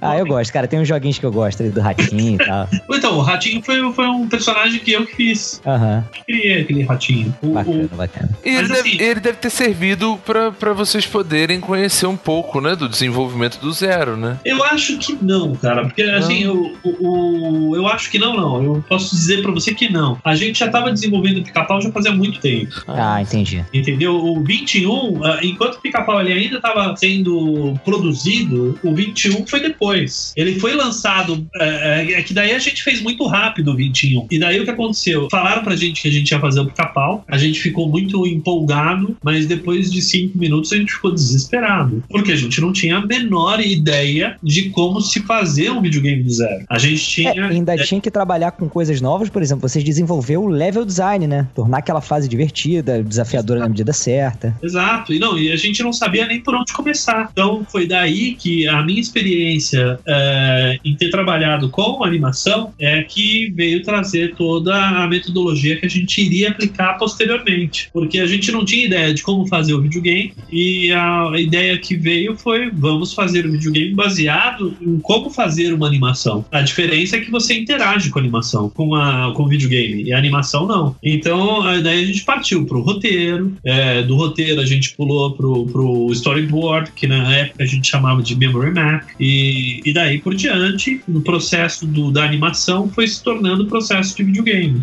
[0.00, 0.68] Ah, eu gosto, cara.
[0.68, 2.68] Tem uns joguinhos que eu gosto do ratinho e tal.
[2.98, 5.60] Então, o Ratinho foi, foi um personagem que eu que fiz.
[5.66, 7.34] Aham, Eu criei aquele Ratinho.
[7.42, 8.30] O, bacana, o- bacana.
[8.44, 12.16] E ele, Mas, deve, assim- ele deve ter servido pra pra vocês poderem conhecer um
[12.16, 12.74] pouco, né?
[12.74, 14.38] Do desenvolvimento do zero, né?
[14.44, 15.84] eu acho que não, cara.
[15.84, 18.62] Porque, assim, o, o, o- eu acho que não, não.
[18.62, 20.18] Eu posso dizer pra você que não.
[20.24, 22.82] A gente já tava desenvolvendo o pica-pau já fazia muito tempo.
[22.88, 23.64] Ah, entendi.
[23.72, 24.14] Entendeu?
[24.16, 30.32] O 21, ah, enquanto o pica-pau ele ainda estava sendo produzido, o 21 foi depois.
[30.36, 31.46] Ele foi lançado.
[31.56, 34.26] É, é que daí a gente fez muito rápido o 21.
[34.30, 35.28] E daí o que aconteceu?
[35.30, 37.24] Falaram pra gente que a gente ia fazer o pica-pau.
[37.28, 42.02] A gente ficou muito empolgado, mas depois de cinco minutos a gente ficou desesperado.
[42.08, 46.30] Porque a gente não tinha a menor ideia de como se fazer um videogame do
[46.30, 46.64] zero.
[46.68, 47.30] A gente tinha.
[47.30, 51.26] É, ainda tinha que trabalhar com coisas novas, por exemplo, vocês desenvolveram o level design,
[51.26, 51.46] né?
[51.54, 54.56] Tornar aquela fase divertida, desafiadora na medida certa.
[54.62, 57.28] Exato, e não, e a gente não sabia nem por onde começar.
[57.32, 63.02] Então foi daí que a minha experiência experiência é, em ter trabalhado com animação é
[63.08, 67.88] que veio trazer toda a metodologia que a gente iria aplicar posteriormente.
[67.92, 71.96] Porque a gente não tinha ideia de como fazer o videogame e a ideia que
[71.96, 76.44] veio foi vamos fazer o videogame baseado em como fazer uma animação.
[76.52, 80.12] A diferença é que você interage com a animação, com, a, com o videogame, e
[80.12, 80.96] a animação não.
[81.02, 86.08] Então, daí a gente partiu pro roteiro, é, do roteiro a gente pulou pro, pro
[86.12, 91.00] storyboard, que na época a gente chamava de memory map, e, e daí por diante,
[91.06, 94.82] no processo do, da animação, foi se tornando o processo de videogame.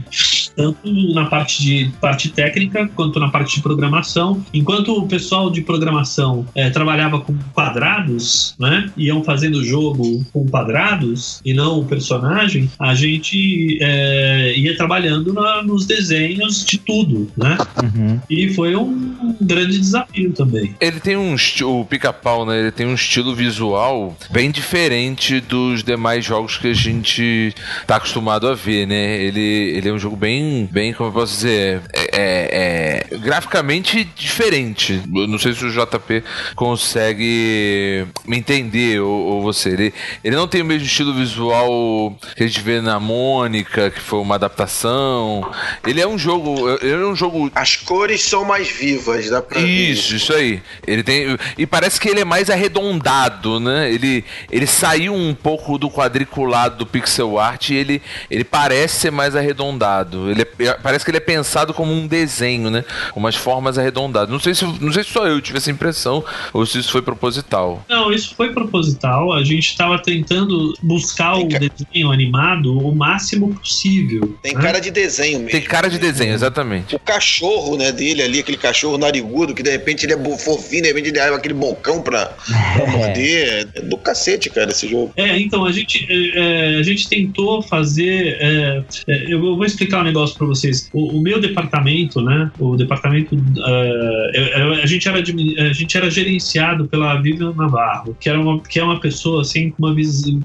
[0.55, 4.41] Tanto na parte de parte técnica quanto na parte de programação.
[4.53, 8.89] Enquanto o pessoal de programação é, trabalhava com quadrados, né?
[8.95, 15.33] Iam fazendo o jogo com quadrados e não o personagem, a gente é, ia trabalhando
[15.33, 17.58] na, nos desenhos de tudo, né?
[17.83, 18.21] Uhum.
[18.29, 20.74] E foi um grande desafio também.
[20.79, 22.62] Ele tem um o pica-pau, né?
[22.62, 27.54] Ele tem um estilo visual bem diferente dos demais jogos que a gente
[27.86, 29.22] tá acostumado a ver, né?
[29.22, 34.04] Ele, ele é um jogo bem, bem, como eu posso dizer, é, é, é graficamente
[34.16, 35.01] diferente.
[35.13, 36.24] Eu não sei se o JP
[36.55, 39.70] consegue me entender ou, ou, você.
[39.70, 39.93] Ele,
[40.24, 44.20] ele não tem o mesmo estilo visual que a gente vê na Mônica, que foi
[44.20, 45.50] uma adaptação.
[45.86, 47.51] Ele é um jogo, ele é um jogo.
[47.55, 50.16] As cores são mais vivas, dá pra Isso, ver.
[50.17, 50.62] isso aí.
[50.86, 53.92] Ele tem e parece que ele é mais arredondado, né?
[53.92, 59.12] Ele ele saiu um pouco do quadriculado do pixel art e ele ele parece ser
[59.12, 60.29] mais arredondado.
[60.29, 62.83] Ele é, parece que ele é pensado como um desenho, né?
[63.12, 64.29] Com umas formas arredondadas.
[64.29, 67.01] Não sei se não sei se só eu tive essa impressão ou se isso foi
[67.01, 67.83] proposital.
[67.87, 69.33] Não, isso foi proposital.
[69.33, 74.37] A gente estava tentando buscar o desenho animado o máximo possível.
[74.41, 74.62] Tem né?
[74.62, 75.51] cara de desenho mesmo.
[75.51, 76.95] Tem cara de desenho, exatamente.
[76.95, 80.87] O cachorro, né, dele ali, aquele cachorro narigudo, que de repente ele é fofinho, de
[80.89, 82.91] repente ele abre aquele bocão pra, pra é.
[82.91, 83.70] morder.
[83.75, 85.12] É do cacete, cara, esse jogo.
[85.16, 88.38] É, então, a gente, é, é a gente tentou fazer.
[88.39, 90.89] É, é, eu vou explicar um negócio pra vocês.
[90.93, 93.36] O, o meu departamento, né, o departamento.
[93.36, 98.80] Uh, a, gente era, a gente era gerenciado pela Vivian Navarro, que, era uma, que
[98.80, 99.96] é uma pessoa, assim, uma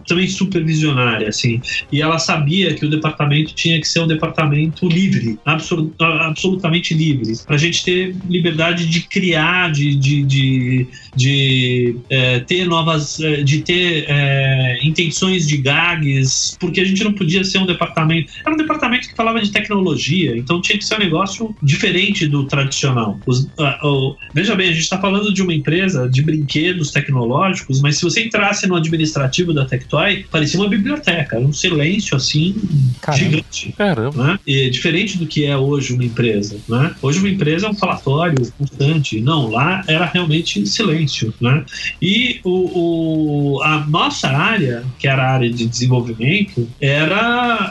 [0.06, 1.60] também supervisionária, assim.
[1.92, 7.32] E ela sabia que o departamento tinha que ser um departamento livre, absolut, absolutamente livre,
[7.46, 13.42] para a gente ter liberdade de criar, de, de, de, de é, ter novas, é,
[13.42, 18.32] de ter é, intenções de gags, porque a gente não podia ser um departamento.
[18.40, 22.46] Era um departamento que falava de tecnologia, então tinha que ser um negócio diferente do
[22.46, 23.20] tradicional.
[23.26, 27.98] Os, uh, veja bem, a gente está falando de uma empresa de brinquedos tecnológicos, mas
[27.98, 32.54] se você entrasse no administrativo da Tectoy, parecia uma biblioteca, era um silêncio assim
[33.02, 33.24] Caramba.
[33.24, 33.72] gigante.
[33.76, 34.24] Caramba.
[34.24, 34.38] Né?
[34.46, 36.56] E, diferente do que é hoje uma empresa.
[36.66, 36.94] Né?
[37.02, 39.20] Hoje uma empresa é um falatório constante.
[39.20, 41.34] Não, lá era realmente silêncio.
[41.40, 41.64] Né?
[42.00, 47.09] E o, o, a nossa área, que era a área de desenvolvimento, era,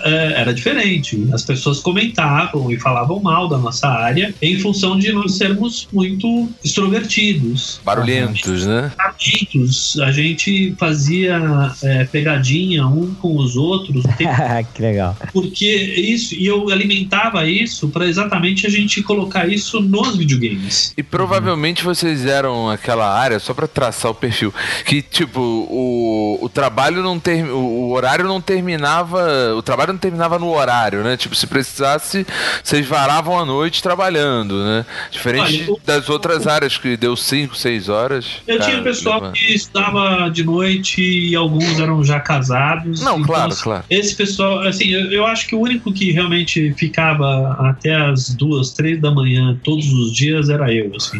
[0.03, 1.27] é, era diferente.
[1.33, 6.49] As pessoas comentavam e falavam mal da nossa área em função de nós sermos muito
[6.63, 7.79] extrovertidos.
[7.83, 8.91] Barulhentos, né?
[8.97, 9.99] Barulhentos.
[9.99, 11.39] A gente fazia
[11.83, 14.03] é, pegadinha um com os outros.
[14.73, 15.15] que legal.
[15.33, 20.93] Porque isso, e eu alimentava isso para exatamente a gente colocar isso nos videogames.
[20.97, 21.93] E provavelmente uhum.
[21.93, 24.53] vocês eram aquela área, só para traçar o perfil,
[24.85, 30.37] que tipo, o, o trabalho não ter, o, horário não terminava, o trabalho não terminava
[30.39, 31.17] no horário, né?
[31.17, 32.25] Tipo, se precisasse,
[32.63, 34.85] vocês varavam a noite trabalhando, né?
[35.11, 38.41] Diferente Olha, das outras áreas que deu 5, 6 horas.
[38.47, 39.37] Eu cara, tinha pessoal levanta.
[39.37, 43.01] que estava de noite e alguns eram já casados.
[43.01, 43.83] Não, então, claro, claro.
[43.89, 48.71] Esse pessoal, assim, eu, eu acho que o único que realmente ficava até as duas,
[48.71, 51.17] três da manhã todos os dias era eu, assim.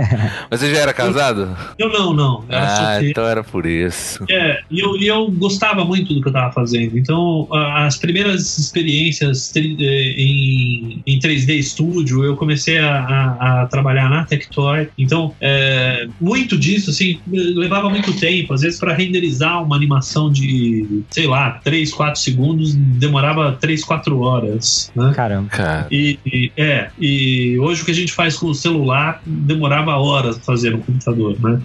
[0.50, 1.56] Mas você já era casado?
[1.78, 2.44] Eu, eu não, não.
[2.50, 4.24] ah, então era por isso.
[4.28, 6.98] É, e eu, e eu gostava muito do que eu tava fazendo.
[6.98, 14.24] Então, as primeiras experiências em, em 3D Studio, eu comecei a, a, a trabalhar na
[14.24, 14.88] Tectoy.
[14.96, 18.54] Então, é, muito disso, assim, levava muito tempo.
[18.54, 24.18] Às vezes, para renderizar uma animação de, sei lá, 3, 4 segundos, demorava 3, 4
[24.20, 24.90] horas.
[24.94, 25.12] Né?
[25.14, 25.48] Caramba.
[25.50, 25.86] Cara.
[25.90, 30.38] E, e, é, e hoje o que a gente faz com o celular demorava horas
[30.44, 31.60] fazer no computador, né?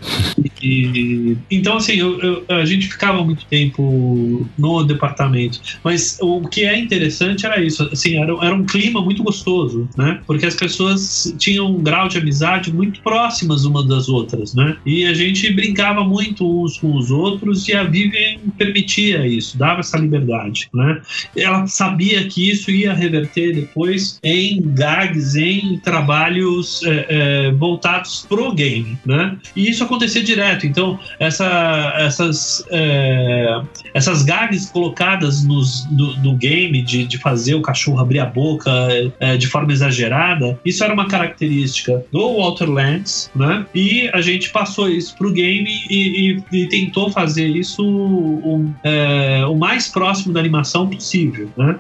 [0.61, 5.76] E, então, assim, eu, eu, a gente ficava muito tempo no departamento.
[5.83, 7.83] Mas o que é interessante era isso.
[7.91, 10.21] Assim, era, era um clima muito gostoso, né?
[10.25, 14.77] Porque as pessoas tinham um grau de amizade muito próximas umas das outras, né?
[14.85, 19.79] E a gente brincava muito uns com os outros e a Vivian permitia isso, dava
[19.79, 21.01] essa liberdade, né?
[21.35, 28.53] Ela sabia que isso ia reverter depois em gags, em trabalhos é, é, voltados pro
[28.53, 29.37] game, né?
[29.55, 30.65] E isso acontecia direto.
[30.65, 33.61] Então, essa, essas, é,
[33.93, 38.71] essas gags colocadas nos, no, no game de, de fazer o cachorro abrir a boca
[39.19, 43.65] é, de forma exagerada, isso era uma característica do Walter Lantz, né?
[43.73, 49.45] E a gente passou isso pro game e, e, e tentou fazer isso o, é,
[49.45, 51.75] o mais próximo da animação possível, né?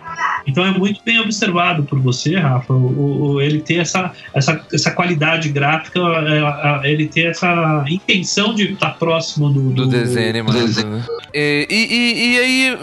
[0.47, 4.91] Então é muito bem observado por você, Rafa, o, o ele ter essa, essa, essa
[4.91, 10.57] qualidade gráfica, é, ele ter essa intenção de estar próximo do, do, do desenho animado.
[10.57, 11.03] Né?
[11.33, 12.77] E, e, e, aí,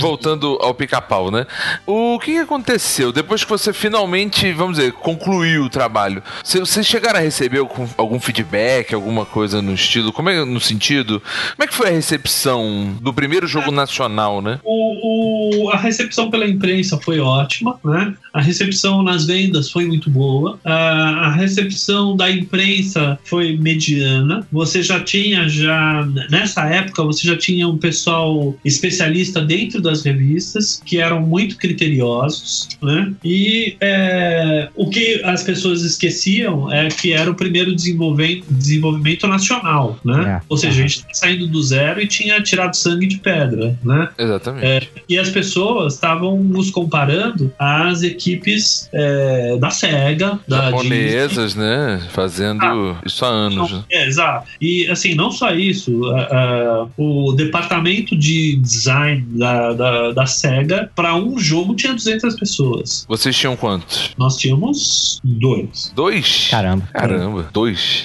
[0.00, 1.46] voltando ao pica-pau, né?
[1.86, 6.22] O que aconteceu depois que você finalmente, vamos dizer, concluiu o trabalho?
[6.44, 10.12] Vocês chegaram a receber algum, algum feedback, alguma coisa no estilo?
[10.12, 11.22] Como é no sentido?
[11.56, 14.60] Como é que foi a recepção do primeiro jogo nacional, né?
[14.64, 18.14] O, o, a recepção pela imprensa foi ótima, né?
[18.32, 20.58] A recepção nas vendas foi muito boa.
[20.64, 24.46] A, a recepção da imprensa foi mediana.
[24.52, 30.80] Você já tinha já nessa época você já tinha um pessoal especialista dentro das revistas
[30.84, 33.12] que eram muito criteriosos, né?
[33.24, 40.40] E é, o que as pessoas esqueciam é que era o primeiro desenvolvimento, nacional, né?
[40.40, 40.46] É.
[40.48, 44.08] Ou seja, a gente estava saindo do zero e tinha tirado sangue de pedra, né?
[44.18, 44.66] Exatamente.
[44.66, 51.64] É, e as pessoas estavam nos comparando às equipes é, da SEGA, da japonesas, Disney.
[51.64, 52.02] né?
[52.12, 53.70] Fazendo ah, isso há anos.
[53.70, 54.48] Não, é, exato.
[54.60, 60.90] E assim, não só isso, uh, uh, o departamento de design da, da, da SEGA
[60.94, 63.04] para um jogo tinha 200 pessoas.
[63.08, 64.10] Vocês tinham quantos?
[64.16, 65.92] Nós tínhamos dois.
[65.94, 66.48] Dois?
[66.50, 66.88] Caramba.
[66.92, 68.04] Caramba, dois.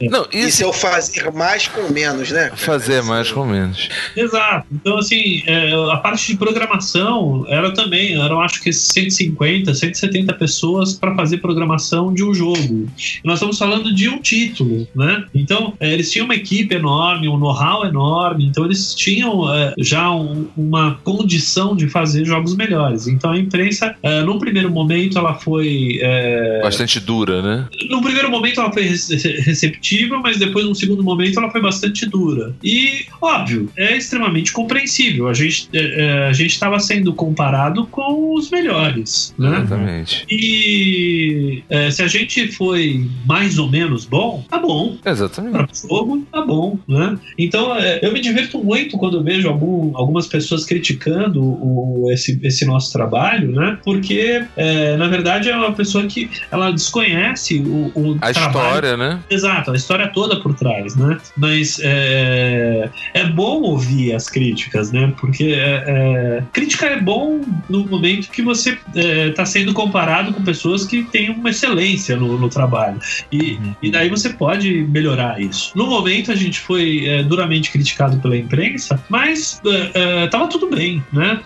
[0.00, 0.08] É.
[0.08, 0.48] Não, isso...
[0.48, 2.50] isso é o fazer mais com menos, né?
[2.54, 3.88] Fazer mais com menos.
[4.16, 4.66] Exato.
[4.72, 10.94] Então, assim, é, a parte de programação era também, eram acho que 150, 170 pessoas
[10.94, 12.88] para fazer programação de um jogo.
[12.98, 15.24] E nós estamos falando de um título, né?
[15.34, 20.10] Então, é, eles tinham uma equipe enorme, um know-how enorme, então eles tinham é, já
[20.10, 23.06] um, uma condição de fazer jogos melhores.
[23.06, 25.98] Então a imprensa, é, num primeiro momento, ela foi.
[26.00, 27.66] É, bastante dura, né?
[27.88, 32.54] No primeiro momento ela foi receptiva, mas depois, num segundo momento, ela foi bastante dura.
[32.62, 35.28] E, óbvio, é extremamente compreensível.
[35.28, 39.58] A gente é, a gente estava sendo comparado com os melhores, né?
[39.58, 40.26] Exatamente.
[40.30, 44.96] E é, se a gente foi mais ou menos bom, tá bom.
[45.04, 45.52] Exatamente.
[45.52, 47.18] Para o jogo, tá bom, né?
[47.38, 50.89] Então, eu me divirto muito quando eu vejo algum, algumas pessoas criticando
[51.42, 53.78] o, esse, esse nosso trabalho, né?
[53.84, 58.66] Porque, é, na verdade, é uma pessoa que ela desconhece o, o a trabalho.
[58.66, 59.20] história, né?
[59.30, 61.18] Exato, a história toda por trás, né?
[61.36, 65.12] Mas é, é bom ouvir as críticas, né?
[65.18, 70.42] Porque é, é, crítica é bom no momento que você está é, sendo comparado com
[70.42, 72.98] pessoas que têm uma excelência no, no trabalho.
[73.30, 73.74] E, uhum.
[73.82, 75.72] e daí você pode melhorar isso.
[75.74, 79.60] No momento a gente foi é, duramente criticado pela imprensa, mas
[80.24, 80.79] estava tudo bem,
[81.12, 81.40] né?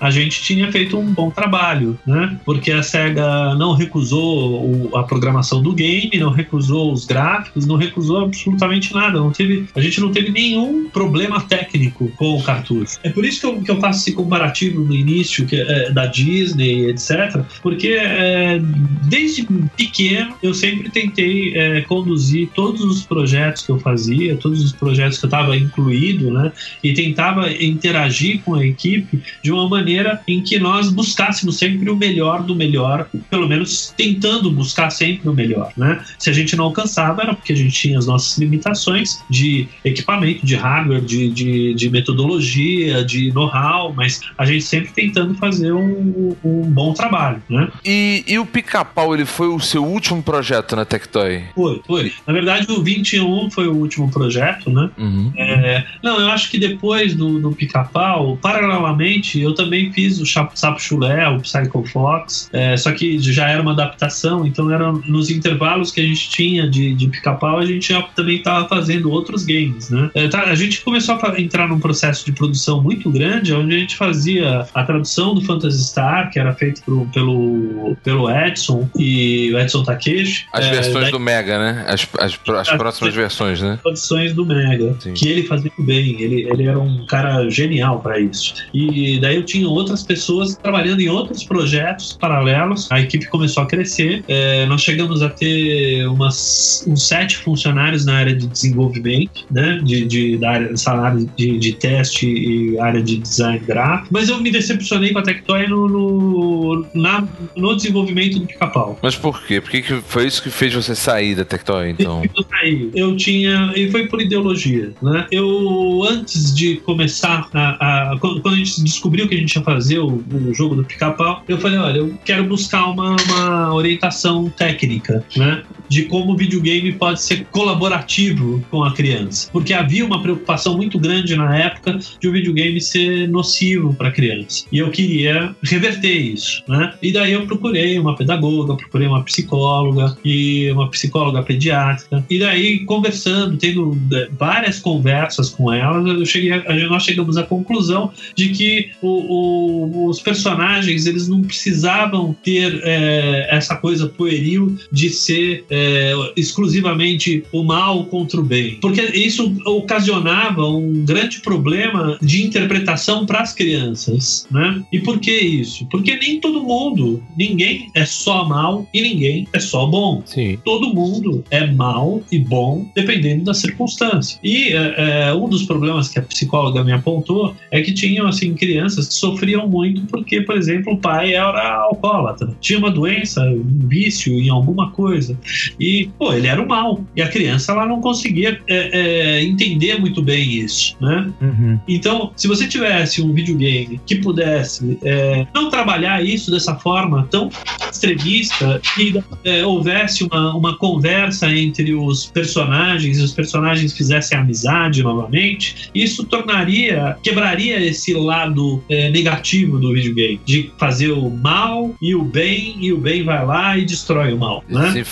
[0.00, 2.38] a gente tinha feito um bom trabalho, né?
[2.44, 7.76] Porque a SEGA não recusou o, a programação do game, não recusou os gráficos, não
[7.76, 9.18] recusou absolutamente nada.
[9.18, 12.98] Não teve, a gente não teve nenhum problema técnico com o cartucho.
[13.02, 16.06] É por isso que eu, que eu faço esse comparativo no início que, é, da
[16.06, 17.42] Disney, etc.
[17.62, 18.60] Porque é,
[19.08, 19.46] desde
[19.76, 25.18] pequeno eu sempre tentei é, conduzir todos os projetos que eu fazia, todos os projetos
[25.18, 26.52] que eu estava incluído, né?
[26.82, 28.13] E tentava interagir
[28.44, 33.08] com a equipe de uma maneira em que nós buscássemos sempre o melhor do melhor,
[33.30, 36.04] pelo menos tentando buscar sempre o melhor, né?
[36.18, 40.44] Se a gente não alcançava era porque a gente tinha as nossas limitações de equipamento,
[40.44, 46.36] de hardware, de, de, de metodologia, de know-how, mas a gente sempre tentando fazer um,
[46.44, 47.68] um bom trabalho, né?
[47.84, 51.44] E, e o Pica-Pau, ele foi o seu último projeto na Tectoy?
[51.54, 52.12] Foi, foi.
[52.26, 54.90] Na verdade, o 21 foi o último projeto, né?
[54.96, 55.32] Uhum.
[55.36, 57.93] É, não, eu acho que depois do, do Pica-Pau,
[58.42, 63.62] paralelamente, eu também fiz o Sapo Chulé, o Psycho Fox, é, só que já era
[63.62, 67.92] uma adaptação, então era nos intervalos que a gente tinha de, de Pica-Pau, a gente
[67.92, 70.10] já também estava fazendo outros games, né?
[70.14, 73.78] É, tá, a gente começou a entrar num processo de produção muito grande, onde a
[73.78, 79.52] gente fazia a, tradução do Phantasy Star, que era feito pro, pelo, pelo Edson e
[79.52, 80.46] o Edson Takeshi.
[80.52, 81.84] As é, versões daí- do Mega, né?
[81.86, 83.78] As, as, as Ah, próximas versões, né?
[83.82, 85.14] produções do Mega, Sim.
[85.14, 88.54] que ele fazia muito bem, ele, ele era um cara genial para isso.
[88.72, 93.66] E daí eu tinha outras pessoas trabalhando em outros projetos paralelos, a equipe começou a
[93.66, 99.80] crescer, é, nós chegamos a ter umas, uns sete funcionários na área de desenvolvimento, né,
[99.84, 104.40] de, de, da área, salário de, de teste e área de design gráfico, mas eu
[104.40, 108.98] me decepcionei com a Tectoy no, no, na- no desenvolvimento do pica-pau.
[109.02, 109.60] Mas por quê?
[109.60, 112.22] Por que, que foi isso que fez você sair da Tectoy, então?
[112.36, 112.90] Eu saí.
[112.94, 113.72] Eu tinha.
[113.76, 115.26] E foi por ideologia, né?
[115.30, 117.73] Eu, antes de começar a.
[117.80, 120.84] a- quando quando a gente descobriu que a gente ia fazer o, o jogo do
[120.84, 125.62] pica-pau, eu falei: olha, eu quero buscar uma, uma orientação técnica, né?
[125.88, 129.48] De como o videogame pode ser colaborativo com a criança.
[129.52, 134.12] Porque havia uma preocupação muito grande na época de o videogame ser nocivo para a
[134.12, 134.64] criança.
[134.72, 136.94] E eu queria reverter isso, né?
[137.02, 142.24] E daí eu procurei uma pedagoga, procurei uma psicóloga e uma psicóloga pediátrica.
[142.30, 147.42] E daí conversando, tendo eh, várias conversas com elas, eu cheguei, a- nós chegamos à
[147.42, 154.76] conclusão de que o- o- os personagens eles não precisavam ter eh, essa coisa pueril
[154.90, 162.16] de ser eh, exclusivamente o mal contra o bem, porque isso ocasionava um grande problema
[162.22, 164.80] de interpretação para as crianças, né?
[164.92, 165.84] E por que isso?
[165.86, 170.58] Porque nem todo mundo, ninguém é só mal e ninguém é só bom Sim.
[170.64, 174.38] todo mundo é mal e bom dependendo da circunstância.
[174.44, 178.54] E é, é, um dos problemas que a psicóloga me apontou é que tinham assim
[178.54, 183.88] crianças que sofriam muito porque, por exemplo, o pai era alcoólatra, tinha uma doença, um
[183.88, 185.36] vício em alguma coisa
[185.78, 189.98] e pô, ele era o mal e a criança ela não conseguia é, é, entender
[189.98, 191.30] muito bem isso, né?
[191.40, 191.80] Uhum.
[191.88, 197.50] Então, se você tivesse um videogame que pudesse é, não trabalhar isso dessa forma tão
[197.90, 199.14] extremista e
[199.44, 206.24] é, houvesse uma, uma conversa entre os personagens e os personagens fizessem amizade novamente, isso
[206.24, 212.76] tornaria, quebraria esse lado é, negativo do videogame, de fazer o mal e o bem,
[212.80, 214.92] e o bem vai lá e destrói o mal, né?
[214.92, 215.04] Se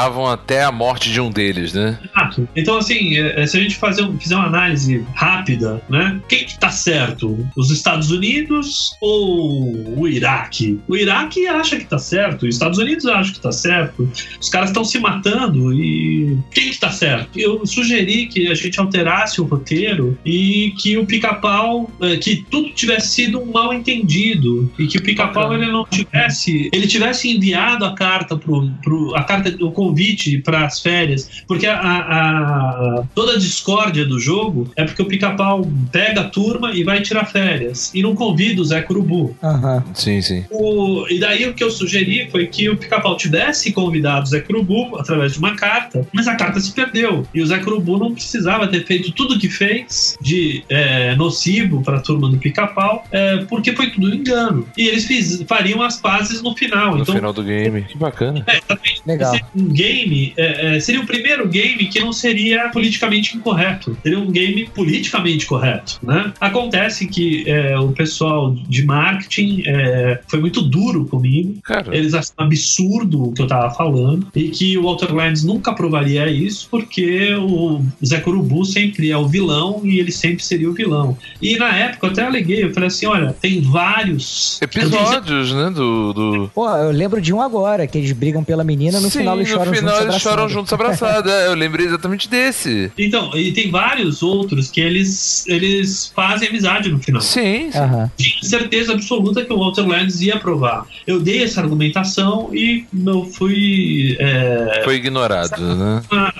[0.00, 1.98] enfrentavam até a morte de um deles, né?
[2.04, 2.48] Exato.
[2.56, 6.20] Então, assim, é, é, se a gente fazer fizer uma análise rápida, né?
[6.28, 7.46] Quem que tá certo?
[7.56, 10.80] Os Estados Unidos ou o Iraque?
[10.88, 14.10] O Iraque acha que tá certo, os Estados Unidos acham que tá certo.
[14.40, 17.38] Os caras estão se matando e quem que tá certo?
[17.38, 22.70] Eu sugeri que a gente alterasse o roteiro e que o pica-pau, é, que tudo
[22.70, 27.84] tivesse sido um mal entendido e que o pica-pau ele não tivesse, ele tivesse enviado
[27.84, 33.32] a carta pro, pro a carta, o convite para as férias, porque a, a- toda
[33.32, 37.90] a discórdia do jogo é porque o pica-pau pega a turma e vai tirar férias
[37.94, 39.36] e não convida o Zé Curubu.
[39.42, 39.82] Aham.
[39.94, 40.44] Sim, sim.
[40.50, 44.40] O- e daí o que eu sugeri foi que o pica-pau tivesse convidado o Zé
[44.40, 47.26] Curubu através de uma carta, mas a carta se perdeu.
[47.34, 51.82] E o Zé Curubu não precisava ter feito tudo o que fez de é, nocivo
[51.82, 54.66] para a turma do pica-pau, é, porque foi tudo engano.
[54.76, 56.94] E eles fiz- fariam as pazes no final.
[56.96, 57.82] No então, final do game.
[57.82, 58.44] Que bacana.
[58.46, 59.02] é, exatamente.
[59.06, 59.34] Legal.
[59.80, 63.96] Game é, é, seria o primeiro game que não seria politicamente incorreto.
[64.02, 66.32] Seria um game politicamente correto, né?
[66.40, 71.54] Acontece que é, o pessoal de marketing é, foi muito duro comigo.
[71.64, 75.70] Cara, Eles acham absurdo o que eu tava falando e que o Walter Lands nunca
[75.70, 80.72] aprovaria isso porque o Zé Curubu sempre é o vilão e ele sempre seria o
[80.72, 81.16] vilão.
[81.40, 85.70] E na época eu até aleguei, eu falei assim, olha, tem vários episódios, né?
[85.70, 86.12] Do.
[86.12, 86.50] do...
[86.54, 89.48] Pô, eu lembro de um agora, que eles brigam pela menina, no Sim, final eles
[89.48, 91.30] choram final juntos eles choram juntos abraçados.
[91.30, 92.90] É, eu lembrei exatamente desse.
[92.98, 97.20] Então, e tem vários outros que eles, eles fazem amizade no final.
[97.20, 97.70] Sim.
[97.70, 97.78] sim.
[97.78, 98.10] Aham.
[98.16, 100.86] Tinha certeza absoluta que o Walter Lands ia aprovar.
[101.06, 104.16] Eu dei essa argumentação e eu fui.
[104.18, 106.02] é, Foi ignorado, né?
[106.10, 106.32] ah,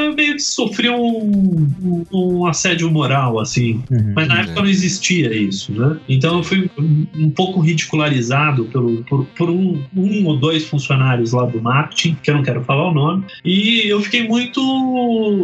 [0.00, 3.82] eu meio que sofri um, um- assédio moral, assim.
[3.90, 4.12] Uhum.
[4.14, 5.96] Mas na época não existia isso, né?
[6.08, 11.32] Então eu fui um, um pouco ridicularizado pelo, por, por um, um ou dois funcionários
[11.32, 14.60] lá do marketing, que eu não quero falar o nome, e eu fiquei muito.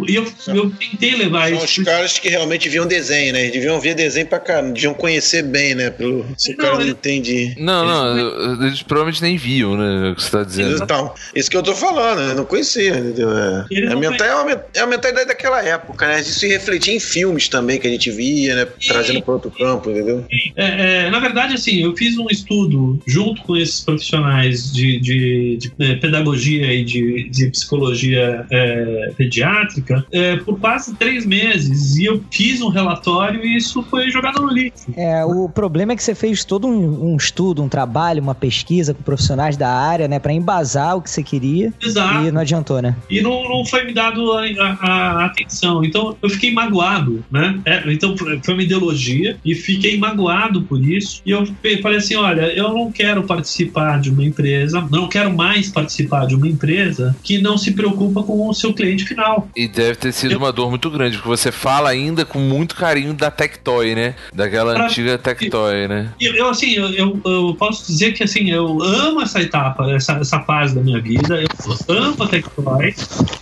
[0.09, 1.81] E eu, eu tentei levar São isso.
[1.81, 3.41] os caras que realmente viam desenho, né?
[3.43, 5.91] Eles deviam ver desenho pra caramba, deviam conhecer bem, né?
[5.91, 7.55] Pelo, se o cara não ele- entende.
[7.59, 10.11] Não, não, eles provavelmente nem viam, né?
[10.11, 10.83] O que você tá dizendo.
[10.83, 13.29] Então, isso que eu tô falando, eu não conhecia, entendeu?
[13.31, 16.21] É, é, menta- é, uma, é a mentalidade daquela época, né?
[16.21, 18.67] Isso se refletia em filmes também que a gente via, né?
[18.87, 20.25] Trazendo para outro campo, entendeu?
[20.57, 25.57] É, é, na verdade, assim, eu fiz um estudo junto com esses profissionais de, de-
[25.59, 31.97] de, eh, pedagogia e de de, de psicologia é, pediátrica é, por quase três meses
[31.97, 34.87] e eu fiz um relatório e isso foi jogado no lixo.
[34.97, 38.95] É, o problema é que você fez todo um, um estudo, um trabalho, uma pesquisa
[38.95, 41.73] com profissionais da área, né, para embasar o que você queria.
[41.83, 42.27] Exato.
[42.27, 42.97] E não adiantou, né?
[43.11, 45.85] E não, não foi me dado a, a- a atenção.
[45.85, 47.59] Então eu fiquei magoado, né?
[47.65, 51.21] É, então foi uma ideologia e fiquei magoado por isso.
[51.25, 51.47] E eu
[51.83, 56.35] falei assim: olha, eu não quero participar de uma empresa, não quero mais participar de
[56.35, 59.49] uma empresa que não se preocupa com o seu cliente final.
[59.57, 63.13] E deve ter sido uma dor muito grande, porque você fala ainda com muito carinho
[63.15, 64.15] da Tectoy, né?
[64.35, 66.13] Daquela Pra- antiga Tectoy, né?
[66.21, 70.41] Eu, assim, eu, eu, eu posso dizer que, assim, eu amo essa etapa, essa, essa
[70.41, 72.95] fase da minha vida, eu amo a Tectoy,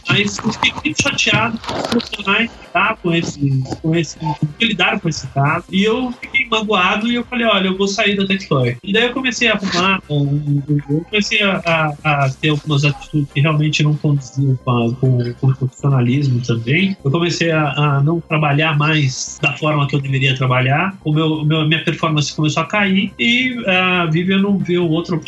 [0.08, 4.18] mas eu fiquei muito chateado com os profissionais que lidaram com esse, com esse,
[4.58, 7.88] que lidaram com esse caso, e eu fiquei magoado e eu falei, olha, eu vou
[7.88, 8.76] sair da Tectoy.
[8.82, 11.60] E daí eu comecei a arrumar, um- um- eu comecei a,
[12.04, 14.94] a- a ter algumas atitudes que realmente não condiziam com,
[15.40, 16.96] com, o profissionalismo também.
[17.04, 21.44] Eu comecei a, a não trabalhar mais da forma que eu deveria trabalhar, o meu,
[21.44, 25.18] meu- minha performance começou a cair e a Vivian não viu outra,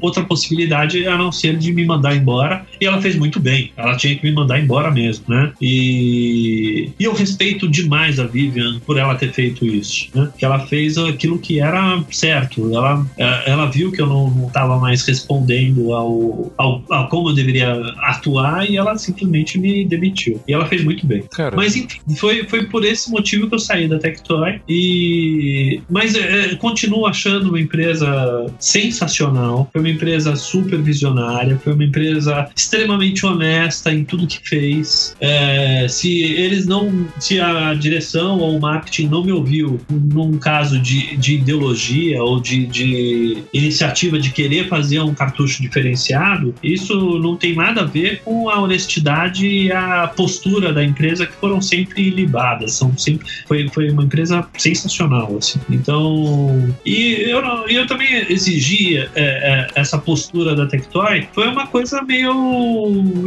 [0.00, 2.64] outra possibilidade a não ser de me mandar embora.
[2.80, 5.52] E ela fez muito bem, ela tinha que me mandar embora mesmo, né?
[5.60, 10.30] E, e eu respeito demais a Vivian por ela ter feito isso, né?
[10.38, 12.74] Que ela fez aquilo que era certo.
[12.74, 13.04] Ela,
[13.46, 18.68] ela viu que eu não estava mais respondendo ao, ao, a como eu deveria atuar
[18.68, 20.40] e ela simplesmente me demitiu.
[20.46, 21.24] E ela fez muito bem.
[21.30, 24.60] Cara, Mas enfim, foi, foi por esse motivo que eu saí da Tectoy.
[24.68, 29.68] E mas é, é, continuo achando uma empresa sensacional.
[29.72, 31.58] Foi uma empresa super visionária.
[31.62, 35.16] Foi uma empresa extremamente honesta em tudo que fez.
[35.20, 40.78] É, se eles não, se a direção ou o marketing não me ouviu num caso
[40.78, 47.36] de, de ideologia ou de, de iniciativa de querer fazer um cartucho diferenciado, isso não
[47.36, 52.10] tem nada a ver com a honestidade e a postura da empresa que foram sempre
[52.10, 52.72] libadas.
[52.74, 55.36] São sempre, foi, foi uma empresa sensacional.
[55.36, 55.60] Assim.
[55.70, 61.26] Então, e eu, não- e eu também exigia é, é, essa postura da Tectoy.
[61.32, 62.32] Foi uma coisa meio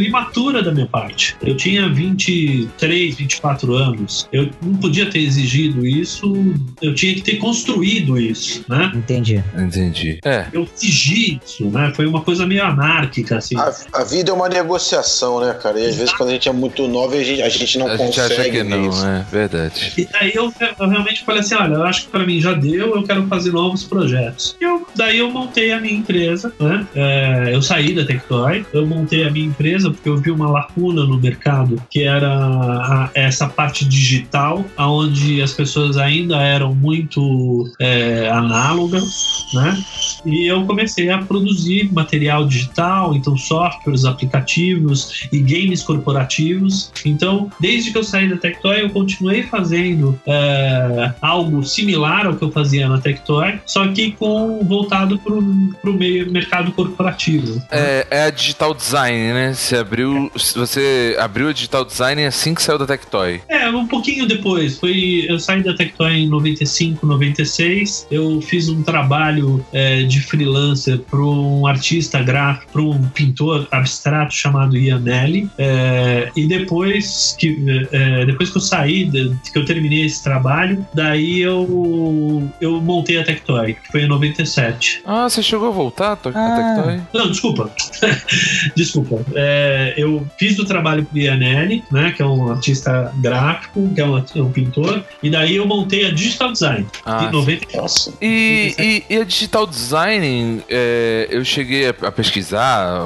[0.01, 1.35] imatura da minha parte.
[1.41, 4.27] Eu tinha 23, 24 anos.
[4.31, 6.33] Eu não podia ter exigido isso.
[6.81, 8.91] Eu tinha que ter construído isso, né?
[8.95, 9.43] Entendi.
[9.57, 10.19] entendi.
[10.23, 11.91] É, Eu exigi isso, né?
[11.95, 13.57] Foi uma coisa meio anárquica, assim.
[13.57, 15.79] A, a vida é uma negociação, né, cara?
[15.79, 17.95] E às vezes quando a gente é muito novo, a gente, a gente não a
[17.97, 19.05] gente consegue acha que não, isso.
[19.05, 19.93] é verdade.
[19.97, 22.95] E aí eu, eu realmente falei assim, olha, eu acho que pra mim já deu,
[22.95, 24.55] eu quero fazer novos projetos.
[24.59, 26.85] E eu, daí eu montei a minha empresa, né?
[26.95, 31.03] É, eu saí da Tectoy, eu montei a minha empresa porque eu vi uma lacuna
[31.05, 38.29] no mercado, que era a- essa parte digital, onde as pessoas ainda eram muito é,
[38.29, 39.77] análogas, né?
[40.25, 46.91] E eu comecei a produzir material digital, então softwares, aplicativos e games corporativos.
[47.05, 52.43] Então, desde que eu saí da Tectoy, eu continuei fazendo é, algo similar ao que
[52.43, 57.61] eu fazia na Tectoy, só que com voltado para o meio mercado corporativo.
[57.71, 59.53] É, é a Digital Design, né?
[59.53, 63.41] Você abriu, você abriu a Digital Design assim que saiu da Tectoy.
[63.47, 64.77] É, um pouquinho depois.
[64.79, 68.07] Foi, eu saí da Tectoy em 95, 96.
[68.11, 73.90] Eu fiz um trabalho é, de freelancer para um artista gráfico, para um pintor abstrato
[74.29, 75.49] chamado Ian Nelly.
[75.57, 79.09] É, e depois que, é, depois que eu saí,
[79.51, 85.01] que eu terminei esse trabalho, daí eu, eu montei a Tectoy, que foi em 97.
[85.05, 86.75] Ah, você chegou a voltar a to- a Ah.
[86.75, 87.01] Tectoy?
[87.13, 87.71] Não, desculpa.
[88.75, 89.21] desculpa.
[89.35, 92.11] É, eu fiz o trabalho pro Ianelli, né?
[92.15, 96.05] Que é um artista gráfico, que é um, é um pintor, e daí eu montei
[96.07, 97.77] a Digital Design Ah, em 90.
[97.77, 98.13] Nossa.
[98.21, 103.01] E, e, e a Digital Design, é, eu cheguei a, a pesquisar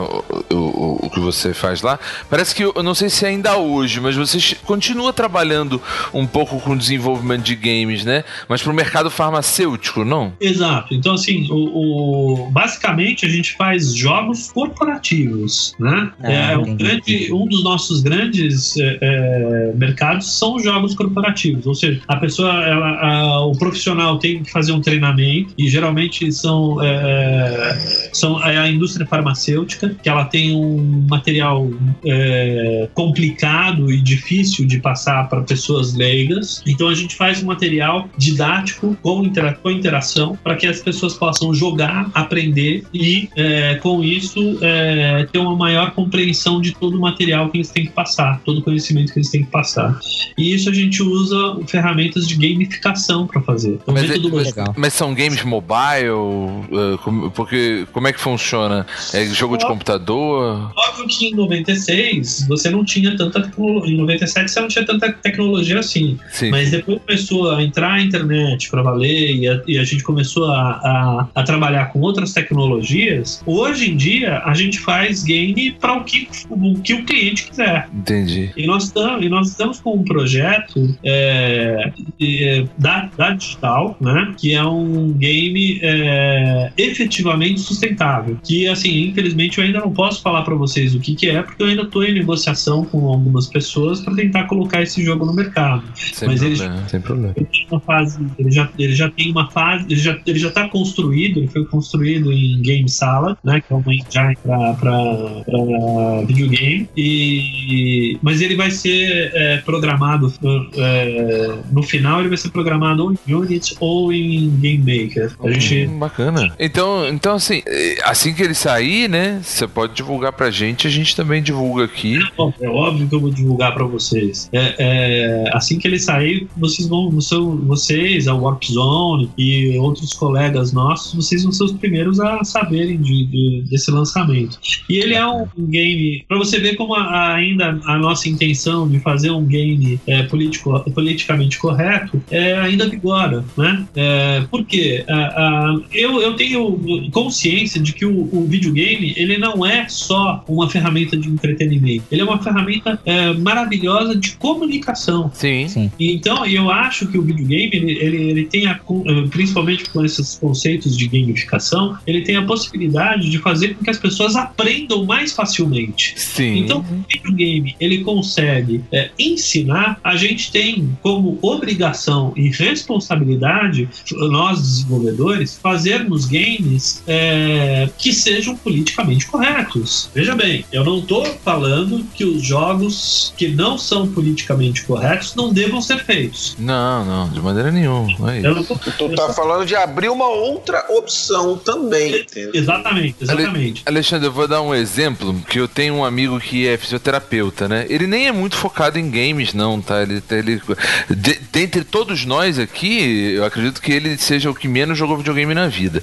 [0.52, 2.00] o, o- o que você faz lá.
[2.30, 5.82] Parece que, eu, não sei se ainda hoje, mas você continua trabalhando
[6.14, 8.24] um pouco com desenvolvimento de games, né?
[8.50, 10.34] Mas pro mercado farmacêutico, não?
[10.40, 10.94] Exato.
[10.94, 16.12] Então, assim, o, o- basicamente a gente faz jogos corporativos, né?
[16.24, 21.66] Ah, é, um, grande, um dos nossos grandes é, é, mercados são os jogos corporativos.
[21.66, 26.32] Ou seja, a pessoa, ela, a- o profissional tem que fazer um treinamento e geralmente
[26.32, 31.70] são, é, são é a indústria farmacêutica que ela tem um material
[32.06, 36.62] é, complicado e difícil de passar para pessoas leigas.
[36.66, 41.14] Então a gente faz um material didático com, intera com interação para que as pessoas
[41.14, 47.02] possam jogar, aprender e, é, com isso, é, ter uma maior compreensão de todo o
[47.02, 50.00] material que eles têm que passar, todo o conhecimento que eles têm que passar.
[50.38, 51.36] E isso a gente usa
[51.68, 53.80] ferramentas de gamificação para fazer.
[53.82, 56.10] Então, Mas, é- mas- mas são games mobile?
[56.10, 58.86] Uh, como- porque como é que funciona?
[59.14, 60.45] É jogo de computador?
[60.76, 63.94] Óbvio que em 96 você não tinha tanta tecnologia.
[63.94, 66.18] Em 97 você não tinha tanta tecnologia assim.
[66.32, 66.50] Sim.
[66.50, 70.52] Mas depois começou a entrar a internet para valer e a, e a gente começou
[70.52, 73.42] a, a, a trabalhar com outras tecnologias.
[73.46, 77.90] Hoje em dia a gente faz game para o que, o que o cliente quiser.
[77.94, 78.52] Entendi.
[78.56, 81.92] E nós, tam, e nós estamos com um projeto é,
[82.22, 84.34] é, da, da Digital, né?
[84.38, 88.38] Que é um game é, efetivamente sustentável.
[88.44, 91.62] Que, assim, infelizmente eu ainda não posso falar para vocês o que, que é, porque
[91.64, 95.84] eu ainda estou em negociação com algumas pessoas para tentar colocar esse jogo no mercado.
[95.96, 97.34] Sem Mas eles- problema, sem problema.
[97.36, 100.52] Ele tem uma fase, ele já, ele já tem uma fase, ele já, ele já
[100.52, 106.90] tá construído, ele foi construído em Game Sala, né, que é uma engine para videogame,
[106.96, 110.34] e, mas ele vai ser é, programado,
[110.76, 115.32] é, no final ele vai ser programado ou em Unity ou em Game Maker.
[115.44, 116.54] A gente, Hum, bacana.
[116.60, 117.62] Então, então assim,
[118.04, 119.40] assim que ele sair, né?
[119.44, 122.20] Você pode divulgar pra gente, a gente também divulga aqui.
[122.62, 124.50] É óbvio que eu vou divulgar para vocês.
[124.52, 130.72] É, é, assim que ele sair, vocês vão, vocês, a Warp Zone e outros colegas
[130.72, 134.60] nossos, vocês vão ser os primeiros a saberem de, de- desse lançamento.
[134.90, 138.88] E ele é um game, para você ver como a- a- ainda a nossa intenção
[138.88, 143.86] de fazer um game é, político, politicamente correto é, ainda vigora, né?
[143.96, 145.04] É, por quê?
[145.08, 150.15] Ah, ah, eu, eu tenho consciência de que o, o videogame ele não é só
[150.48, 155.32] uma ferramenta de entretenimento, ele é uma ferramenta é, maravilhosa de comunicação.
[155.34, 155.68] Sim.
[155.68, 155.92] Sim.
[156.00, 160.38] Então, eu acho que o videogame, ele, ele, ele tem, a, eh, principalmente com esses
[160.38, 165.34] conceitos de gamificação, ele tem a possibilidade de fazer com que as pessoas aprendam mais
[165.34, 166.14] facilmente.
[166.18, 166.60] Sim.
[166.60, 174.62] Então, o videogame ele consegue é, ensinar, a gente tem como obrigação e responsabilidade, nós
[174.62, 180.05] desenvolvedores, fazermos games é, que sejam politicamente corretos.
[180.14, 185.52] Veja bem, eu não estou falando que os jogos que não são politicamente corretos não
[185.52, 186.56] devam ser feitos.
[186.60, 188.16] Não, não, de maneira nenhuma.
[188.20, 192.52] Não é Eu não tô- Tu tá falando de abrir uma outra opção também, entendeu?
[192.54, 193.84] Exatamente, exatamente.
[193.86, 197.86] Alexandre, eu vou dar um exemplo, que eu tenho um amigo que é fisioterapeuta, né?
[197.90, 200.02] Ele nem é muito focado em games, não, tá?
[200.02, 200.62] Ele, ele
[201.10, 205.54] de- dentre todos nós aqui, eu acredito que ele seja o que menos jogou videogame
[205.54, 206.02] na vida.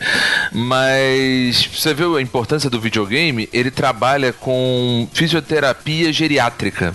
[0.53, 3.92] Mas você vê a importância do videogame, ele trabalha
[4.33, 6.95] com fisioterapia geriátrica.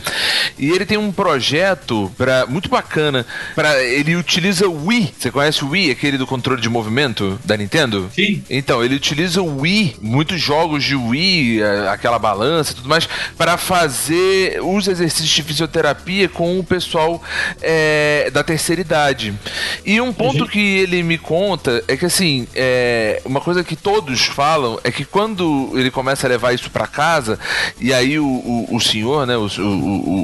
[0.57, 3.25] E ele tem um projeto pra, muito bacana,
[3.55, 5.13] para ele utiliza o Wii.
[5.19, 8.09] Você conhece o Wii, aquele do controle de movimento da Nintendo?
[8.13, 12.89] Sim, Então, ele utiliza o Wii, muitos jogos de Wii, eh, aquela balança e tudo
[12.89, 13.07] mais,
[13.37, 17.21] para fazer os exercícios de fisioterapia com o pessoal
[17.61, 19.33] eh, da terceira idade.
[19.85, 20.47] E um ponto Uhum.
[20.47, 25.03] que ele me conta é que, assim, é, uma coisa que todos falam é que
[25.05, 27.39] quando ele começa a levar isso para casa,
[27.79, 29.47] e aí o, o, o senhor, né, o,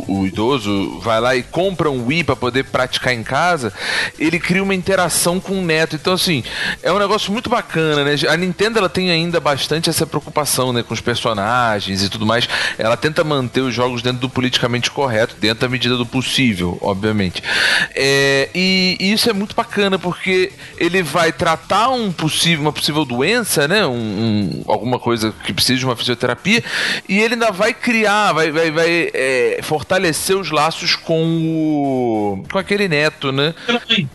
[0.07, 3.73] o, idoso, vai lá e compra um Wii para poder praticar em casa,
[4.17, 5.95] ele cria uma interação com o neto.
[5.95, 6.43] Então, assim,
[6.81, 8.15] é um negócio muito bacana, né?
[8.29, 12.47] A Nintendo ela tem ainda bastante essa preocupação, né, com os personagens e tudo mais.
[12.77, 17.41] Ela tenta manter os jogos dentro do politicamente correto, dentro da medida do possível, obviamente.
[17.95, 23.05] É, e, e isso é muito bacana porque ele vai tratar um possível, uma possível
[23.05, 23.85] doença, né?
[23.85, 26.52] Um, um- alguma coisa que precisa de uma fisioterapia,
[27.07, 32.43] e ele ainda vai criar, vai, vai, vai, é, fortalecer os laços com o.
[32.51, 33.53] com aquele neto, né?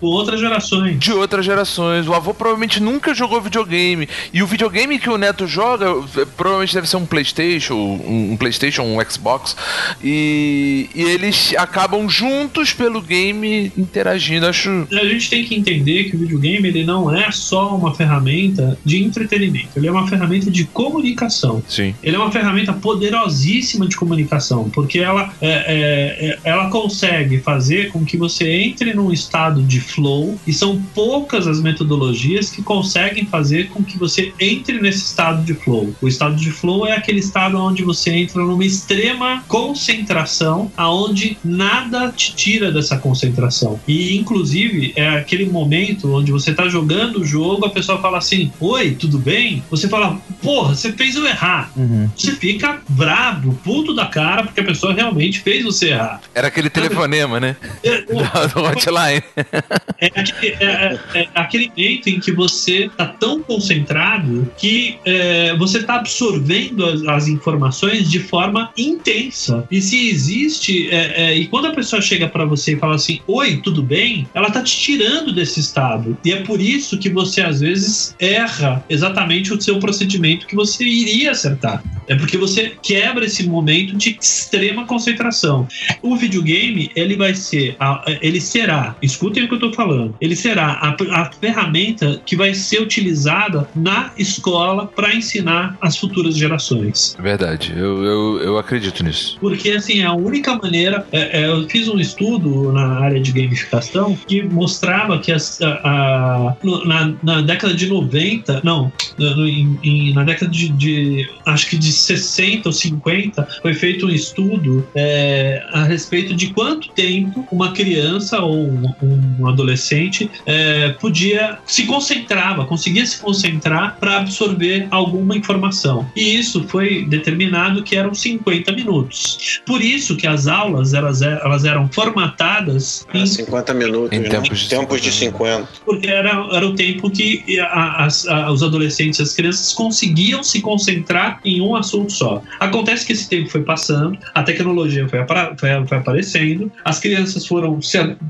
[0.01, 0.99] com outras gerações.
[0.99, 2.07] de outras gerações.
[2.07, 4.09] O avô provavelmente nunca jogou videogame.
[4.33, 8.37] E o videogame que o neto joga eh, provavelmente deve ser um PlayStation, um, um
[8.37, 9.57] PlayStation, um Xbox.
[10.03, 14.47] E, e eles acabam juntos pelo game interagindo.
[14.47, 14.87] Acho.
[14.93, 19.03] A gente tem que entender que o videogame ele não é só uma ferramenta de
[19.03, 21.63] entretenimento, ele é uma ferramenta de comunicação.
[21.69, 21.95] Sim.
[22.03, 27.91] Ele é uma ferramenta poderosíssima de comunicação, porque ela, é, é, é, ela consegue fazer
[27.91, 33.27] com que você entre num estado de flow, e são poucas as metodologias que conseguem
[33.27, 35.95] fazer com que você entre nesse estado de flow.
[36.01, 42.13] O estado de flow é aquele estado onde você entra numa extrema concentração, aonde nada
[42.13, 43.81] te tira dessa concentração.
[43.87, 48.53] E, inclusive, é aquele momento onde você tá jogando o jogo, a pessoa fala assim:
[48.61, 49.63] Oi, tudo bem?
[49.71, 52.08] Você fala, porra, você fez eu errar Uhum.
[52.17, 56.21] Você fica brabo, puto da cara, porque a pessoa realmente fez você errar.
[56.35, 57.57] Era aquele telefonema, né?
[57.83, 59.23] É, o- Do hotline.
[60.01, 65.57] é aquele, é- é- é aquele momento em que você tá tão concentrado que é,
[65.57, 69.67] você tá absorvendo as, as, informações de forma intensa.
[69.71, 73.61] E se existe, é, e quando a pessoa chega para você e fala assim, oi,
[73.63, 74.27] tudo bem?
[74.35, 76.17] Ela tá te tirando desse estado.
[76.25, 80.85] E é por isso que você às vezes erra exatamente o seu procedimento que você
[80.85, 81.83] iria acertar.
[82.09, 85.69] É porque você quebra esse momento de extrema concentração.
[86.03, 87.77] O videogame, ele vai ser,
[88.21, 92.55] ele será, escutem o que eu tô falando, ele será a, a ferramenta que vai
[92.55, 97.17] ser utilizada na escola para ensinar as futuras gerações.
[97.21, 99.37] Verdade, eu, eu, eu acredito nisso.
[99.41, 101.07] Porque, assim, é a única maneira.
[101.13, 105.69] É, é, eu fiz um estudo na área de gamificação que mostrava que as, a,
[105.85, 111.77] a, na, na década de 90, não, em, em, na década de, de, acho que
[111.77, 117.73] de 60 ou 50, foi feito um estudo é, a respeito de quanto tempo uma
[117.73, 118.95] criança ou um,
[119.41, 126.07] um adolescente é, podia se concentrava, conseguia se concentrar para absorver alguma informação.
[126.15, 129.61] E isso foi determinado que eram 50 minutos.
[129.67, 134.29] Por isso que as aulas elas, elas eram formatadas em 50 minutos, em né?
[134.29, 135.01] tempos, de, tempos 50.
[135.01, 135.69] de 50.
[135.85, 140.43] Porque era, era o tempo que a, a, a, os adolescentes e as crianças conseguiam
[140.43, 142.43] se concentrar em um assunto só.
[142.61, 145.21] Acontece que esse tempo foi passando, a tecnologia foi,
[145.57, 147.79] foi, foi aparecendo, as crianças foram,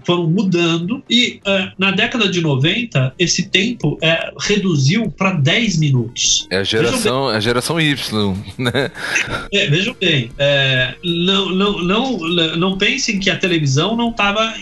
[0.04, 6.46] foram mudando e uh, na década de 90 esse tempo é, reduziu para 10 minutos.
[6.50, 8.90] É a geração, a geração Y, né?
[9.52, 12.18] É, vejam bem, é, não, não, não,
[12.56, 14.54] não pensem que a televisão não estava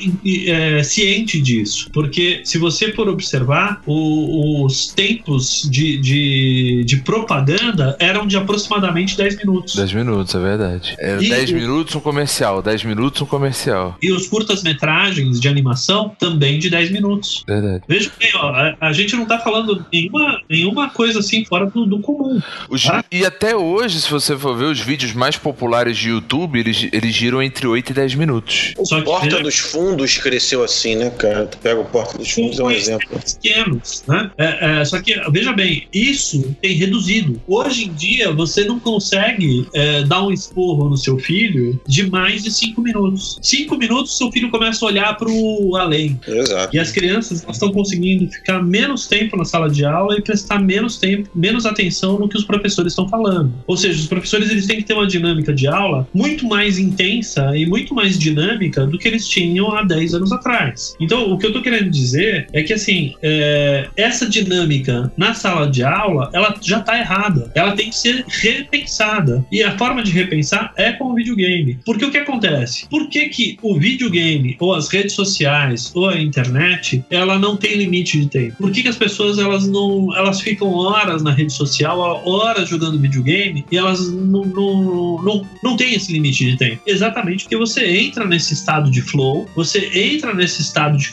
[0.47, 7.97] é, ciente disso, porque se você for observar, o, os tempos de, de, de, propaganda
[7.99, 9.75] eram de aproximadamente 10 minutos.
[9.77, 10.95] 10 minutos, é verdade.
[10.99, 13.97] É e 10 minutos um comercial, 10 minutos um comercial.
[14.03, 17.45] E os curtas-metragens de animação também de 10 minutos.
[17.47, 17.83] Verdade.
[17.89, 21.87] Veja bem, ó, a, a, gente não está falando nenhuma, nenhuma coisa assim fora do,
[21.87, 22.41] do comum.
[22.69, 23.05] Os, tá?
[23.11, 27.15] E até hoje, se você for ver os vídeos mais populares de YouTube, eles, eles
[27.15, 28.75] giram entre 8 e 10 minutos.
[28.77, 31.47] O Porta dos Fundos cresceu assim, né, cara?
[31.47, 33.07] Tu pega o Porta dos Fundos, é um exemplo.
[33.09, 34.31] Pequenos, né?
[34.39, 37.41] É, é, só que, veja bem, isso tem reduzido.
[37.47, 42.43] Hoje em dia, você não consegue é, dar um esporro no seu filho de mais
[42.43, 43.39] de 5 minutos.
[43.43, 46.19] 5 minutos, seu filho começa a olhar para o além.
[46.27, 46.75] Exato.
[46.75, 50.99] E as crianças estão conseguindo ficar menos tempo na sala de aula e prestar menos
[50.99, 53.53] tempo, menos atenção no que os professores estão falando.
[53.67, 57.57] Ou seja, os professores eles têm que ter uma dinâmica de aula muito mais intensa
[57.57, 60.97] e muito mais dinâmica do que eles tinham há 10 anos atrás.
[61.01, 65.71] Então, o que eu estou querendo dizer é que, assim, é, essa dinâmica na sala
[65.71, 67.51] de aula, ela já está errada.
[67.55, 68.25] Ela tem que ser
[68.57, 69.45] repensada.
[69.51, 71.79] E a forma de repensar é com o videogame.
[71.85, 72.89] Porque o que acontece?
[72.89, 77.77] Por que, que o videogame, ou as redes sociais, ou a internet, ela não tem
[77.77, 78.57] limite de tempo?
[78.59, 82.99] Por que, que as pessoas elas não elas ficam horas na rede social, horas jogando
[82.99, 86.83] videogame e elas não, não, não, não têm esse limite de tempo?
[86.87, 91.11] Exatamente porque você entra nesse estado de flow, você entra nesse estado de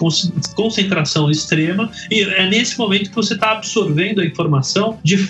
[0.55, 5.29] concentração extrema e é nesse momento que você está absorvendo a informação de,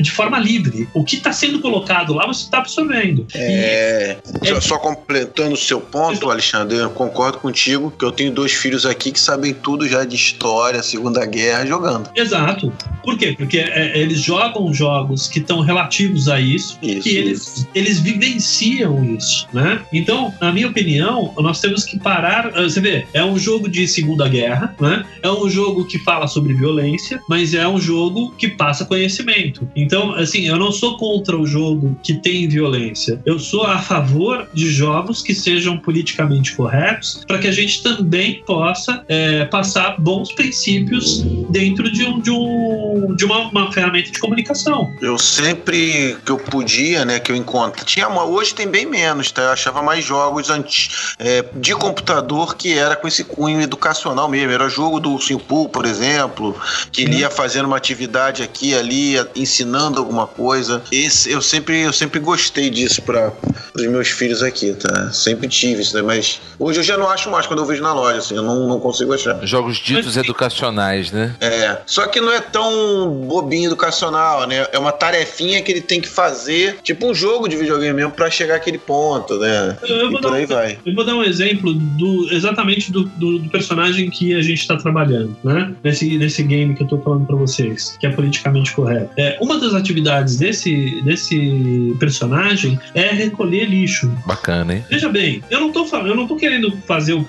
[0.00, 0.88] de forma livre.
[0.94, 3.26] O que está sendo colocado lá, você está absorvendo.
[3.34, 4.60] É, e, só, é...
[4.60, 9.12] só completando o seu ponto, Alexandre, eu concordo contigo que eu tenho dois filhos aqui
[9.12, 12.10] que sabem tudo já de história, Segunda Guerra, jogando.
[12.14, 12.72] Exato.
[13.02, 13.34] Por quê?
[13.36, 19.04] Porque é, eles jogam jogos que estão relativos a isso, isso e eles, eles vivenciam
[19.04, 19.80] isso, né?
[19.92, 22.52] Então, na minha opinião, nós temos que parar.
[22.54, 25.04] Eh, você vê, é um jogo de Segunda Guerra, né?
[25.22, 29.68] É um jogo que fala sobre violência, mas é um jogo que passa conhecimento.
[29.74, 33.20] Então, assim, eu não sou contra o jogo que tem violência.
[33.26, 38.42] Eu sou a favor de jogos que sejam politicamente corretos para que a gente também
[38.46, 44.18] possa é, passar bons princípios dentro de um, de um de uma, uma, ferramenta de
[44.18, 44.90] comunicação.
[45.02, 49.30] Eu sempre que eu podia, né, que eu encontro, tinha uma, hoje tem bem menos,
[49.30, 49.42] tá?
[49.42, 54.50] Eu achava mais jogos anti, é, de computador que era com esse cunho educacional mesmo.
[54.50, 56.58] Era jogo do Simpool, por exemplo,
[56.90, 60.82] que ele ia fazendo uma atividade aqui ali, ensinando alguma coisa.
[61.04, 63.32] Esse eu sempre eu sempre gostei disso para
[63.74, 65.10] os meus filhos aqui, tá?
[65.12, 66.02] Sempre tive isso, né?
[66.02, 68.68] Mas hoje eu já não acho mais quando eu vejo na loja, assim, eu não,
[68.68, 69.44] não consigo achar.
[69.46, 71.34] Jogos ditos educacionais, né?
[71.40, 71.78] É.
[71.86, 74.66] Só que não é tão bobinho educacional, né?
[74.72, 78.30] É uma tarefinha que ele tem que fazer, tipo um jogo de videogame mesmo, pra
[78.30, 79.76] chegar àquele ponto, né?
[79.82, 80.78] Eu, e por aí um, vai.
[80.84, 84.76] Eu vou dar um exemplo do exatamente do, do, do personagem que a gente tá
[84.76, 85.72] trabalhando, né?
[85.82, 89.10] Nesse, nesse game que eu tô falando pra vocês, que é politicamente correto.
[89.16, 94.10] É, uma das atividades desse, desse, desse personagem é recolher lixo.
[94.26, 94.84] Bacana, hein?
[94.90, 97.24] Veja bem, eu não tô falando, eu não tô querendo fazer o.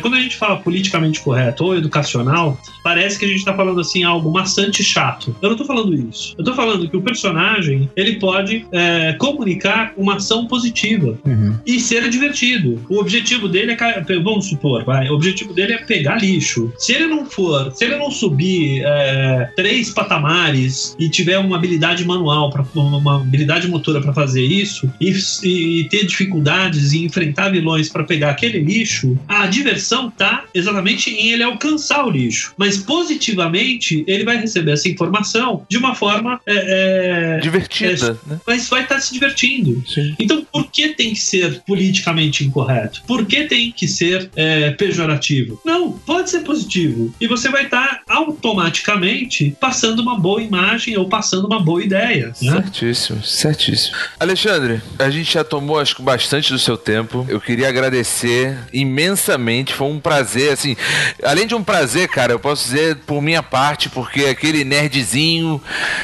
[0.00, 4.04] Quando a gente fala politicamente correto ou educacional, parece que a gente tá falando assim
[4.04, 5.34] algo maçante e chato.
[5.42, 6.34] Eu não tô falando isso.
[6.38, 11.56] Eu tô falando que o personagem ele pode é, comunicar uma ação positiva Uhum.
[11.66, 12.80] e ser divertido.
[12.88, 16.72] O objetivo dele é, vamos supor, vai, o objetivo dele é pegar lixo.
[16.78, 22.04] Se ele não for, se ele não subir é, três patamares e tiver uma habilidade
[22.04, 22.64] manual, pra,
[23.02, 25.12] uma habilidade motora para fazer isso e,
[25.42, 31.32] e ter dificuldades em enfrentar vilões para pegar aquele lixo, a diversão tá exatamente em
[31.32, 32.54] ele alcançar o lixo.
[32.56, 38.40] Mas positivamente ele vai receber essa informação de uma forma é, é, Divertida, né?
[38.46, 39.82] mas vai estar se divertindo.
[39.86, 40.14] Sim.
[40.18, 43.02] Então, por que tem que ser politicamente incorreto?
[43.06, 45.60] Por que tem que ser é, pejorativo?
[45.64, 47.14] Não, pode ser positivo.
[47.20, 52.32] E você vai estar automaticamente passando uma boa imagem ou passando uma boa ideia.
[52.40, 52.64] Né?
[52.82, 53.96] Certíssimo, certíssimo.
[54.18, 57.24] Alexandre, a gente já tomou acho que bastante do seu tempo.
[57.28, 59.72] Eu queria agradecer imensamente.
[59.72, 60.76] Foi um prazer, assim.
[61.22, 65.62] Além de um prazer, cara, eu posso dizer por minha parte, porque aquele nerdzinho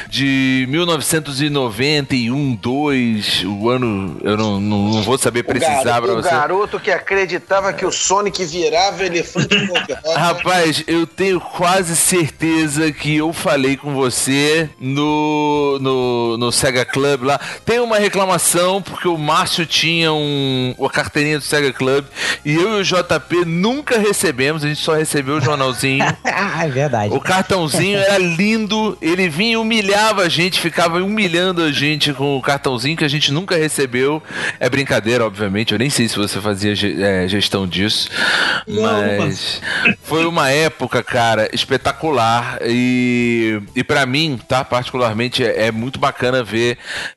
[0.09, 4.17] de 1991, 2, o ano.
[4.23, 6.29] Eu não, não, não vou saber O, precisar garoto, pra o você.
[6.29, 9.49] garoto que acreditava que o Sonic virava elefante.
[10.15, 17.23] Rapaz, eu tenho quase certeza que eu falei com você no, no, no Sega Club
[17.23, 17.39] lá.
[17.65, 22.05] Tem uma reclamação porque o Márcio tinha um, uma carteirinha do Sega Club
[22.45, 26.05] e eu e o JP nunca recebemos, a gente só recebeu o jornalzinho.
[26.41, 27.13] Ah, é verdade.
[27.13, 32.37] O cartãozinho era lindo, ele vinha e humilhava a gente, ficava humilhando a gente com
[32.37, 34.23] o cartãozinho que a gente nunca recebeu.
[34.59, 38.09] É brincadeira, obviamente, eu nem sei se você fazia é, gestão disso,
[38.65, 39.61] Não, não mas
[40.03, 46.41] foi uma época, cara, espetacular e, e para mim, tá, particularmente, é, é muito bacana
[46.43, 46.58] ver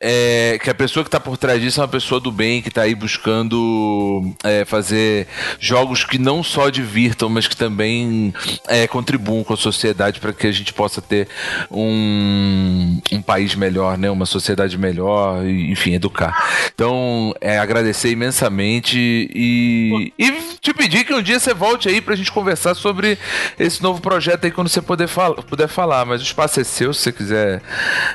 [0.00, 2.70] é, que a pessoa que tá por trás disso é uma pessoa do bem, que
[2.70, 5.26] tá aí buscando é, fazer
[5.58, 8.32] jogos que não só divirtam, mas que também
[8.68, 11.28] é, contribuam com a sociedade para que a gente possa ter
[11.70, 14.10] um, um país melhor, né?
[14.10, 16.70] Uma sociedade melhor, e, enfim, educar.
[16.74, 22.16] Então, é, agradecer imensamente e, e te pedir que um dia você volte aí pra
[22.16, 23.18] gente conversar sobre
[23.58, 26.04] esse novo projeto aí quando você puder, fal puder falar.
[26.04, 27.62] Mas o espaço é seu, se você quiser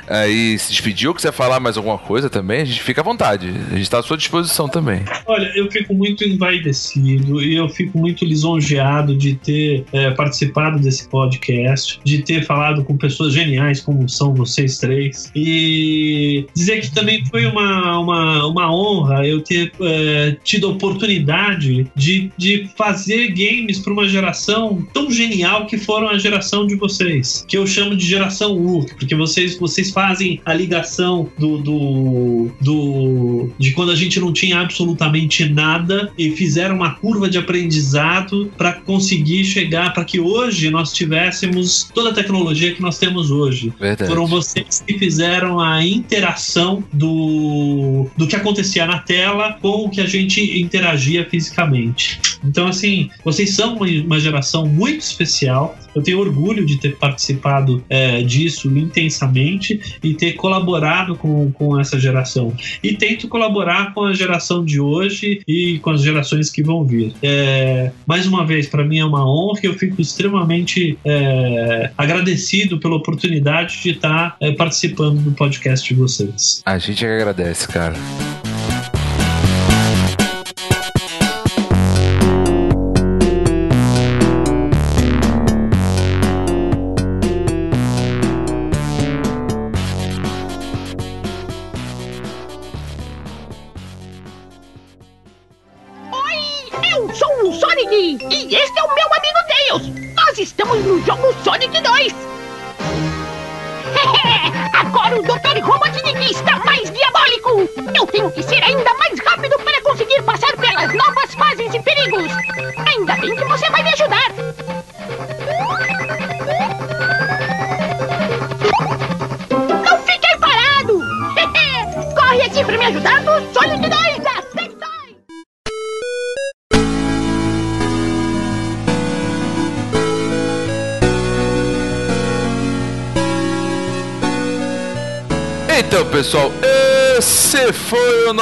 [0.08, 3.52] aí se despedir ou quiser falar mais alguma coisa também, a gente fica à vontade.
[3.72, 5.02] A gente tá à sua disposição também.
[5.26, 11.08] Olha, eu fico muito envaidecido e eu fico muito lisonjeado de ter é, participado desse
[11.08, 17.24] podcast, de ter falado com pessoas geniais como são vocês três e dizer que também
[17.26, 23.80] foi uma, uma, uma honra eu ter é, tido a oportunidade de, de fazer games
[23.80, 28.06] para uma geração tão genial que foram a geração de vocês, que eu chamo de
[28.06, 31.07] geração U, porque vocês, vocês fazem a ligação
[31.38, 37.28] do, do, do de quando a gente não tinha absolutamente nada e fizeram uma curva
[37.28, 42.98] de aprendizado para conseguir chegar para que hoje nós tivéssemos toda a tecnologia que nós
[42.98, 43.72] temos hoje.
[43.78, 44.10] Verdade.
[44.10, 50.00] Foram vocês que fizeram a interação do, do que acontecia na tela com o que
[50.00, 52.20] a gente interagia fisicamente.
[52.44, 55.76] Então, assim, vocês são uma, uma geração muito especial.
[55.94, 61.98] Eu tenho orgulho de ter participado é, disso intensamente e ter colaborado com, com essa
[61.98, 62.52] geração.
[62.82, 67.12] E tento colaborar com a geração de hoje e com as gerações que vão vir.
[67.22, 72.78] É, mais uma vez, para mim é uma honra e eu fico extremamente é, agradecido
[72.78, 76.62] pela oportunidade de estar é, participando do podcast de vocês.
[76.64, 77.94] A gente agradece, cara.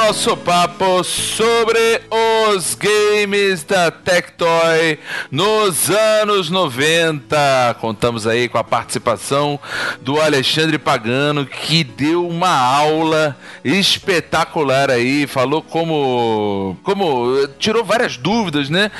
[0.07, 4.97] Nosso papo sobre os games da Tectoy
[5.31, 7.77] nos anos 90.
[7.79, 9.59] Contamos aí com a participação
[10.01, 18.69] do Alexandre Pagano, que deu uma aula espetacular aí, falou como como tirou várias dúvidas,
[18.69, 18.91] né?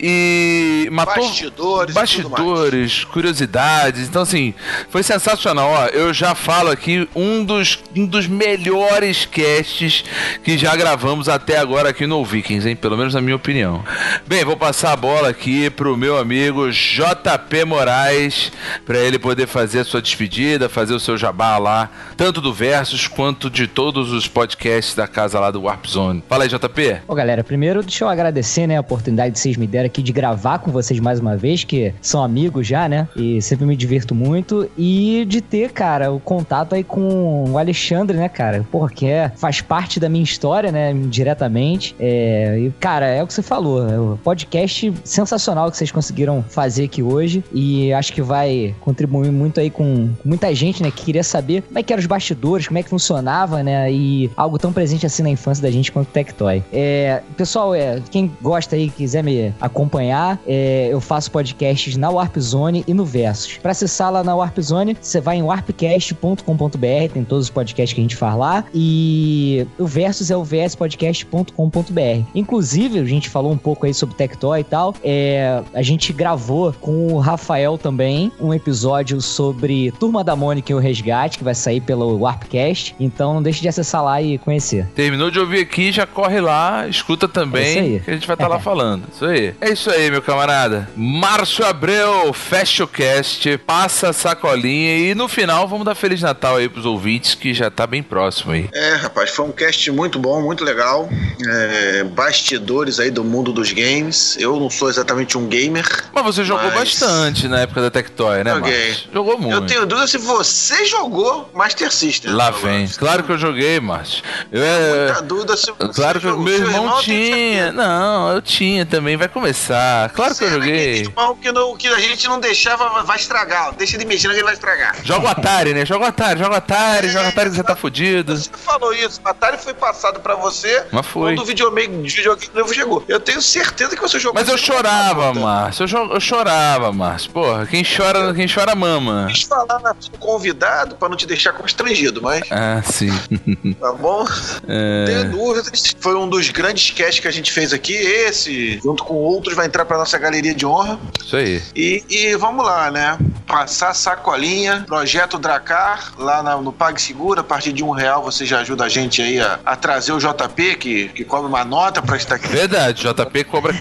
[0.00, 4.08] E matou Bastidores, bastidores, curiosidades.
[4.08, 4.54] Então assim,
[4.90, 5.70] foi sensacional.
[5.70, 10.04] Ó, eu já falo aqui um dos um dos melhores casts
[10.42, 12.76] que já gravamos até agora aqui no Vikings, hein?
[12.76, 13.84] Pelo menos na minha opinião.
[14.26, 18.50] Bem, vou passar a bola aqui pro meu amigo JP Moraes,
[18.86, 23.06] para ele poder fazer a sua despedida, fazer o seu jabá lá, tanto do Versus
[23.06, 26.24] quanto de todos os podcasts da casa lá do Warp Zone.
[26.26, 27.02] Fala aí, JP.
[27.06, 30.12] Ô, galera, primeiro deixa eu agradecer, né, a oportunidade que vocês me deram aqui de
[30.12, 33.06] gravar com vocês mais uma vez, que são amigos já, né?
[33.14, 34.70] E sempre me divirto muito.
[34.78, 38.66] E de ter, cara, o contato aí com o Alexandre, né, cara?
[38.72, 41.94] Porque é, faz parte da minha história, né, diretamente.
[42.00, 43.88] É, e, cara, é o que você falou.
[43.88, 47.44] É o podcast sensacional que vocês conseguiram fazer aqui hoje.
[47.52, 51.78] E acho que vai contribuir muito aí com muita gente, né, que queria saber como
[51.78, 53.90] é que eram os bastidores, como é que funcionava, né?
[53.92, 56.62] E algo tão presente assim na infância da gente quanto o Tectoy.
[56.72, 62.36] É, pessoal, é, quem gosta aí, quiser me acompanhar, é, eu faço podcasts na Warp
[62.38, 63.58] Zone e no Versus.
[63.58, 68.00] Pra acessar lá na Warp Zone, você vai em warpcast.com.br, tem todos os podcasts que
[68.00, 68.64] a gente faz lá.
[68.74, 72.28] E o Versus é o vspodcast.com.br.
[72.34, 74.94] Inclusive, a gente falou um pouco aí sobre Tectoy e tal.
[75.02, 80.74] É, a gente gravou com o Rafael também um episódio sobre Turma da Mônica e
[80.74, 82.94] o Resgate, que vai sair pelo Warpcast.
[82.98, 84.86] Então não deixe de acessar lá e conhecer.
[84.94, 88.00] Terminou de ouvir aqui, já corre lá, escuta É isso também, aí.
[88.00, 89.04] que a gente vai estar lá falando.
[89.12, 89.54] Isso aí.
[89.60, 90.88] É isso aí, meu camarada.
[90.96, 96.56] Márcio Abreu, fecha o cast, passa a sacolinha e no final vamos dar Feliz Natal
[96.56, 98.68] aí pros ouvintes, que já tá bem próximo aí.
[98.72, 101.08] É, rapaz, foi um cast muito bom, muito legal.
[101.46, 104.36] É, bastidores aí do mundo dos games.
[104.38, 105.86] Eu não sou exatamente um gamer.
[106.12, 108.96] Mas você jogou Mas- bastante na época da Tectoy, né, Joguei.
[109.12, 109.54] Jogou muito.
[109.54, 112.32] Eu tenho dúvida se você jogou Master System.
[112.32, 112.86] Lá vem.
[112.88, 114.22] Claro que eu joguei, Márcio.
[114.50, 116.44] Eu, é, Muita dúvida se você Claro que jogou.
[116.44, 117.72] meu irmão tem tinha.
[117.72, 119.16] Não, eu tinha também.
[119.16, 120.10] Vai começar.
[120.10, 120.94] Claro que eu é joguei.
[121.00, 123.74] irmão que, não- que a gente não deixava, vai estragar.
[123.74, 124.96] Deixa de mexer que ele vai estragar.
[125.04, 125.84] Joga o Atari, né?
[125.86, 128.36] Joga o Atari, joga o Atari, joga o Atari que você tá fudido.
[128.36, 131.34] Você falou isso, o Atari foi passado pra você Mas foi.
[131.34, 133.04] quando o videogame, videogame novo chegou.
[133.08, 134.34] Eu tenho certeza que você jogou.
[134.40, 135.86] Mas eu chorava, Márcio.
[135.90, 137.30] Eu, eu chorava, Márcio.
[137.30, 139.26] Porra, quem chora, quem chora mama.
[139.30, 143.10] quis falar na sua convidado pra não te deixar constrangido, mas Ah, sim.
[143.80, 144.24] tá bom?
[144.68, 145.94] É, Tenho dúvidas.
[146.00, 147.94] Foi um dos grandes casts que a gente fez aqui.
[147.94, 150.98] Esse, junto com outros, vai entrar pra nossa galeria de honra.
[151.24, 151.62] isso aí.
[151.74, 153.18] E, e vamos lá, né?
[153.46, 158.60] Passar sacolinha, projeto Dracar, lá na- no PagSeguro, a partir de um real você já
[158.60, 162.16] ajuda a gente aí a, a trazer o JP, que, que cobra uma nota pra
[162.16, 162.48] estar aqui.
[162.48, 163.72] Verdade, JP cobra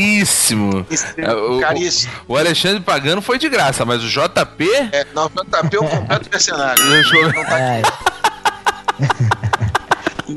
[0.00, 0.86] caríssimo.
[0.90, 0.94] É,
[1.34, 2.12] o- Caríssimo.
[2.28, 4.64] O Alexandre pagando foi de graça, mas o JP.
[4.92, 6.82] É, não, o JP é o completo mercenário.
[7.54, 7.82] É,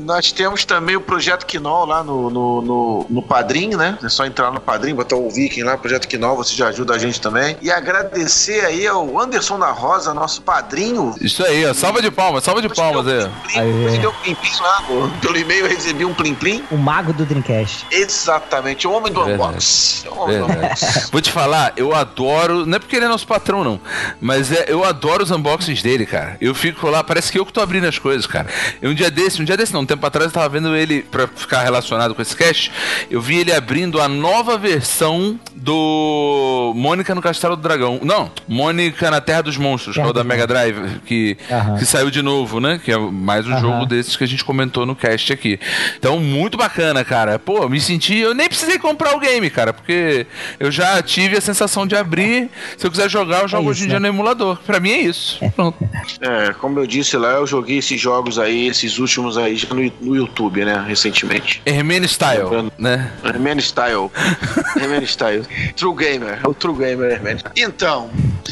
[0.00, 3.98] Nós temos também o projeto Quinol lá no, no, no, no Padrim, né?
[4.02, 6.98] É só entrar no Padrim, botar o Viking lá, projeto Quinol, você já ajuda a
[6.98, 7.56] gente também.
[7.62, 11.14] E agradecer aí ao Anderson da Rosa, nosso padrinho.
[11.20, 11.72] Isso aí, ó.
[11.74, 13.30] Salva de palmas, salva de palmas aí.
[13.56, 13.84] Aí.
[13.90, 16.64] Você deu um plim-plim lá, no- pelo e-mail eu recebi um plim-plim.
[16.70, 17.86] o mago do Dreamcast.
[17.90, 19.42] Exatamente, o homem do Verdade.
[19.50, 20.04] unbox.
[20.10, 20.66] O homem do Verdade.
[20.84, 21.10] unbox.
[21.10, 22.66] Vou te falar, eu adoro.
[22.66, 23.80] Não é porque ele é nosso patrão, não.
[24.20, 26.36] Mas é, eu adoro os unboxings dele, cara.
[26.40, 28.48] Eu fico lá, parece que eu que tô abrindo as coisas, cara.
[28.82, 31.02] E um dia desse, um dia desse, não, um tempo atrás, eu tava vendo ele,
[31.02, 32.72] pra ficar relacionado com esse cast,
[33.10, 38.00] eu vi ele abrindo a nova versão do Mônica no Castelo do Dragão.
[38.02, 41.76] Não, Mônica na Terra dos Monstros, que é o da Mega Drive, que, Aham.
[41.78, 42.80] que saiu de novo, né?
[42.82, 43.60] Que é mais um Aham.
[43.60, 45.58] jogo desses que a gente comentou no cast aqui.
[45.98, 47.38] Então, muito bacana, cara.
[47.38, 48.16] Pô, me senti.
[48.18, 50.26] Eu nem precisei comprar o game, cara, porque
[50.58, 52.50] eu já tive a sensação de abrir.
[52.76, 54.08] Se eu quiser jogar, eu jogo É hoje em isso, dia né?
[54.10, 54.58] no emulador.
[54.66, 55.38] Pra mim é isso.
[55.54, 55.76] Pronto.
[56.20, 59.92] É, como eu disse lá, eu joguei esses jogos aí, esses últimos aí, já no,
[60.00, 61.62] no YouTube, né, recentemente.
[61.66, 63.12] Hermene Style, né?
[63.24, 64.10] Herman Style.
[64.80, 65.44] Herman Style.
[65.76, 66.40] True Gamer.
[66.42, 67.38] É o True Gamer Herman.
[67.56, 68.10] Então,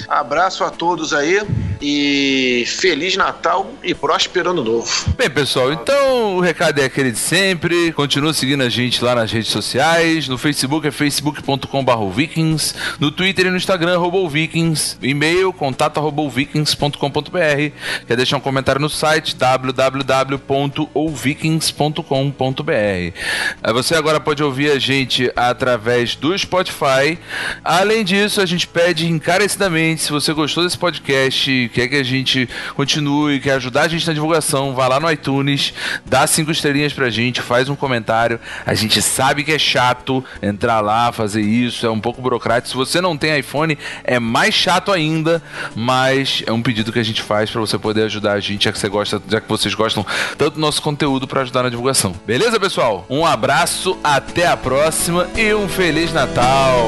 [0.09, 1.41] abraço a todos aí
[1.81, 4.89] e Feliz Natal e próspero ano novo.
[5.17, 7.93] Bem, pessoal, então o recado é aquele de sempre.
[7.93, 10.29] Continua seguindo a gente lá nas redes sociais.
[10.29, 12.75] No Facebook é facebook.com.br vikings.
[13.01, 14.97] No Twitter e no Instagram, arroba o vikings.
[15.03, 16.23] E-mail, contato arroba.
[18.07, 19.35] Quer deixar um comentário no site
[21.03, 22.73] www.ouvikings.com.br.
[23.63, 27.19] Aí Você agora pode ouvir a gente através do Spotify.
[27.65, 32.49] Além disso, a gente pede encarecidamente se você gostou desse podcast, quer que a gente
[32.75, 35.73] continue, quer ajudar a gente na divulgação, vá lá no iTunes,
[36.05, 38.39] dá cinco estrelinhas pra gente, faz um comentário.
[38.65, 42.69] A gente sabe que é chato entrar lá, fazer isso, é um pouco burocrático.
[42.69, 45.43] Se você não tem iPhone, é mais chato ainda,
[45.75, 48.73] mas é um pedido que a gente faz para você poder ajudar a gente, já
[48.73, 50.05] que você gosta, já que vocês gostam
[50.37, 52.15] tanto do nosso conteúdo para ajudar na divulgação.
[52.27, 53.07] Beleza, pessoal?
[53.09, 56.87] Um abraço, até a próxima e um feliz Natal.